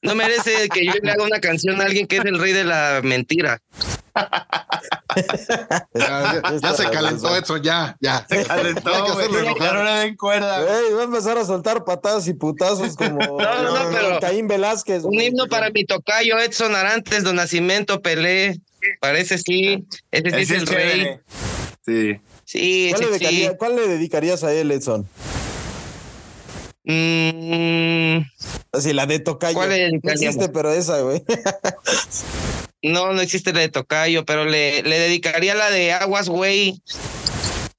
No 0.03 0.15
merece 0.15 0.69
que 0.69 0.85
yo 0.85 0.93
le 1.03 1.11
haga 1.11 1.25
una 1.25 1.41
canción 1.41 1.81
a 1.81 1.85
alguien 1.87 2.07
que 2.07 2.19
es 2.19 2.25
el 2.27 2.39
rey 2.39 2.53
de 2.53 2.65
la 2.65 3.01
mentira. 3.03 3.59
Ya, 5.95 6.43
ya- 6.43 6.59
ya 6.63 6.75
se 6.75 6.91
calentó 6.91 7.35
Edson, 7.37 7.63
ya, 7.63 7.97
ya. 8.01 8.27
Se 8.29 8.45
calentó, 8.45 8.95
Hay 8.95 9.03
que 9.05 9.13
güey. 9.13 9.27
hacerlo 9.27 9.39
enojar. 9.41 9.63
Ya 9.63 9.73
no 9.73 9.85
le 9.85 9.91
den 9.93 10.17
cuerda. 10.17 10.61
va 10.61 11.01
a 11.01 11.05
empezar 11.05 11.39
a 11.39 11.45
soltar 11.47 11.85
patadas 11.85 12.29
y 12.29 12.35
putazos 12.35 12.97
como 12.97 13.19
no, 13.39 13.63
no, 13.63 13.91
pero- 13.91 14.21
Caín 14.21 14.47
Velázquez. 14.47 15.05
Un 15.05 15.15
güey. 15.15 15.29
himno 15.29 15.47
para 15.47 15.71
mi 15.71 15.85
tocayo 15.87 16.39
Edson 16.39 16.75
Arantes, 16.75 17.25
Don 17.25 17.37
Nacimiento, 17.37 18.03
Pelé. 18.03 18.61
Parece 19.01 19.39
sí. 19.39 19.87
Ese 20.11 20.31
sí 20.31 20.37
es 20.43 20.51
el 20.51 20.63
es 20.65 20.69
rey. 20.69 21.19
Sí. 21.87 22.21
Sí, 22.47 22.91
¿Cuál, 22.95 23.11
le 23.11 23.17
ese 23.17 23.29
sí. 23.29 23.49
cuál 23.59 23.75
le 23.77 23.89
dedicarías 23.89 24.45
a 24.45 24.53
él, 24.55 24.71
Edson? 24.71 25.07
Mm, 26.85 28.19
Así, 28.71 28.93
la 28.93 29.07
de 29.07 29.19
Tocayo. 29.19 29.55
¿Cuál 29.55 29.71
le 29.71 29.91
no 29.91 30.13
existe, 30.13 30.49
pero 30.49 30.73
esa, 30.73 31.01
güey. 31.01 31.23
No, 32.83 33.13
no 33.13 33.21
existe 33.21 33.53
la 33.53 33.61
de 33.61 33.69
Tocayo, 33.69 34.25
pero 34.25 34.45
le, 34.45 34.83
le 34.83 34.99
dedicaría 35.01 35.57
la 35.57 35.71
de 35.71 35.93
Aguas, 35.93 36.29
güey. 36.29 36.81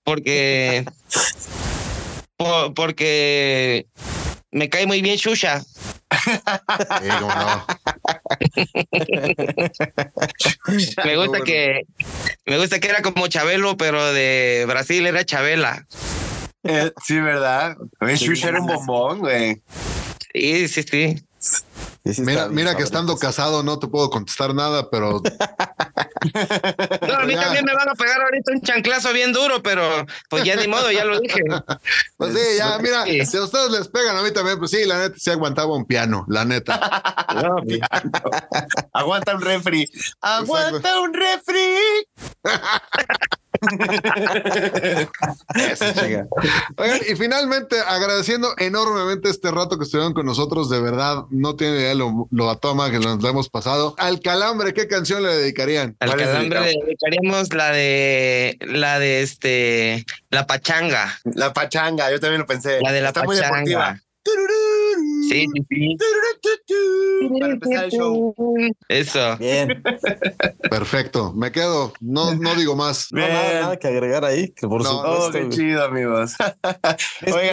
Porque. 0.03 0.84
po- 2.38 2.74
porque 2.74 3.88
me 4.51 4.70
cae 4.70 4.86
muy 4.86 5.01
bien 5.01 5.15
Shusha. 5.15 5.63
Sí, 6.28 7.07
cómo 7.19 7.34
no. 7.34 7.65
Me 11.05 11.15
gusta 11.15 11.30
bueno. 11.30 11.45
que. 11.45 11.82
Me 12.45 12.57
gusta 12.57 12.80
que 12.80 12.89
era 12.89 13.01
como 13.01 13.28
Chabelo, 13.28 13.78
pero 13.78 14.13
de 14.13 14.65
Brasil 14.67 15.05
era 15.05 15.25
Chabela. 15.25 15.86
Eh, 16.63 16.91
sí, 17.03 17.19
¿verdad? 17.19 17.78
Oye, 18.01 18.15
Shush 18.15 18.45
era 18.45 18.59
un 18.59 18.67
bombón, 18.67 19.19
güey. 19.19 19.61
Sí, 20.34 20.67
sí, 20.67 20.84
sí. 20.84 21.23
Sí, 21.39 22.13
sí, 22.13 22.21
Mira, 22.21 22.47
mira 22.49 22.75
que 22.75 22.84
estando 22.84 23.17
casado 23.17 23.63
no 23.63 23.80
te 23.80 23.88
puedo 23.88 24.09
contestar 24.09 24.53
nada, 24.53 24.89
pero 24.89 25.21
No, 27.07 27.13
a 27.15 27.26
mí 27.26 27.34
Ya. 27.34 27.41
también 27.43 27.65
me 27.65 27.74
van 27.74 27.89
a 27.89 27.95
pegar 27.95 28.22
ahorita 28.22 28.51
un 28.53 28.61
chanclazo 28.61 29.13
bien 29.13 29.34
duro, 29.34 29.61
pero 29.61 30.05
pues 30.30 30.43
ya 30.43 30.55
ni 30.55 30.68
modo, 30.68 30.91
ya 30.91 31.05
lo 31.05 31.20
dije. 31.20 31.41
pues 32.18 32.34
sí, 32.34 32.57
ya, 32.57 32.78
mira, 32.80 33.03
Sí. 33.05 33.26
si 33.26 33.38
a 33.38 33.43
ustedes 33.43 33.72
les 33.72 33.88
pegan 33.88 34.18
a 34.18 34.22
mí 34.24 34.32
también, 34.32 34.57
pues 34.59 34.72
sí, 34.72 34.86
la 34.86 34.97
neta 34.99 35.15
sí 35.18 35.30
aguantaba 35.32 35.76
un 35.76 35.86
piano, 35.86 36.26
la 36.28 36.45
neta. 36.45 36.80
No, 37.36 37.57
Aguanta 38.93 39.36
un 39.36 39.41
refri. 39.41 39.89
Aguanta 40.22 40.99
un 41.01 41.13
refri. 41.13 41.76
Eso, 45.55 45.85
chinga. 45.93 46.27
Oigan, 46.77 46.99
y 47.09 47.15
finalmente 47.15 47.79
agradeciendo 47.79 48.53
enormemente 48.57 49.29
este 49.29 49.51
rato 49.51 49.77
que 49.77 49.83
estuvieron 49.85 50.13
con 50.13 50.25
nosotros, 50.25 50.69
de 50.69 50.79
verdad, 50.79 51.23
no 51.29 51.55
tiene 51.55 51.77
idea 51.77 51.95
lo, 51.95 52.27
lo 52.31 52.49
a 52.49 52.59
toma 52.59 52.91
que 52.91 52.99
nos 52.99 53.21
lo 53.21 53.29
hemos 53.29 53.49
pasado. 53.49 53.95
Al 53.97 54.19
calambre, 54.21 54.73
¿qué 54.73 54.87
canción 54.87 55.23
le 55.23 55.29
dedicarían? 55.35 55.95
Al 55.99 56.09
¿Cuál 56.09 56.19
es 56.21 56.27
el 56.27 56.33
calambre 56.33 56.59
le 56.61 56.79
dedicaríamos 56.85 57.53
la 57.53 57.71
de 57.71 58.57
la 58.61 58.99
de 58.99 59.21
este 59.21 60.05
la 60.29 60.45
pachanga. 60.45 61.19
La 61.23 61.53
pachanga, 61.53 62.11
yo 62.11 62.19
también 62.19 62.41
lo 62.41 62.47
pensé. 62.47 62.79
La 62.81 62.91
de 62.91 63.01
la 63.01 63.07
Está 63.09 63.23
muy 63.23 63.35
deportiva. 63.35 63.79
pachanga. 63.79 64.03
Sí. 65.29 65.45
Para 67.39 67.53
empezar 67.53 67.85
el 67.85 67.91
show. 67.91 68.35
Eso. 68.89 69.37
Bien. 69.37 69.83
Perfecto, 70.69 71.33
me 71.33 71.51
quedo, 71.51 71.93
no, 71.99 72.35
no 72.35 72.55
digo 72.55 72.75
más. 72.75 73.07
No, 73.11 73.21
nada, 73.21 73.77
que 73.77 73.87
agregar 73.87 74.25
ahí, 74.25 74.49
que 74.49 74.67
por 74.67 74.83
supuesto. 74.83 75.27
Oh, 75.27 75.31
qué 75.31 75.49
chido, 75.49 75.83
amigos. 75.83 76.33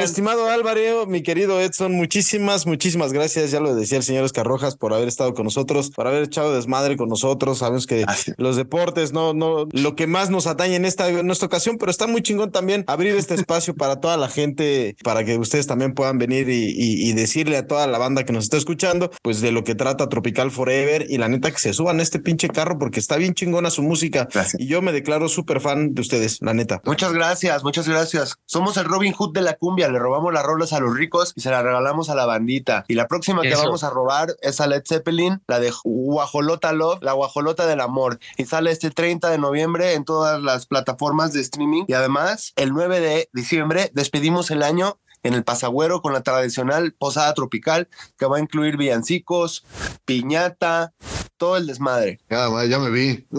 Estimado 0.00 0.48
Álvaro, 0.48 1.06
mi 1.06 1.22
querido 1.22 1.60
Edson, 1.60 1.92
muchísimas, 1.92 2.66
muchísimas 2.66 3.12
gracias. 3.12 3.50
Ya 3.50 3.60
lo 3.60 3.74
decía 3.74 3.98
el 3.98 4.04
señor 4.04 4.24
Oscar 4.24 4.46
Rojas 4.46 4.76
por 4.76 4.92
haber 4.92 5.08
estado 5.08 5.34
con 5.34 5.44
nosotros, 5.44 5.90
por 5.90 6.06
haber 6.06 6.24
echado 6.24 6.54
desmadre 6.54 6.96
con 6.96 7.08
nosotros. 7.08 7.58
Sabemos 7.58 7.86
que 7.86 8.04
los 8.36 8.56
deportes 8.56 9.12
no, 9.12 9.34
no, 9.34 9.68
lo 9.70 9.96
que 9.96 10.06
más 10.06 10.30
nos 10.30 10.46
atañe 10.46 10.76
en 10.76 10.84
esta, 10.84 11.08
en 11.08 11.30
ocasión, 11.42 11.76
pero 11.78 11.90
está 11.90 12.06
muy 12.06 12.22
chingón 12.22 12.50
también 12.50 12.84
abrir 12.86 13.14
este 13.16 13.34
espacio 13.34 13.74
para 13.74 14.00
toda 14.00 14.16
la 14.16 14.28
gente, 14.28 14.96
para 15.02 15.24
que 15.24 15.38
ustedes 15.38 15.66
también 15.66 15.94
puedan 15.94 16.18
venir 16.18 16.48
y, 16.48 16.74
y 16.76 17.12
decirle 17.34 17.56
a 17.56 17.66
toda 17.66 17.88
la 17.88 17.98
banda 17.98 18.22
que 18.22 18.32
nos 18.32 18.44
está 18.44 18.56
escuchando, 18.56 19.10
pues 19.20 19.40
de 19.40 19.50
lo 19.50 19.64
que 19.64 19.74
trata 19.74 20.08
Tropical 20.08 20.52
Forever 20.52 21.06
y 21.08 21.18
la 21.18 21.28
neta 21.28 21.50
que 21.50 21.58
se 21.58 21.72
suban 21.72 21.98
a 21.98 22.02
este 22.02 22.20
pinche 22.20 22.48
carro 22.48 22.78
porque 22.78 23.00
está 23.00 23.16
bien 23.16 23.34
chingona 23.34 23.70
su 23.70 23.82
música. 23.82 24.28
Y 24.56 24.68
yo 24.68 24.82
me 24.82 24.92
declaro 24.92 25.28
súper 25.28 25.60
fan 25.60 25.94
de 25.94 26.00
ustedes, 26.00 26.38
la 26.42 26.54
neta. 26.54 26.80
Muchas 26.84 27.12
gracias, 27.12 27.64
muchas 27.64 27.88
gracias. 27.88 28.36
Somos 28.46 28.76
el 28.76 28.84
Robin 28.84 29.12
Hood 29.12 29.32
de 29.32 29.40
la 29.40 29.54
cumbia, 29.54 29.88
le 29.88 29.98
robamos 29.98 30.32
las 30.32 30.44
rolas 30.44 30.72
a 30.72 30.78
los 30.78 30.94
ricos 30.94 31.32
y 31.34 31.40
se 31.40 31.50
las 31.50 31.64
regalamos 31.64 32.08
a 32.08 32.14
la 32.14 32.24
bandita. 32.24 32.84
Y 32.86 32.94
la 32.94 33.08
próxima 33.08 33.42
que 33.42 33.48
Eso. 33.48 33.64
vamos 33.64 33.82
a 33.82 33.90
robar 33.90 34.36
es 34.40 34.60
a 34.60 34.68
Led 34.68 34.84
Zeppelin, 34.86 35.42
la 35.48 35.58
de 35.58 35.72
Guajolota 35.82 36.72
Love, 36.72 37.02
la 37.02 37.14
Guajolota 37.14 37.66
del 37.66 37.80
Amor. 37.80 38.20
Y 38.36 38.44
sale 38.44 38.70
este 38.70 38.92
30 38.92 39.28
de 39.28 39.38
noviembre 39.38 39.94
en 39.94 40.04
todas 40.04 40.40
las 40.40 40.66
plataformas 40.66 41.32
de 41.32 41.40
streaming. 41.40 41.82
Y 41.88 41.94
además, 41.94 42.52
el 42.54 42.72
9 42.72 43.00
de 43.00 43.28
diciembre 43.32 43.90
despedimos 43.92 44.52
el 44.52 44.62
año 44.62 45.00
en 45.24 45.34
el 45.34 45.42
Pasagüero 45.42 46.00
con 46.00 46.12
la 46.12 46.22
tradicional 46.22 46.92
posada 46.92 47.34
tropical 47.34 47.88
que 48.16 48.26
va 48.26 48.36
a 48.36 48.40
incluir 48.40 48.76
villancicos, 48.76 49.64
piñata, 50.04 50.94
todo 51.36 51.56
el 51.56 51.66
desmadre. 51.66 52.20
Ya, 52.30 52.48
ya 52.66 52.78
me 52.78 52.90
vi. 52.90 53.26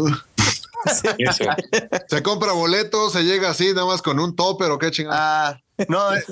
Se 2.07 2.21
compra 2.21 2.51
boletos, 2.51 3.13
se 3.13 3.23
llega 3.23 3.49
así, 3.49 3.73
nada 3.73 3.87
más 3.87 4.03
con 4.03 4.19
un 4.19 4.35
topper 4.35 4.69
o 4.69 4.77
qué 4.77 4.91
chingada. 4.91 5.17
Ah, 5.49 5.61
no, 5.89 6.13
en, 6.13 6.23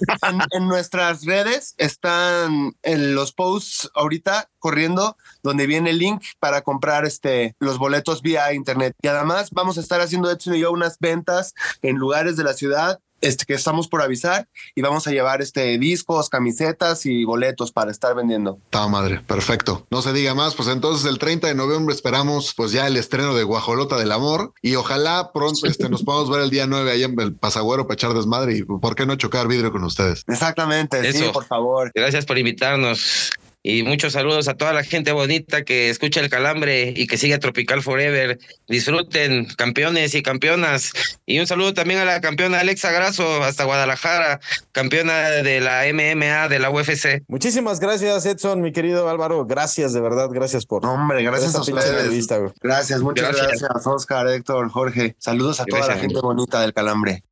en 0.52 0.68
nuestras 0.68 1.26
redes 1.26 1.74
están 1.78 2.74
en 2.82 3.16
los 3.16 3.34
posts 3.34 3.90
ahorita 3.94 4.50
corriendo 4.60 5.18
donde 5.42 5.68
viene 5.68 5.90
el 5.90 5.98
link 5.98 6.24
para 6.40 6.62
comprar 6.62 7.06
este 7.06 7.56
los 7.60 7.78
boletos 7.78 8.22
vía 8.22 8.54
internet. 8.54 8.96
Y 9.02 9.08
además 9.08 9.50
vamos 9.52 9.78
a 9.78 9.82
estar 9.82 10.00
haciendo 10.02 10.32
Edson 10.32 10.56
y 10.56 10.60
yo 10.60 10.72
unas 10.72 11.00
ventas 11.00 11.54
en 11.82 11.98
lugares 11.98 12.38
de 12.38 12.44
la 12.44 12.54
ciudad 12.54 13.00
este, 13.24 13.46
que 13.46 13.54
estamos 13.54 13.88
por 13.88 14.02
avisar 14.02 14.48
y 14.76 14.82
vamos 14.82 15.08
a 15.08 15.12
llevar 15.12 15.42
este 15.42 15.78
discos, 15.78 16.30
camisetas 16.30 17.06
y 17.06 17.24
boletos 17.24 17.72
para 17.72 17.92
estar 17.92 18.16
vendiendo. 18.16 18.60
Está 18.66 18.88
madre, 18.88 19.22
perfecto. 19.26 19.88
No 19.90 20.02
se 20.02 20.14
diga 20.14 20.36
más, 20.36 20.56
pues 20.56 20.68
entonces 20.68 21.06
el 21.10 21.18
30 21.18 21.48
de 21.48 21.56
noviembre 21.56 21.96
esperamos 21.96 22.54
pues 22.56 22.72
ya 22.72 22.88
el 22.88 22.98
estreno 22.98 23.34
de 23.34 23.44
Guajolota 23.44 23.98
del 23.98 24.12
Amor 24.12 24.54
y 24.62 24.76
ojalá 24.76 25.32
pronto 25.34 25.68
este, 25.68 25.90
nos 25.90 26.04
podamos 26.04 26.30
ver 26.30 26.42
el 26.42 26.50
día 26.50 26.68
9 26.68 26.92
ahí 26.92 27.04
en 27.04 27.20
el 27.20 27.34
Pasagüero 27.34 27.88
para 27.88 27.96
echar 27.96 28.14
desmadre 28.14 28.58
y 28.58 28.64
por 28.64 28.96
qué 28.96 29.06
no 29.06 29.16
chocar 29.16 29.48
vidrio 29.48 29.72
con 29.72 29.84
ustedes. 29.84 30.24
Exactamente, 30.28 31.12
sí, 31.14 31.24
por 31.32 31.46
favor. 31.46 31.92
Gracias 31.94 32.26
por 32.26 32.38
invitarnos. 32.38 33.32
Y 33.66 33.84
muchos 33.84 34.12
saludos 34.12 34.50
a 34.50 34.56
toda 34.56 34.74
la 34.74 34.84
gente 34.84 35.14
bonita 35.14 35.64
que 35.64 35.90
escucha 35.90 36.20
el 36.20 36.30
calambre 36.30 36.94
y 36.96 37.08
que 37.08 37.18
sigue 37.18 37.34
a 37.34 37.40
Tropical 37.40 37.82
Forever. 37.82 38.38
Disfruten, 38.68 39.46
campeones 39.56 40.14
y 40.16 40.22
campeonas. 40.22 40.92
Y 41.26 41.40
un 41.40 41.48
saludo 41.48 41.74
también 41.74 42.02
a 42.02 42.06
la 42.06 42.20
campeona 42.20 42.60
Alexa 42.60 42.92
Grasso, 42.92 43.42
hasta 43.42 43.64
Guadalajara, 43.64 44.42
campeona 44.74 45.30
de 45.30 45.62
la 45.62 45.84
MMA 45.94 46.50
de 46.50 46.60
la 46.60 46.72
UFC. 46.72 47.24
Muchísimas 47.30 47.80
gracias, 47.80 48.26
Edson, 48.26 48.60
mi 48.62 48.74
querido 48.74 49.08
Álvaro. 49.08 49.46
Gracias, 49.46 49.94
de 49.94 50.02
verdad, 50.02 50.28
gracias 50.30 50.66
por. 50.66 50.86
Hombre, 50.86 51.24
gracias 51.24 51.54
por 51.54 51.62
a 51.62 51.64
ustedes. 51.64 51.90
entrevista, 51.90 52.38
güey. 52.40 52.52
Gracias, 52.62 53.02
muchas 53.02 53.30
Gracias. 53.30 53.62
gracias, 53.62 53.88
Oscar, 53.88 54.28
Héctor, 54.28 54.70
Jorge. 54.72 55.16
Saludos 55.20 55.62
a 55.62 55.66
toda 55.66 55.88
la 55.88 55.96
gente 55.96 56.20
bonita 56.20 56.60
del 56.60 56.74
calambre. 56.74 57.24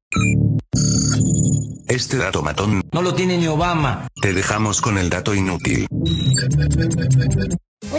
Este 1.92 2.16
dato 2.16 2.42
matón. 2.42 2.82
No 2.94 3.02
lo 3.02 3.14
tiene 3.14 3.38
ni 3.38 3.50
Obama. 3.50 4.08
Te 4.22 4.32
dejamos 4.32 4.80
con 4.80 4.98
el 4.98 5.10
dato 5.10 5.36
inútil. 5.36 5.90
Un 5.92 6.00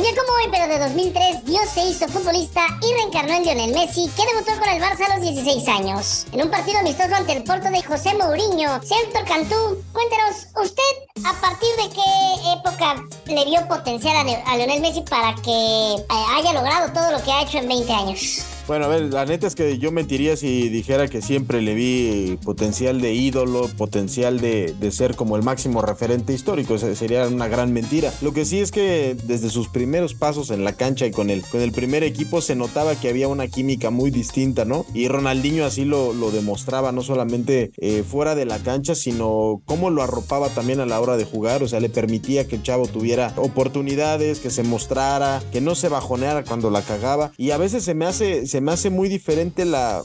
día 0.01 0.11
como 0.17 0.33
hoy, 0.33 0.49
pero 0.51 0.67
de 0.67 0.79
2003, 0.79 1.45
Dios 1.45 1.69
se 1.69 1.85
hizo 1.85 2.09
futbolista 2.09 2.63
y 2.81 2.95
reencarnó 2.95 3.35
en 3.35 3.43
Lionel 3.43 3.75
Messi, 3.75 4.09
que 4.17 4.25
debutó 4.33 4.59
con 4.59 4.71
el 4.71 4.81
Barça 4.81 5.11
a 5.11 5.19
los 5.19 5.21
16 5.21 5.69
años. 5.69 6.27
En 6.33 6.41
un 6.41 6.51
partido 6.51 6.79
amistoso 6.79 7.15
ante 7.15 7.37
el 7.37 7.45
Porto 7.45 7.69
de 7.69 7.83
José 7.83 8.15
Mourinho, 8.15 8.77
Héctor 8.77 9.27
Cantú, 9.27 9.85
cuéntenos, 9.93 10.47
¿usted 10.57 11.27
a 11.27 11.39
partir 11.43 11.69
de 11.77 11.91
qué 11.91 12.53
época 12.55 13.05
le 13.27 13.45
vio 13.45 13.69
potencial 13.69 14.17
a 14.47 14.57
Lionel 14.57 14.81
Messi 14.81 15.03
para 15.03 15.35
que 15.35 15.51
eh, 15.51 16.25
haya 16.35 16.55
logrado 16.55 16.91
todo 16.95 17.13
lo 17.13 17.23
que 17.23 17.31
ha 17.31 17.43
hecho 17.43 17.59
en 17.59 17.69
20 17.69 17.93
años? 17.93 18.43
Bueno, 18.69 18.85
a 18.85 18.89
ver, 18.89 19.13
la 19.13 19.27
neta 19.27 19.49
es 19.49 19.57
que 19.57 19.79
yo 19.79 19.91
mentiría 19.91 20.37
si 20.37 20.69
dijera 20.69 21.09
que 21.09 21.21
siempre 21.21 21.61
le 21.61 21.75
vi 21.75 22.39
potencial 22.45 23.01
de 23.01 23.13
ídolo, 23.13 23.69
potencial 23.77 24.41
de, 24.41 24.73
de 24.79 24.93
ser 24.93 25.17
como 25.17 25.37
el 25.37 25.43
máximo 25.43 25.83
referente 25.83 26.33
histórico. 26.33 26.79
Sería 26.79 27.27
una 27.27 27.49
gran 27.49 27.73
mentira. 27.73 28.13
Lo 28.23 28.33
que 28.33 28.45
sí 28.45 28.61
es 28.61 28.71
que 28.71 29.17
desde 29.25 29.51
sus 29.51 29.69
primeros 29.69 30.15
pasos 30.15 30.51
en 30.51 30.63
la 30.63 30.75
cancha 30.75 31.07
y 31.07 31.11
con 31.11 31.29
el, 31.29 31.43
con 31.43 31.61
el 31.61 31.73
primer 31.73 32.05
equipo 32.05 32.41
se 32.41 32.55
notaba 32.55 32.95
que 32.95 33.09
había 33.09 33.27
una 33.27 33.49
química 33.49 33.91
muy 33.91 34.13
distinta, 34.13 34.65
¿no? 34.65 34.87
Y 34.95 35.09
Ronaldinho 35.09 35.65
así 35.65 35.85
lo, 35.85 36.13
lo 36.13 36.31
demostraba, 36.31 36.93
no 36.93 37.03
solamente 37.03 37.73
eh, 37.79 38.05
fuera 38.09 38.37
de 38.37 38.45
la 38.45 38.61
cancha, 38.61 38.95
sino 38.95 39.61
cómo 39.65 39.91
lo 39.91 40.03
arropaba 40.03 40.49
también 40.51 40.79
a 40.79 40.87
la 40.87 41.01
hora 41.01 41.17
de 41.17 41.25
jugar. 41.25 41.65
O 41.65 41.69
sea, 41.69 41.81
le 41.81 41.89
permitía 41.89 42.47
que 42.47 42.57
el 42.57 42.63
chavo 42.63 42.87
tuviera 42.87 43.35
oportunidades, 43.37 44.39
que 44.39 44.51
se 44.51 44.63
mostrara, 44.63 45.43
que 45.51 45.61
no 45.61 45.75
se 45.75 45.89
bajoneara 45.89 46.45
cuando 46.45 46.71
la 46.71 46.83
cagaba. 46.83 47.33
Y 47.37 47.51
a 47.51 47.59
veces 47.59 47.83
se 47.83 47.95
me 47.95 48.07
hace, 48.07 48.47
se 48.53 48.61
me 48.61 48.71
hace 48.71 48.91
muy 48.91 49.09
diferente 49.09 49.65
la, 49.65 50.03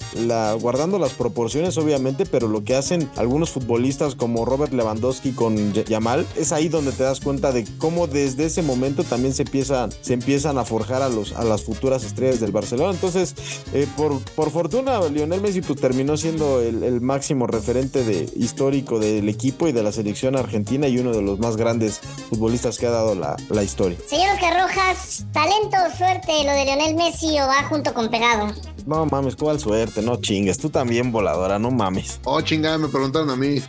guardando 0.61 0.99
las 0.99 1.11
proporciones, 1.11 1.77
obviamente, 1.77 2.25
pero 2.25 2.47
lo 2.47 2.63
que 2.63 2.77
hacen 2.77 3.11
algunos 3.17 3.49
futbolistas 3.49 4.15
como 4.15 4.45
Robert 4.45 4.71
Lewandowski 4.71 5.33
con 5.33 5.73
Yamal, 5.73 6.25
es 6.37 6.53
ahí 6.53 6.69
donde 6.69 6.93
te 6.93 7.03
das 7.03 7.19
cuenta 7.19 7.51
de 7.51 7.67
cómo 7.77 8.07
desde 8.07 8.45
ese 8.45 8.61
momento 8.61 9.03
también 9.03 9.33
se 9.33 9.43
empiezan, 9.43 9.91
se 9.99 10.13
empiezan 10.13 10.57
a 10.57 10.63
forjar 10.63 11.01
a, 11.01 11.09
los, 11.09 11.33
a 11.33 11.43
las 11.43 11.63
futuras 11.63 12.05
estrellas 12.05 12.39
del 12.39 12.53
Barcelona. 12.53 12.91
Entonces, 12.91 13.35
eh, 13.73 13.85
por, 13.97 14.21
por 14.21 14.49
fortuna, 14.49 15.01
Lionel 15.09 15.41
Messi 15.41 15.59
pues, 15.59 15.81
terminó 15.81 16.15
siendo 16.15 16.61
el, 16.61 17.01
máximo 17.01 17.47
referente 17.47 18.05
de, 18.05 18.29
histórico 18.37 18.97
del 18.97 19.27
equipo 19.27 19.67
y 19.67 19.73
de 19.73 19.83
la 19.83 19.91
selección 19.91 20.37
argentina 20.37 20.87
y 20.87 20.99
uno 20.99 21.11
de 21.11 21.21
los 21.21 21.37
más 21.39 21.57
grandes 21.57 21.99
futbolistas 22.29 22.77
que 22.77 22.87
ha 22.87 22.91
dado 22.91 23.13
la, 23.13 23.35
la 23.49 23.61
historia. 23.61 23.97
Señor 24.07 24.35
Oscar 24.35 24.61
Rojas, 24.61 25.25
talento 25.33 25.75
suerte 25.97 26.45
lo 26.45 26.53
de 26.53 26.63
Lionel 26.63 26.95
Messi 26.95 27.37
o 27.41 27.45
va 27.45 27.63
junto 27.63 27.93
con 27.93 28.09
pegado. 28.09 28.36
No 28.85 29.05
mames, 29.05 29.35
cuál 29.35 29.59
suerte, 29.59 30.01
no 30.01 30.15
chingues. 30.17 30.57
Tú 30.57 30.69
también, 30.69 31.11
voladora, 31.11 31.59
no 31.59 31.71
mames. 31.71 32.19
Oh, 32.23 32.39
chingada, 32.41 32.77
me 32.77 32.87
preguntaron 32.87 33.29
a 33.29 33.35
mí. 33.35 33.61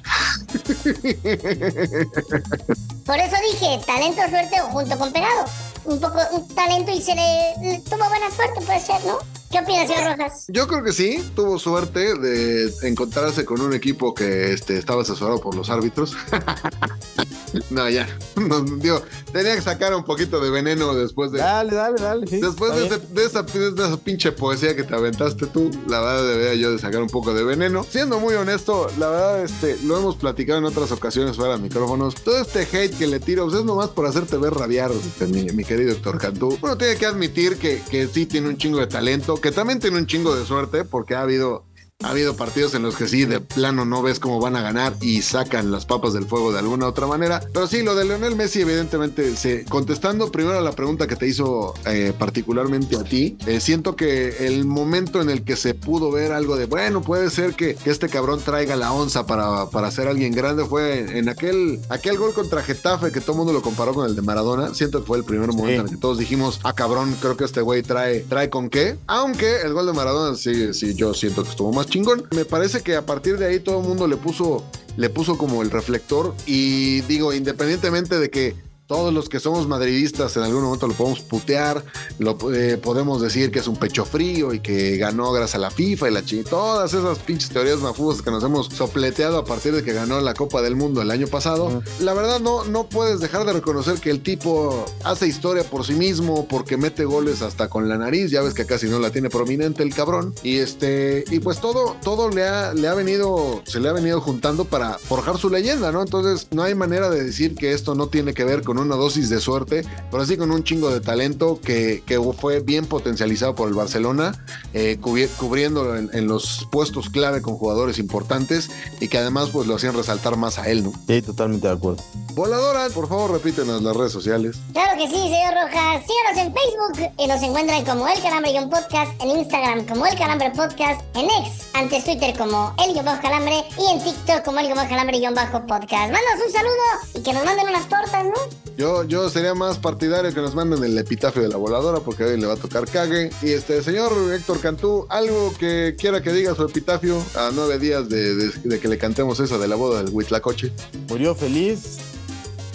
Por 3.05 3.17
eso 3.17 3.37
dije, 3.53 3.81
talento 3.87 4.21
suerte 4.29 4.61
o 4.61 4.67
junto 4.67 4.97
con 4.99 5.13
pegado. 5.13 5.45
Un 5.89 6.01
poco, 6.01 6.19
un 6.33 6.47
talento 6.55 6.91
y 6.93 7.01
se 7.01 7.15
le, 7.15 7.55
le 7.63 7.79
tuvo 7.81 7.97
buena 8.09 8.31
suerte, 8.35 8.61
puede 8.65 8.81
ser, 8.81 9.03
¿no? 9.07 9.19
¿Qué 9.51 9.59
opina, 9.61 9.87
señor 9.87 10.13
Rojas? 10.19 10.45
Yo 10.49 10.67
creo 10.69 10.85
que 10.85 10.93
sí, 10.93 11.25
tuvo 11.35 11.59
suerte 11.59 12.15
de 12.19 12.71
encontrarse 12.83 13.47
con 13.47 13.63
un 13.63 13.73
equipo 13.73 14.13
que 14.13 14.53
este, 14.53 14.77
estaba 14.77 15.01
asesorado 15.01 15.41
por 15.41 15.55
los 15.55 15.71
árbitros. 15.71 16.15
no, 17.71 17.89
ya. 17.89 18.07
No, 18.37 18.61
digo, 18.61 19.01
tenía 19.33 19.55
que 19.55 19.63
sacar 19.63 19.95
un 19.95 20.05
poquito 20.05 20.39
de 20.41 20.51
veneno 20.51 20.93
después 20.95 21.33
de. 21.33 21.39
Dale, 21.39 21.75
dale, 21.75 21.97
dale. 21.99 22.27
sí, 22.27 22.43
Después 22.43 22.77
de, 22.77 22.87
ese- 22.89 22.99
de 22.99 23.25
esa, 23.25 23.43
de 23.43 23.69
esa 23.87 23.97
pinche 23.97 24.33
poesía 24.33 24.77
que 24.77 24.85
te 24.85 24.95
aventaste 24.95 25.47
tú, 25.47 25.71
la 25.89 26.01
verdad 26.01 26.29
debería 26.29 26.55
yo 26.55 26.73
de 26.73 26.79
sacar 26.79 27.01
un 27.01 27.09
poco 27.09 27.33
de 27.33 27.43
veneno. 27.43 27.85
Siendo 27.89 28.21
muy 28.21 28.35
honesto, 28.35 28.89
la 28.99 29.09
verdad, 29.09 29.43
este, 29.45 29.79
lo 29.85 29.97
hemos 29.97 30.17
platicado 30.17 30.59
en 30.59 30.67
otras 30.67 30.93
ocasiones 30.93 31.37
fuera 31.37 31.55
de 31.57 31.63
micrófonos. 31.63 32.17
Todo 32.17 32.39
este 32.39 32.69
hate 32.71 32.99
que 32.99 33.07
le 33.07 33.19
tiro, 33.19 33.47
pues 33.47 33.57
es 33.61 33.65
nomás 33.65 33.89
por 33.89 34.05
hacerte 34.05 34.37
ver 34.37 34.53
rabiar, 34.53 34.91
este, 34.93 35.27
mi, 35.27 35.45
mi 35.55 35.65
querido 35.65 35.78
Héctor 35.87 36.19
Cantú. 36.19 36.59
Uno 36.61 36.77
tiene 36.77 36.97
que 36.97 37.07
admitir 37.07 37.59
que, 37.59 37.81
que 37.91 38.09
sí 38.09 38.27
tiene 38.27 38.49
un 38.49 38.57
chingo 38.57 38.79
de 38.79 38.87
talento, 38.87 39.41
que 39.41 39.53
también 39.53 39.79
tiene 39.79 39.99
un 39.99 40.07
chingo 40.07 40.35
de 40.35 40.45
suerte, 40.45 40.85
porque 40.85 41.15
ha 41.15 41.23
habido 41.23 41.68
ha 42.05 42.11
habido 42.11 42.37
partidos 42.37 42.75
en 42.75 42.83
los 42.85 42.95
que 42.95 43.09
sí, 43.09 43.25
de 43.25 43.41
plano 43.41 43.85
no 43.85 44.03
ves 44.03 44.21
cómo 44.21 44.41
van 44.41 44.55
a 44.55 44.63
ganar 44.63 44.95
y 45.01 45.23
sacan 45.23 45.73
las 45.73 45.85
papas 45.85 46.13
del 46.13 46.27
fuego 46.27 46.53
de 46.53 46.61
alguna 46.61 46.87
otra 46.87 47.09
manera. 47.09 47.41
Pero 47.53 47.67
sí, 47.67 47.83
lo 47.83 47.97
de 47.97 48.05
Leonel 48.05 48.37
Messi, 48.37 48.61
evidentemente, 48.61 49.35
se, 49.35 49.65
contestando 49.65 50.31
primero 50.31 50.57
a 50.57 50.61
la 50.61 50.71
pregunta 50.71 51.09
que 51.09 51.17
te 51.17 51.27
hizo 51.27 51.75
eh, 51.87 52.13
particularmente 52.17 52.95
a 52.97 53.03
ti, 53.03 53.37
eh, 53.49 53.59
siento 53.59 53.97
que 53.97 54.47
el 54.47 54.65
momento 54.65 55.21
en 55.21 55.29
el 55.29 55.43
que 55.43 55.57
se 55.57 55.75
pudo 55.75 56.13
ver 56.13 56.31
algo 56.31 56.57
de, 56.57 56.67
bueno, 56.67 57.03
puede 57.03 57.31
ser 57.31 57.55
que, 57.55 57.75
que 57.75 57.91
este 57.91 58.09
cabrón 58.09 58.41
traiga 58.45 58.77
la 58.77 58.93
onza 58.93 59.27
para, 59.27 59.69
para 59.69 59.91
ser 59.91 60.07
alguien 60.07 60.33
grande 60.33 60.65
fue 60.65 61.01
en, 61.01 61.17
en 61.17 61.29
aquel, 61.29 61.81
aquel 61.89 62.17
gol 62.17 62.33
contra 62.33 62.63
Getafe 62.63 63.11
que 63.11 63.21
todo 63.21 63.33
el 63.33 63.39
mundo 63.39 63.53
lo 63.53 63.61
comparó 63.61 63.93
con 63.93 64.07
el 64.07 64.15
de 64.15 64.23
Maradona. 64.23 64.73
Siento 64.73 65.01
que 65.01 65.07
fue 65.09 65.19
el 65.19 65.25
primer 65.25 65.49
momento 65.49 65.81
en 65.81 65.89
el 65.89 65.95
que 65.95 66.01
todos 66.01 66.19
dijimos, 66.19 66.61
ah, 66.63 66.75
cabrón, 66.75 67.17
creo 67.21 67.37
que 67.37 67.43
este 67.43 67.61
güey 67.61 67.83
trae, 67.83 68.21
trae 68.21 68.51
con 68.51 68.71
qué. 68.71 68.97
Aunque 69.09 69.63
el 69.63 69.73
gol 69.73 69.87
de 69.87 69.95
Maradona 69.95 70.37
sí, 70.37 70.73
sí, 70.75 70.95
yo 70.95 71.13
siento 71.13 71.43
que 71.43 71.51
estuvo 71.51 71.73
más 71.73 71.88
chingón. 71.89 72.27
Me 72.35 72.45
parece 72.45 72.83
que 72.83 72.97
a 72.97 73.07
partir 73.07 73.39
de 73.39 73.47
ahí 73.47 73.61
todo 73.61 73.81
el 73.81 73.87
mundo 73.87 74.07
le 74.07 74.17
puso, 74.17 74.65
le 74.97 75.11
puso 75.11 75.39
como 75.39 75.63
el 75.63 75.71
reflector. 75.71 76.35
Y 76.47 77.03
digo, 77.03 77.33
independientemente 77.33 78.19
de 78.19 78.31
que 78.31 78.55
todos 78.89 79.13
los 79.13 79.29
que 79.29 79.39
somos 79.39 79.69
madridistas 79.69 80.35
en 80.39 80.45
algún 80.45 80.63
momento 80.63 80.89
lo 80.89 80.95
podemos 80.95 81.21
putear, 81.21 81.85
lo 82.19 82.39
eh, 82.55 82.79
podemos 82.79 83.21
decir 83.21 83.51
que 83.51 83.59
es 83.59 83.69
un 83.69 83.77
pecho 83.77 84.07
frío 84.07 84.55
y 84.55 84.61
que 84.61 84.97
ganó 84.97 85.31
gracias 85.31 85.57
a 85.57 85.59
la 85.59 85.71
FIFA 85.71 86.09
y 86.09 86.13
la 86.13 86.25
chingada. 86.25 86.49
Todas 86.49 86.95
esas 86.95 87.19
pinches 87.19 87.51
teorías 87.51 87.81
mafusas 87.81 88.23
que 88.23 88.31
nos 88.31 88.43
hemos 88.43 88.69
sopleteado 88.69 89.37
a 89.39 89.45
partir 89.45 89.75
de 89.75 89.85
que 89.85 89.93
ganó 89.93 90.21
la 90.23 90.33
Copa 90.33 90.63
del 90.63 90.75
Mundo 90.75 91.03
el 91.03 91.11
año 91.11 91.27
pasado. 91.27 91.83
La 92.01 92.15
verdad 92.15 92.41
no, 92.41 92.65
no 92.65 92.89
puedes 92.89 93.21
dejar 93.21 93.45
de 93.45 93.53
reconocer 93.53 94.01
que 94.01 94.11
el 94.11 94.23
tipo 94.23 94.87
hace 95.05 95.27
historia 95.27 95.65
por 95.65 95.85
sí 95.85 95.93
mismo 95.93 96.49
porque 96.49 96.79
mete 96.79 97.05
goles 97.05 97.43
hasta 97.43 97.69
con 97.69 97.91
la 97.91 97.99
nariz. 97.99 98.31
Ya 98.31 98.41
ves 98.41 98.55
que 98.55 98.65
casi 98.65 98.89
no 98.89 99.01
la 99.01 99.11
tiene 99.11 99.29
prominente 99.29 99.83
el 99.83 99.95
cabrón. 99.95 100.35
Y 100.43 100.59
este, 100.59 101.25
y 101.31 101.41
pues 101.41 101.61
todo, 101.61 101.95
todo 102.03 102.31
le 102.31 102.47
ha, 102.47 102.73
le 102.73 102.89
ha 102.89 102.95
venido, 102.95 103.63
se 103.67 103.81
le 103.81 103.91
ha 103.91 103.93
venido 103.93 104.23
juntando 104.23 104.65
para 104.65 104.97
forjar 104.97 105.37
su 105.37 105.51
leyenda, 105.51 105.93
¿no? 105.93 106.01
Entonces 106.01 106.49
no 106.53 106.63
hay 106.63 106.75
manera 106.75 107.11
de 107.11 107.23
decir 107.23 107.55
que 107.55 107.73
esto 107.73 107.95
no 107.95 108.09
tiene 108.09 108.33
que 108.33 108.45
ver 108.45 108.63
con 108.63 108.78
con 108.79 108.87
una 108.87 108.97
dosis 108.97 109.29
de 109.29 109.41
suerte, 109.41 109.85
pero 110.11 110.25
sí 110.25 110.37
con 110.37 110.51
un 110.51 110.63
chingo 110.65 110.91
de 110.91 111.01
talento 111.01 111.61
que, 111.61 112.03
que 112.07 112.19
fue 112.39 112.61
bien 112.61 112.87
potencializado 112.87 113.55
por 113.55 113.69
el 113.69 113.75
Barcelona, 113.75 114.45
eh, 114.73 114.99
cubri- 115.01 115.29
cubriéndolo 115.37 115.97
en, 115.97 116.11
en 116.13 116.27
los 116.29 116.67
puestos 116.71 117.11
clave 117.11 117.43
con 117.43 117.57
jugadores 117.57 117.99
importantes 117.99 118.71
y 119.01 119.09
que 119.09 119.19
además 119.19 119.49
pues 119.53 119.67
lo 119.67 119.75
hacían 119.77 119.95
resaltar 119.95 120.37
más 120.37 120.59
a 120.59 120.69
él, 120.69 120.85
¿no? 120.85 120.93
Sí, 121.07 121.23
totalmente 121.23 121.67
de 121.69 121.75
acuerdo. 121.75 122.03
Voladora, 122.35 122.89
por 122.91 123.09
favor 123.09 123.33
repítenos 123.33 123.83
las 123.83 123.97
redes 123.97 124.13
sociales. 124.13 124.57
Claro 124.73 124.97
que 124.97 125.09
sí, 125.09 125.15
señor 125.15 125.55
Rojas. 125.55 126.05
Síganos 126.07 126.47
en 126.47 126.55
Facebook 126.55 127.13
y 127.19 127.27
nos 127.27 127.43
encuentran 127.43 127.85
como 127.85 128.07
El 128.07 128.23
Calambre 128.23 128.53
Guión 128.53 128.71
Podcast, 128.71 129.11
en 129.21 129.31
Instagram 129.31 129.87
como 129.87 130.07
El 130.07 130.17
Calambre 130.17 130.51
Podcast, 130.53 131.01
en 131.17 131.25
X, 131.25 131.67
antes 131.75 132.05
Twitter 132.05 132.37
como 132.39 132.73
El 132.85 132.93
Guión 132.93 133.05
Bajo 133.07 133.21
Calambre 133.23 133.65
y 133.77 133.93
en 133.93 134.05
TikTok 134.05 134.45
como 134.45 134.61
El 134.61 134.67
Guión 134.67 134.77
Bajo 134.77 134.89
Calambre 134.89 135.19
Guión 135.19 135.35
Bajo 135.35 135.67
Podcast. 135.67 136.13
Mándanos 136.13 136.47
un 136.47 136.53
saludo 136.53 137.15
y 137.17 137.23
que 137.23 137.33
nos 137.33 137.45
manden 137.45 137.67
unas 137.69 137.89
tortas, 137.89 138.25
¿no? 138.25 138.68
Yo, 138.77 139.03
yo 139.05 139.29
sería 139.29 139.55
más 139.55 139.79
partidario 139.79 140.33
que 140.33 140.41
nos 140.41 140.55
manden 140.55 140.85
el 140.85 140.97
epitafio 140.97 141.43
de 141.43 141.49
la 141.49 141.57
voladora 141.57 141.99
porque 142.01 142.23
hoy 142.25 142.41
le 142.41 142.47
va 142.47 142.55
a 142.55 142.57
tocar 142.57 142.89
cague. 142.89 143.31
Y 143.43 143.51
este 143.51 143.83
señor 143.83 144.13
Héctor 144.33 144.61
Cantú, 144.61 145.07
algo 145.09 145.53
que 145.59 145.97
quiera 145.99 146.23
que 146.23 146.33
diga 146.33 146.55
su 146.55 146.63
epitafio 146.65 147.21
a 147.35 147.51
nueve 147.53 147.79
días 147.81 148.09
de, 148.09 148.35
de- 148.37 148.51
de 148.63 148.79
que 148.81 148.87
le 148.89 148.97
cantemos 148.99 149.41
esa 149.41 149.59
de 149.59 149.67
la 149.67 149.75
boda 149.75 150.03
del 150.03 150.15
Huitlacoche. 150.15 150.73
Murió 151.09 151.35
feliz, 151.35 151.99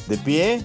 de 0.08 0.18
pie 0.18 0.64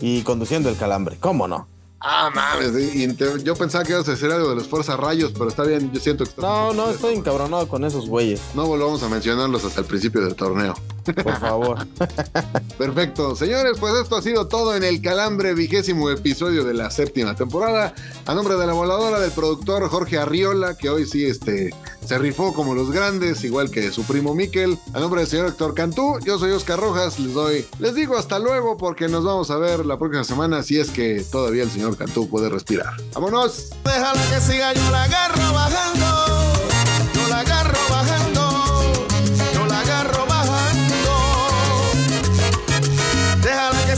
y 0.00 0.22
conduciendo 0.22 0.68
el 0.68 0.76
calambre. 0.76 1.16
¿Cómo 1.18 1.48
no? 1.48 1.66
Ah, 1.98 2.30
mames. 2.32 2.94
y- 2.94 3.04
y 3.04 3.08
te- 3.14 3.42
yo 3.42 3.56
pensaba 3.56 3.82
que 3.82 3.92
ibas 3.92 4.06
a 4.06 4.12
decir 4.12 4.30
algo 4.30 4.50
de 4.50 4.54
los 4.56 4.68
Fuerza 4.68 4.96
Rayos, 4.96 5.32
pero 5.32 5.48
está 5.48 5.64
bien, 5.64 5.90
yo 5.92 5.98
siento 5.98 6.22
que 6.22 6.30
está- 6.30 6.42
No, 6.42 6.72
no, 6.74 6.90
estoy 6.90 7.14
encabronado 7.14 7.66
con 7.66 7.82
esos 7.84 8.06
güeyes. 8.08 8.40
no 8.54 8.66
volvamos 8.66 9.02
a 9.02 9.08
mencionarlos 9.08 9.64
hasta 9.64 9.80
el 9.80 9.86
principio 9.86 10.20
del 10.20 10.36
torneo. 10.36 10.74
Por 11.12 11.38
favor. 11.38 11.86
Perfecto. 12.78 13.36
Señores, 13.36 13.78
pues 13.78 13.94
esto 13.94 14.16
ha 14.16 14.22
sido 14.22 14.48
todo 14.48 14.74
en 14.74 14.84
el 14.84 15.00
Calambre, 15.02 15.54
vigésimo 15.54 16.10
episodio 16.10 16.64
de 16.64 16.74
la 16.74 16.90
séptima 16.90 17.34
temporada. 17.34 17.94
A 18.26 18.34
nombre 18.34 18.56
de 18.56 18.66
la 18.66 18.72
voladora, 18.72 19.20
del 19.20 19.30
productor 19.30 19.88
Jorge 19.88 20.18
Arriola, 20.18 20.76
que 20.76 20.88
hoy 20.88 21.06
sí 21.06 21.24
este, 21.24 21.74
se 22.04 22.18
rifó 22.18 22.52
como 22.54 22.74
los 22.74 22.90
grandes, 22.90 23.44
igual 23.44 23.70
que 23.70 23.90
su 23.90 24.04
primo 24.04 24.34
Miquel. 24.34 24.78
A 24.92 25.00
nombre 25.00 25.20
del 25.20 25.30
señor 25.30 25.48
Héctor 25.48 25.74
Cantú, 25.74 26.18
yo 26.24 26.38
soy 26.38 26.52
Oscar 26.52 26.80
Rojas. 26.80 27.18
Les 27.18 27.34
doy, 27.34 27.66
les 27.78 27.94
digo 27.94 28.16
hasta 28.16 28.38
luego 28.38 28.76
porque 28.76 29.08
nos 29.08 29.24
vamos 29.24 29.50
a 29.50 29.56
ver 29.56 29.84
la 29.86 29.98
próxima 29.98 30.24
semana 30.24 30.62
si 30.62 30.78
es 30.78 30.90
que 30.90 31.24
todavía 31.30 31.62
el 31.62 31.70
señor 31.70 31.96
Cantú 31.96 32.28
puede 32.28 32.48
respirar. 32.48 32.94
¡Vámonos! 33.14 33.70
Déjala 33.84 34.20
que 34.30 34.40
siga, 34.40 34.72
yo 34.72 34.90
la 34.90 35.04
agarro 35.04 35.52
bajando. 35.52 36.23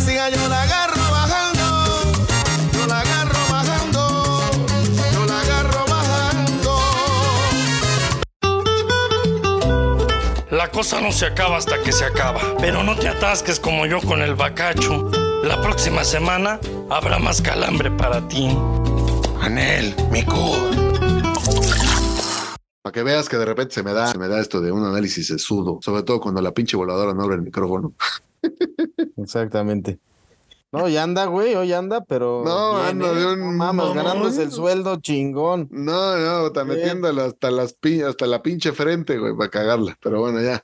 Yo 0.07 0.49
la 0.49 0.63
agarro 0.63 1.03
bajando. 1.11 1.63
Yo 2.73 2.87
la 2.87 3.01
agarro 3.01 3.39
bajando. 3.51 4.41
Yo 5.13 5.27
la 5.27 5.41
agarro 5.41 5.85
bajando. 5.89 6.79
La 10.51 10.71
cosa 10.71 11.01
no 11.01 11.11
se 11.11 11.27
acaba 11.27 11.57
hasta 11.57 11.83
que 11.83 11.91
se 11.91 12.05
acaba. 12.05 12.41
Pero 12.61 12.85
no 12.85 12.95
te 12.97 13.09
atasques 13.09 13.59
como 13.59 13.85
yo 13.87 14.01
con 14.01 14.23
el 14.23 14.37
bacacho. 14.37 15.11
La 15.43 15.61
próxima 15.61 16.05
semana 16.05 16.61
habrá 16.89 17.19
más 17.19 17.43
calambre 17.43 17.91
para 17.91 18.27
ti. 18.29 18.57
Anel, 19.41 19.93
Mico. 20.13 20.71
Para 22.83 22.93
que 22.93 23.03
veas 23.03 23.29
que 23.29 23.39
de 23.39 23.45
repente 23.45 23.75
se 23.75 23.83
me 23.83 23.93
da, 23.93 24.07
se 24.07 24.19
me 24.19 24.29
da 24.29 24.41
esto 24.41 24.61
de 24.61 24.71
un 24.71 24.85
análisis 24.85 25.27
sesudo, 25.27 25.81
sobre 25.83 26.05
todo 26.05 26.21
cuando 26.21 26.41
la 26.41 26.53
pinche 26.53 26.77
voladora 26.77 27.13
no 27.13 27.25
abre 27.25 27.35
el 27.35 27.43
micrófono. 27.43 27.95
Exactamente. 29.17 29.99
No, 30.73 30.85
hoy 30.85 30.97
anda, 30.97 31.27
güey, 31.27 31.55
hoy 31.55 31.73
anda, 31.73 32.05
pero. 32.05 32.43
No, 32.45 32.77
anda 32.77 33.13
de 33.13 33.27
un 33.35 33.57
mamón. 33.57 33.95
ganándose 33.95 34.43
el 34.43 34.51
sueldo 34.51 34.97
chingón. 35.01 35.69
No, 35.71 36.17
no, 36.17 36.47
está 36.49 36.63
Sí. 36.63 36.69
metiéndolo 36.69 37.23
hasta 37.23 37.51
las 37.51 37.77
hasta 38.07 38.27
la 38.27 38.43
pinche 38.43 38.73
frente, 38.73 39.17
güey, 39.19 39.35
para 39.37 39.49
cagarla. 39.51 39.97
Pero 40.03 40.21
bueno, 40.21 40.41
ya. 40.43 40.63